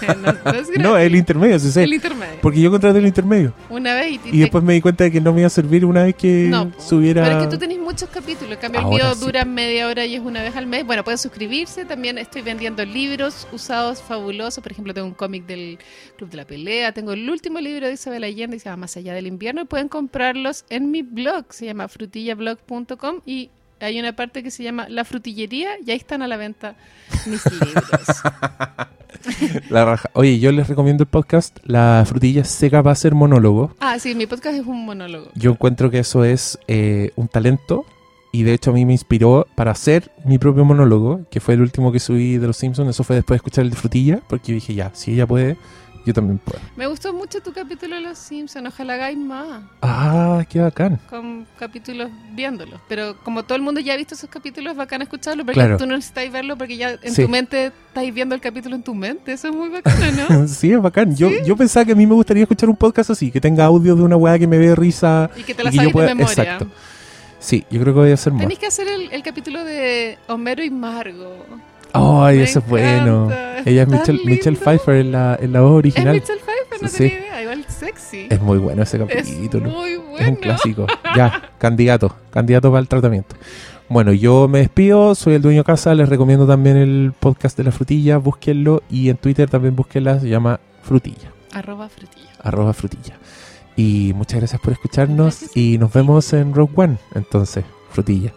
no, 0.16 0.32
no 0.32 0.58
es 0.58 0.66
gratis. 0.68 0.78
No, 0.78 0.96
el 0.96 1.14
intermedio, 1.14 1.58
sí 1.58 1.70
sé. 1.70 1.84
el 1.84 1.92
intermedio. 1.92 2.38
Porque 2.40 2.60
yo 2.60 2.70
contraté 2.70 2.98
el 2.98 3.06
intermedio. 3.06 3.52
Una 3.68 3.94
vez 3.94 4.12
y, 4.12 4.14
y 4.14 4.16
Y 4.16 4.30
te- 4.32 4.36
después 4.38 4.64
me 4.64 4.72
di 4.74 4.80
cuenta 4.80 5.04
de 5.04 5.10
que 5.12 5.20
no 5.20 5.32
me 5.32 5.40
iba 5.40 5.46
a 5.46 5.50
servir 5.50 5.84
una 5.84 6.04
vez 6.04 6.14
que 6.14 6.46
No, 6.48 6.72
subiera. 6.78 7.22
Pero 7.24 7.38
es 7.38 7.44
que 7.44 7.50
tú 7.50 7.58
tenés 7.58 7.78
muchos 7.78 8.08
capítulos. 8.08 8.52
En 8.52 8.58
cambio, 8.58 8.80
el 8.80 8.86
mío 8.86 9.14
sí. 9.14 9.20
dura 9.24 9.44
media 9.44 9.86
hora 9.88 10.04
y 10.06 10.14
es 10.14 10.20
una 10.20 10.42
vez 10.42 10.56
al 10.56 10.66
mes. 10.66 10.84
Bueno, 10.86 11.04
pueden 11.04 11.18
suscribirse. 11.18 11.84
También 11.84 12.16
estoy 12.18 12.42
vendiendo 12.42 12.84
libros 12.84 13.46
usados 13.52 14.02
fabulosos. 14.02 14.62
Por 14.62 14.72
ejemplo, 14.72 14.94
tengo 14.94 15.06
un 15.06 15.14
cómic 15.14 15.46
del 15.46 15.78
Club 16.16 16.30
de 16.30 16.36
la 16.38 16.46
Pelea. 16.46 16.92
Tengo 16.92 17.12
el 17.12 17.28
último 17.28 17.60
libro 17.60 17.86
de 17.86 17.92
Isabel 17.94 18.24
Allende 18.24 18.56
que 18.56 18.60
se 18.60 18.68
llama 18.70 18.82
Más 18.82 18.96
allá 18.96 19.12
del 19.14 19.26
invierno. 19.26 19.60
Y 19.62 19.64
pueden 19.66 19.88
comprarlos 19.88 20.64
en 20.70 20.90
mi 20.90 21.02
blog. 21.02 21.44
Se 21.50 21.66
llama 21.66 21.86
frutillablog.com 21.88 23.20
y 23.26 23.50
hay 23.80 23.98
una 23.98 24.12
parte 24.14 24.42
que 24.42 24.50
se 24.50 24.62
llama 24.62 24.86
La 24.88 25.04
Frutillería 25.04 25.70
y 25.84 25.90
ahí 25.90 25.96
están 25.96 26.22
a 26.22 26.26
la 26.28 26.36
venta 26.36 26.74
mis 27.26 27.42
libros. 27.52 27.84
La 29.70 29.84
raja. 29.84 30.10
Oye, 30.14 30.38
yo 30.38 30.52
les 30.52 30.68
recomiendo 30.68 31.02
el 31.02 31.08
podcast 31.08 31.58
La 31.64 32.04
frutilla 32.06 32.44
seca 32.44 32.82
para 32.82 32.92
hacer 32.92 33.14
monólogo. 33.14 33.74
ah, 33.80 33.98
sí, 33.98 34.14
mi 34.14 34.26
podcast 34.26 34.56
es 34.58 34.66
un 34.66 34.84
monólogo. 34.84 35.30
Yo 35.34 35.50
encuentro 35.52 35.90
que 35.90 35.98
eso 36.00 36.24
es 36.24 36.58
eh, 36.68 37.10
un 37.16 37.28
talento 37.28 37.84
y 38.32 38.42
de 38.42 38.52
hecho 38.54 38.70
a 38.70 38.74
mí 38.74 38.84
me 38.84 38.92
inspiró 38.92 39.46
para 39.54 39.70
hacer 39.72 40.10
mi 40.24 40.38
propio 40.38 40.64
monólogo, 40.64 41.22
que 41.30 41.40
fue 41.40 41.54
el 41.54 41.62
último 41.62 41.92
que 41.92 41.98
subí 42.00 42.36
de 42.36 42.46
Los 42.46 42.58
Simpsons. 42.58 42.90
Eso 42.90 43.02
fue 43.04 43.16
después 43.16 43.36
de 43.36 43.38
escuchar 43.38 43.64
el 43.64 43.70
de 43.70 43.76
frutilla, 43.76 44.20
porque 44.28 44.48
yo 44.48 44.54
dije, 44.54 44.74
ya, 44.74 44.90
si 44.94 45.14
ella 45.14 45.26
puede, 45.26 45.56
yo 46.08 46.14
también 46.14 46.38
puedo. 46.38 46.58
Me 46.76 46.86
gustó 46.86 47.12
mucho 47.12 47.40
tu 47.40 47.52
capítulo 47.52 47.94
de 47.96 48.02
Los 48.02 48.18
Simpsons. 48.18 48.66
Ojalá 48.68 48.94
hagáis 48.94 49.16
más. 49.18 49.62
Ah, 49.82 50.44
qué 50.48 50.60
bacán. 50.60 50.98
con 51.08 51.46
capítulos 51.58 52.10
viéndolos. 52.32 52.80
Pero 52.88 53.16
como 53.22 53.44
todo 53.44 53.56
el 53.56 53.62
mundo 53.62 53.80
ya 53.80 53.94
ha 53.94 53.96
visto 53.96 54.14
esos 54.14 54.28
capítulos, 54.30 54.72
es 54.72 54.76
bacán 54.76 55.02
escucharlo 55.02 55.44
porque 55.44 55.60
Claro. 55.60 55.76
tú 55.76 55.86
no 55.86 55.94
necesitas 55.96 56.30
verlo 56.32 56.56
porque 56.56 56.76
ya 56.76 56.90
en 57.02 57.14
Sí. 57.14 57.22
tu 57.22 57.28
mente 57.28 57.66
estáis 57.88 58.12
viendo 58.12 58.34
el 58.34 58.40
capítulo 58.40 58.74
en 58.76 58.82
tu 58.82 58.94
mente. 58.94 59.32
Eso 59.32 59.48
es 59.48 59.54
muy 59.54 59.68
bacano, 59.68 60.24
¿no? 60.28 60.48
sí, 60.48 60.72
es 60.72 60.80
bacán. 60.82 61.14
Yo, 61.16 61.30
yo 61.44 61.56
pensaba 61.56 61.84
que 61.84 61.92
a 61.92 61.94
mí 61.94 62.06
me 62.06 62.14
gustaría 62.14 62.42
escuchar 62.42 62.68
un 62.68 62.76
podcast 62.76 63.10
así, 63.10 63.30
que 63.30 63.40
tenga 63.40 63.64
audio 63.64 63.94
de 63.94 64.02
una 64.02 64.16
weá 64.16 64.38
que 64.38 64.46
me 64.46 64.58
dé 64.58 64.74
risa. 64.74 65.30
y 65.36 65.42
que 65.42 65.54
te 65.54 65.62
la 65.64 65.70
sabes 65.72 65.92
pueda- 65.92 66.08
de 66.08 66.14
memoria. 66.14 66.42
exacto. 66.42 66.68
Sí, 67.40 67.64
yo 67.70 67.80
creo 67.80 67.94
que 67.94 68.00
voy 68.00 68.10
a 68.10 68.14
hacer 68.14 68.32
más. 68.32 68.40
Tenéis 68.42 68.58
que 68.58 68.66
hacer 68.66 68.88
el, 68.88 69.12
el 69.12 69.22
capítulo 69.22 69.62
de 69.64 70.18
Homero 70.26 70.62
y 70.64 70.70
Margo. 70.70 71.46
Ay, 72.00 72.40
eso 72.40 72.58
es 72.60 72.66
bueno. 72.68 73.30
es 73.30 73.66
Ella 73.66 73.82
es 73.82 73.88
Michelle, 73.88 74.20
Michelle. 74.24 74.56
Pfeiffer 74.56 74.96
en 74.96 75.12
la, 75.12 75.36
en 75.40 75.52
la 75.52 75.60
voz 75.60 75.70
Es 75.72 75.76
original. 75.78 76.14
Mitchell 76.14 76.38
Pfeiffer, 76.38 76.82
no 76.82 76.88
Sí. 76.88 76.96
tenía 76.98 77.18
idea. 77.18 77.42
Igual 77.42 77.64
sexy. 77.68 78.26
Es 78.30 78.40
muy 78.40 78.58
bueno 78.58 78.82
ese 78.82 78.96
Es 79.08 79.28
capítulo. 79.28 79.70
muy 79.70 79.90
Es 79.92 80.00
bueno. 80.10 80.28
un 80.30 80.36
clásico. 80.36 80.86
Ya, 81.16 81.50
candidato. 81.58 82.14
Candidato 82.30 82.70
para 82.70 82.80
el 82.80 82.88
tratamiento. 82.88 83.34
Bueno, 83.88 84.12
yo 84.12 84.48
me 84.48 84.58
despido. 84.60 85.14
Soy 85.14 85.34
el 85.34 85.42
dueño 85.42 85.60
de 85.60 85.64
casa. 85.64 85.94
Les 85.94 86.08
recomiendo 86.08 86.46
también 86.46 86.76
el 86.76 87.12
podcast 87.18 87.56
de 87.56 87.64
la 87.64 87.72
frutilla. 87.72 88.18
Búsquenlo. 88.18 88.82
Y 88.90 89.08
en 89.08 89.16
Twitter 89.16 89.48
también 89.48 89.74
búsquenla. 89.74 90.20
Se 90.20 90.28
llama 90.28 90.60
Frutilla. 90.82 91.32
Arroba 91.52 91.88
frutilla. 91.88 92.28
Arroba 92.42 92.72
frutilla. 92.74 93.14
Y 93.76 94.12
muchas 94.14 94.40
gracias 94.40 94.60
por 94.60 94.72
escucharnos. 94.74 95.40
Gracias 95.40 95.56
Y 95.56 95.78
nos 95.78 95.92
vemos 95.92 96.32
en 96.34 96.52
Rogue 96.54 96.72
One. 96.76 96.98
Entonces, 97.14 97.64
frutilla. 97.90 98.32